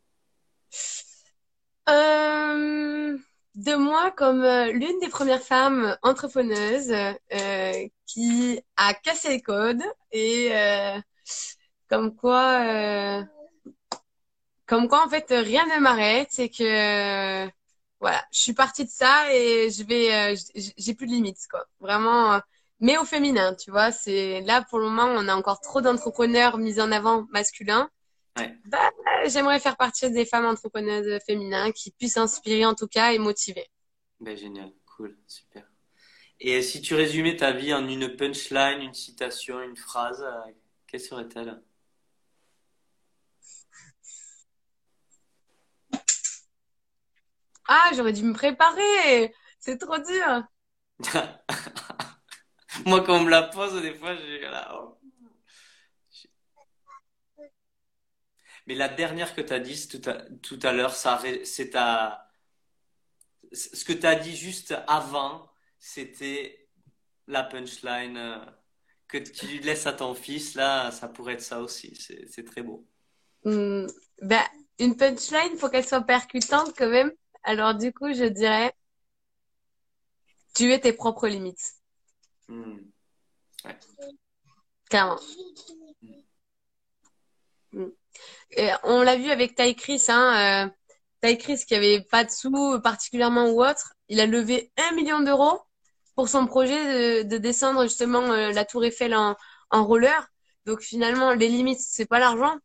Euh, 1.88 3.16
de 3.54 3.74
moi 3.76 4.10
comme 4.10 4.42
euh, 4.42 4.72
l'une 4.72 4.98
des 4.98 5.08
premières 5.08 5.42
femmes 5.42 5.96
entrepreneuses 6.02 6.90
euh, 6.90 7.88
qui 8.04 8.60
a 8.76 8.94
cassé 8.94 9.28
les 9.28 9.42
codes 9.42 9.84
et 10.10 10.50
comme 11.88 12.16
quoi, 12.16 13.22
comme 14.66 14.88
quoi 14.88 15.06
en 15.06 15.08
fait 15.08 15.26
rien 15.30 15.64
ne 15.66 15.80
m'arrête 15.80 16.30
c'est 16.32 16.48
que 16.48 17.48
voilà, 18.00 18.26
je 18.32 18.40
suis 18.40 18.54
partie 18.54 18.84
de 18.84 18.90
ça 18.90 19.32
et 19.32 19.70
je 19.70 19.84
vais, 19.84 20.34
j'ai 20.76 20.94
plus 20.94 21.06
de 21.06 21.12
limites 21.12 21.46
quoi. 21.48 21.64
Vraiment, 21.78 22.40
mais 22.80 22.98
au 22.98 23.04
féminin, 23.04 23.54
tu 23.54 23.70
vois, 23.70 23.92
c'est 23.92 24.40
là 24.42 24.62
pour 24.68 24.78
le 24.78 24.86
moment 24.88 25.06
on 25.06 25.28
a 25.28 25.34
encore 25.34 25.60
trop 25.60 25.80
d'entrepreneurs 25.80 26.58
mis 26.58 26.80
en 26.80 26.92
avant 26.92 27.26
masculins. 27.30 27.90
Ouais, 28.36 28.58
Bah, 28.66 28.90
j'aimerais 29.28 29.60
faire 29.60 29.76
partie 29.78 30.10
des 30.12 30.26
femmes 30.26 30.46
entrepreneuses 30.46 31.20
féminines 31.26 31.72
qui 31.74 31.92
puissent 31.92 32.18
inspirer 32.18 32.66
en 32.66 32.74
tout 32.74 32.88
cas 32.88 33.12
et 33.12 33.18
motiver. 33.18 33.66
ben 34.20 34.36
génial, 34.36 34.72
cool, 34.86 35.16
super. 35.28 35.64
Et 36.40 36.62
si 36.62 36.82
tu 36.82 36.94
résumais 36.94 37.36
ta 37.36 37.52
vie 37.52 37.74
en 37.74 37.88
une 37.88 38.16
punchline, 38.16 38.82
une 38.82 38.94
citation, 38.94 39.60
une 39.62 39.76
phrase, 39.76 40.22
euh, 40.22 40.52
quelle 40.88 41.00
serait-elle? 41.00 41.62
Ah, 47.68 47.90
j'aurais 47.94 48.12
dû 48.14 48.22
me 48.24 48.32
préparer. 48.34 49.34
C'est 49.60 49.78
trop 49.78 49.98
dur. 49.98 50.44
Moi, 52.86 53.02
quand 53.02 53.18
on 53.18 53.24
me 53.24 53.30
la 53.30 53.42
pose, 53.42 53.80
des 53.80 53.94
fois, 53.94 54.14
j'ai 54.16 54.40
là. 54.40 54.74
oh. 54.74 54.98
Mais 58.66 58.74
la 58.74 58.88
dernière 58.88 59.34
que 59.34 59.42
tu 59.42 59.52
as 59.52 59.58
dit 59.58 59.88
tout 59.88 60.00
à, 60.08 60.68
à 60.68 60.72
l'heure, 60.72 60.94
c'est 60.94 61.70
ta, 61.70 62.24
ce 63.54 63.84
que 63.84 63.92
tu 63.92 64.06
as 64.06 64.16
dit 64.16 64.36
juste 64.36 64.74
avant, 64.86 65.50
c'était 65.78 66.68
la 67.26 67.44
punchline 67.44 68.16
euh, 68.16 68.38
que 69.08 69.18
tu 69.18 69.58
laisses 69.58 69.86
à 69.86 69.92
ton 69.92 70.14
fils. 70.14 70.54
Là, 70.54 70.90
ça 70.90 71.08
pourrait 71.08 71.34
être 71.34 71.42
ça 71.42 71.60
aussi. 71.60 71.96
C'est, 71.96 72.44
très 72.44 72.62
beau. 72.62 72.86
Bah, 73.44 74.44
une 74.78 74.96
punchline, 74.96 75.56
faut 75.58 75.68
qu'elle 75.68 75.86
soit 75.86 76.02
percutante 76.02 76.74
quand 76.76 76.88
même. 76.88 77.12
Alors 77.42 77.74
du 77.74 77.92
coup, 77.92 78.12
je 78.12 78.24
dirais, 78.24 78.72
tu 80.54 80.72
es 80.72 80.80
tes 80.80 80.92
propres 80.92 81.28
limites. 81.28 81.74
Hmm. 82.48 82.76
Ouais. 83.64 83.78
Clairement. 84.90 85.18
Hmm. 87.72 87.88
Et 88.52 88.70
on 88.84 89.02
l'a 89.02 89.16
vu 89.16 89.30
avec 89.30 89.54
Ty 89.56 89.74
Chris, 89.74 90.04
hein, 90.08 90.68
euh, 90.68 90.70
Ty 91.20 91.38
Chris 91.38 91.64
qui 91.66 91.74
avait 91.74 92.02
pas 92.02 92.24
de 92.24 92.30
sous 92.30 92.80
particulièrement 92.80 93.50
ou 93.50 93.64
autre, 93.64 93.94
il 94.08 94.20
a 94.20 94.26
levé 94.26 94.70
un 94.76 94.94
million 94.94 95.20
d'euros 95.20 95.60
pour 96.14 96.28
son 96.28 96.46
projet 96.46 97.24
de, 97.24 97.28
de 97.28 97.38
descendre 97.38 97.82
justement 97.82 98.22
euh, 98.32 98.52
la 98.52 98.64
Tour 98.64 98.84
Eiffel 98.84 99.14
en, 99.14 99.36
en 99.70 99.84
roller. 99.84 100.28
Donc 100.66 100.80
finalement, 100.80 101.32
les 101.32 101.48
limites, 101.48 101.80
c'est 101.80 102.06
pas 102.06 102.18
l'argent. 102.18 102.56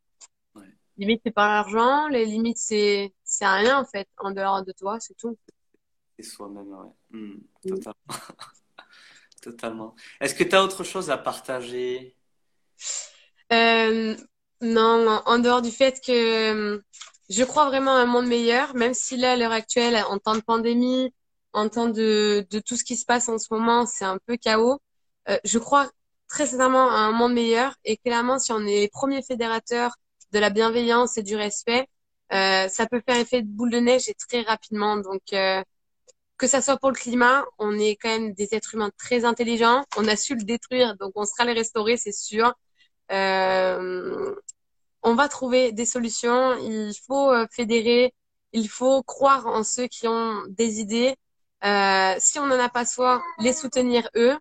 Ouais. 0.56 0.66
Les 0.98 1.06
limites, 1.06 1.22
c'est 1.26 1.32
pas 1.32 1.48
l'argent. 1.48 2.08
Les 2.08 2.26
limites, 2.26 2.60
c'est 2.60 3.14
c'est 3.24 3.48
rien 3.48 3.80
en 3.80 3.86
fait, 3.86 4.08
en 4.18 4.32
dehors 4.32 4.64
de 4.64 4.72
toi, 4.72 5.00
c'est 5.00 5.16
tout. 5.18 5.38
Et 6.18 6.24
soi-même, 6.24 6.68
ouais. 6.68 6.92
Hmm. 7.12 7.38
Hmm. 7.64 7.70
Totalement. 7.70 7.94
Totalement. 9.42 9.96
Est-ce 10.20 10.36
que 10.36 10.44
tu 10.44 10.56
as 10.56 10.64
autre 10.64 10.84
chose 10.84 11.10
à 11.10 11.18
partager? 11.18 12.16
Euh, 13.54 14.16
non, 14.62 15.22
en 15.26 15.40
dehors 15.40 15.62
du 15.62 15.72
fait 15.72 16.02
que 16.06 16.74
euh, 16.76 16.80
je 17.30 17.44
crois 17.44 17.66
vraiment 17.66 17.96
à 17.96 18.02
un 18.02 18.06
monde 18.06 18.28
meilleur, 18.28 18.76
même 18.76 18.94
si 18.94 19.18
là, 19.18 19.34
à 19.34 19.36
l'heure 19.38 19.52
actuelle, 19.52 19.96
en 20.10 20.18
temps 20.18 20.36
de 20.36 20.42
pandémie, 20.42 21.14
en 21.54 21.70
temps 21.70 21.88
de, 21.88 22.46
tout 22.66 22.76
ce 22.76 22.84
qui 22.84 22.96
se 22.96 23.06
passe 23.06 23.30
en 23.30 23.38
ce 23.38 23.48
moment, 23.52 23.86
c'est 23.86 24.06
un 24.06 24.20
peu 24.26 24.38
chaos. 24.38 24.80
Euh, 25.30 25.38
je 25.46 25.58
crois 25.58 25.90
très 26.28 26.46
sincèrement 26.46 26.90
à 26.90 26.98
un 27.00 27.12
monde 27.12 27.34
meilleur 27.34 27.76
et 27.86 27.98
clairement, 27.98 28.40
si 28.40 28.52
on 28.52 28.60
est 28.62 28.82
les 28.82 28.90
premiers 28.90 29.24
fédérateurs 29.24 29.96
de 30.32 30.40
la 30.40 30.50
bienveillance 30.50 31.18
et 31.18 31.24
du 31.24 31.36
respect, 31.36 31.88
ça 32.32 32.88
peut 32.92 33.02
faire 33.08 33.18
effet 33.18 33.42
de 33.42 33.48
boule 33.48 33.72
de 33.72 33.80
neige 33.80 34.10
et 34.10 34.14
très 34.14 34.42
rapidement. 34.42 34.98
Donc, 34.98 35.22
que 36.40 36.48
ça 36.48 36.62
soit 36.62 36.78
pour 36.78 36.90
le 36.90 36.96
climat, 36.96 37.46
on 37.60 37.78
est 37.78 37.98
quand 37.98 38.10
même 38.10 38.34
des 38.34 38.56
êtres 38.56 38.76
humains 38.76 38.92
très 38.98 39.26
intelligents. 39.26 39.84
On 39.98 40.08
a 40.08 40.16
su 40.16 40.36
le 40.36 40.44
détruire, 40.44 40.96
donc 40.98 41.12
on 41.16 41.26
sera 41.26 41.46
les 41.46 41.54
restaurer, 41.54 41.98
c'est 41.98 42.14
sûr. 42.14 42.54
Euh, 43.12 44.36
on 45.04 45.16
va 45.16 45.28
trouver 45.30 45.72
des 45.72 45.86
solutions. 45.86 46.58
Il 46.60 46.94
faut 47.08 47.32
euh, 47.32 47.46
fédérer. 47.52 48.14
Il 48.54 48.70
faut 48.70 49.04
croire 49.04 49.48
en 49.48 49.64
ceux 49.64 49.88
qui 49.88 50.08
ont 50.08 50.44
des 50.50 50.80
idées. 50.80 51.16
Euh, 51.66 52.16
si 52.20 52.40
on 52.40 52.48
n'en 52.48 52.60
a 52.60 52.70
pas 52.70 52.86
soi, 52.86 53.22
les 53.40 53.54
soutenir 53.54 54.10
eux 54.16 54.36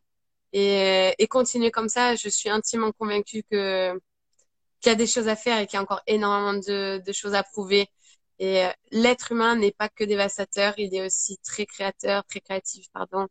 et, 0.53 1.15
et 1.19 1.27
continuer 1.29 1.71
comme 1.71 1.89
ça. 1.89 2.15
Je 2.17 2.29
suis 2.29 2.49
intimement 2.51 2.93
convaincue 2.93 3.43
que 3.51 3.93
qu'il 4.81 4.91
y 4.91 4.93
a 4.93 4.97
des 4.97 5.07
choses 5.09 5.29
à 5.29 5.37
faire 5.37 5.59
et 5.59 5.67
qu'il 5.67 5.77
y 5.77 5.81
a 5.81 5.83
encore 5.83 6.03
énormément 6.07 6.55
de, 6.55 7.03
de 7.05 7.13
choses 7.13 7.35
à 7.35 7.43
prouver. 7.43 7.89
Et 8.39 8.65
euh, 8.65 8.71
l'être 8.93 9.33
humain 9.33 9.57
n'est 9.57 9.73
pas 9.73 9.89
que 9.89 10.05
dévastateur, 10.05 10.75
il 10.79 10.95
est 10.95 11.05
aussi 11.05 11.39
très 11.39 11.67
créateur, 11.67 12.25
très 12.25 12.41
créatif, 12.41 12.87
pardon. 12.93 13.27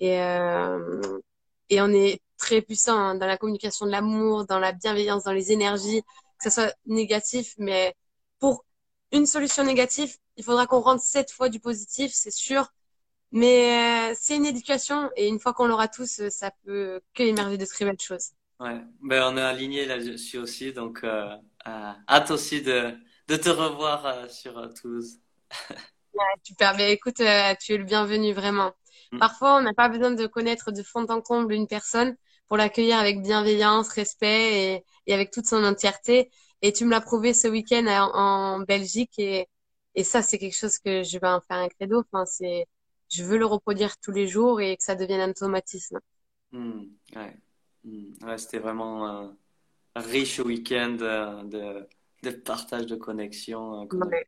Et, 0.00 0.20
euh, 0.20 1.00
on 1.72 1.92
est 1.92 2.22
très 2.38 2.62
puissant 2.62 2.96
hein, 2.96 3.14
dans 3.16 3.26
la 3.26 3.36
communication 3.36 3.86
de 3.86 3.90
l'amour, 3.90 4.46
dans 4.46 4.60
la 4.60 4.72
bienveillance, 4.72 5.24
dans 5.24 5.32
les 5.32 5.50
énergies, 5.52 6.02
que 6.38 6.48
ce 6.48 6.50
soit 6.50 6.74
négatif, 6.86 7.54
mais 7.58 7.94
pour 8.38 8.64
une 9.12 9.26
solution 9.26 9.64
négative, 9.64 10.16
il 10.36 10.44
faudra 10.44 10.66
qu'on 10.66 10.80
rentre 10.80 11.02
sept 11.02 11.30
fois 11.32 11.48
du 11.48 11.58
positif, 11.58 12.12
c'est 12.14 12.32
sûr. 12.32 12.68
Mais 13.32 14.10
euh, 14.12 14.14
c'est 14.16 14.36
une 14.36 14.46
éducation 14.46 15.10
et 15.16 15.26
une 15.26 15.40
fois 15.40 15.52
qu'on 15.52 15.66
l'aura 15.66 15.88
tous, 15.88 16.28
ça 16.28 16.52
peut 16.64 17.00
que 17.14 17.24
émerger 17.24 17.58
de 17.58 17.66
très 17.66 17.84
belles 17.84 18.00
choses. 18.00 18.30
Ouais, 18.60 18.80
ben 19.02 19.24
on 19.32 19.36
est 19.36 19.42
aligné 19.42 19.84
là-dessus 19.84 20.38
aussi, 20.38 20.72
donc 20.72 21.04
hâte 21.64 22.30
aussi 22.30 22.62
de, 22.62 22.96
de 23.28 23.36
te 23.36 23.48
revoir 23.48 24.06
euh, 24.06 24.28
sur 24.28 24.58
euh, 24.58 24.68
Toulouse. 24.68 25.18
Super, 26.44 26.76
mais 26.76 26.92
écoute, 26.92 27.20
euh, 27.20 27.54
tu 27.60 27.74
es 27.74 27.76
le 27.76 27.84
bienvenu 27.84 28.32
vraiment. 28.32 28.72
Mm. 29.12 29.18
Parfois, 29.18 29.56
on 29.56 29.62
n'a 29.62 29.74
pas 29.74 29.88
besoin 29.88 30.12
de 30.12 30.26
connaître 30.26 30.70
de 30.72 30.82
fond 30.82 31.04
en 31.08 31.20
comble 31.20 31.52
une 31.52 31.66
personne 31.66 32.16
pour 32.48 32.56
l'accueillir 32.56 32.98
avec 32.98 33.22
bienveillance, 33.22 33.88
respect 33.88 34.74
et, 34.74 34.84
et 35.06 35.14
avec 35.14 35.30
toute 35.30 35.46
son 35.46 35.62
entièreté. 35.64 36.30
Et 36.62 36.72
tu 36.72 36.84
me 36.84 36.90
l'as 36.90 37.00
prouvé 37.00 37.34
ce 37.34 37.48
week-end 37.48 37.86
en, 37.86 38.16
en 38.16 38.60
Belgique 38.60 39.18
et, 39.18 39.46
et 39.94 40.04
ça, 40.04 40.22
c'est 40.22 40.38
quelque 40.38 40.56
chose 40.56 40.78
que 40.78 41.02
je 41.02 41.18
vais 41.18 41.28
en 41.28 41.40
faire 41.40 41.58
un 41.58 41.68
credo. 41.68 42.00
Enfin, 42.00 42.24
c'est, 42.24 42.66
je 43.10 43.24
veux 43.24 43.38
le 43.38 43.46
reproduire 43.46 43.98
tous 43.98 44.12
les 44.12 44.26
jours 44.26 44.60
et 44.60 44.76
que 44.76 44.82
ça 44.82 44.94
devienne 44.94 45.20
un 45.20 45.30
automatisme. 45.30 46.00
Mm, 46.52 46.84
ouais. 47.14 47.36
Mm. 47.84 48.26
Ouais, 48.26 48.38
c'était 48.38 48.58
vraiment 48.58 49.26
euh, 49.26 49.28
riche 49.96 50.38
week-end 50.38 50.96
euh, 51.00 51.42
de, 51.44 51.88
de 52.22 52.30
partage 52.30 52.86
de 52.86 52.96
connexion 52.96 53.82
euh. 53.82 53.96
Ouais. 53.96 54.26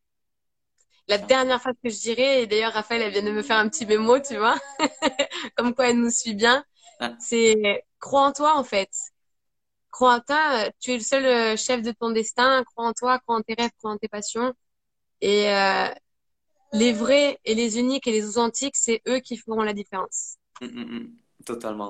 La 1.09 1.17
dernière 1.19 1.61
phrase 1.61 1.75
que 1.83 1.89
je 1.89 1.99
dirais, 2.01 2.43
et 2.43 2.47
d'ailleurs 2.47 2.73
Raphaël, 2.75 3.01
elle 3.03 3.13
vient 3.13 3.23
de 3.23 3.31
me 3.31 3.43
faire 3.43 3.57
un 3.59 3.69
petit 3.69 3.87
mémo, 3.87 4.19
tu 4.21 4.37
vois, 4.37 4.57
comme 5.57 5.75
quoi 5.75 5.89
elle 5.89 6.01
nous 6.01 6.11
suit 6.11 6.35
bien, 6.35 6.65
Ah, 7.01 7.17
c'est 7.19 7.85
crois 7.99 8.27
en 8.27 8.33
toi 8.33 8.59
en 8.59 8.65
fait. 8.65 8.91
Crois 9.91 10.17
en 10.17 10.21
toi, 10.21 10.67
euh, 10.67 10.71
tu 10.81 10.93
es 10.93 10.99
le 10.99 11.03
seul 11.03 11.25
euh, 11.25 11.57
chef 11.57 11.83
de 11.83 11.93
ton 11.93 12.11
destin, 12.11 12.63
crois 12.65 12.87
en 12.87 12.93
toi, 12.93 13.19
crois 13.21 13.37
en 13.37 13.43
tes 13.43 13.55
rêves, 13.55 13.71
crois 13.79 13.93
en 13.93 13.97
tes 13.97 14.09
passions. 14.09 14.53
Et 15.21 15.49
euh, 15.51 15.89
les 16.73 16.93
vrais 16.93 17.39
et 17.45 17.55
les 17.55 17.79
uniques 17.79 18.07
et 18.07 18.13
les 18.13 18.27
authentiques, 18.29 18.77
c'est 18.77 19.03
eux 19.09 19.21
qui 19.21 19.37
feront 19.37 19.63
la 19.63 19.73
différence. 19.73 20.37
mm, 20.61 20.67
mm, 20.67 20.99
mm. 20.99 21.17
Totalement. 21.45 21.87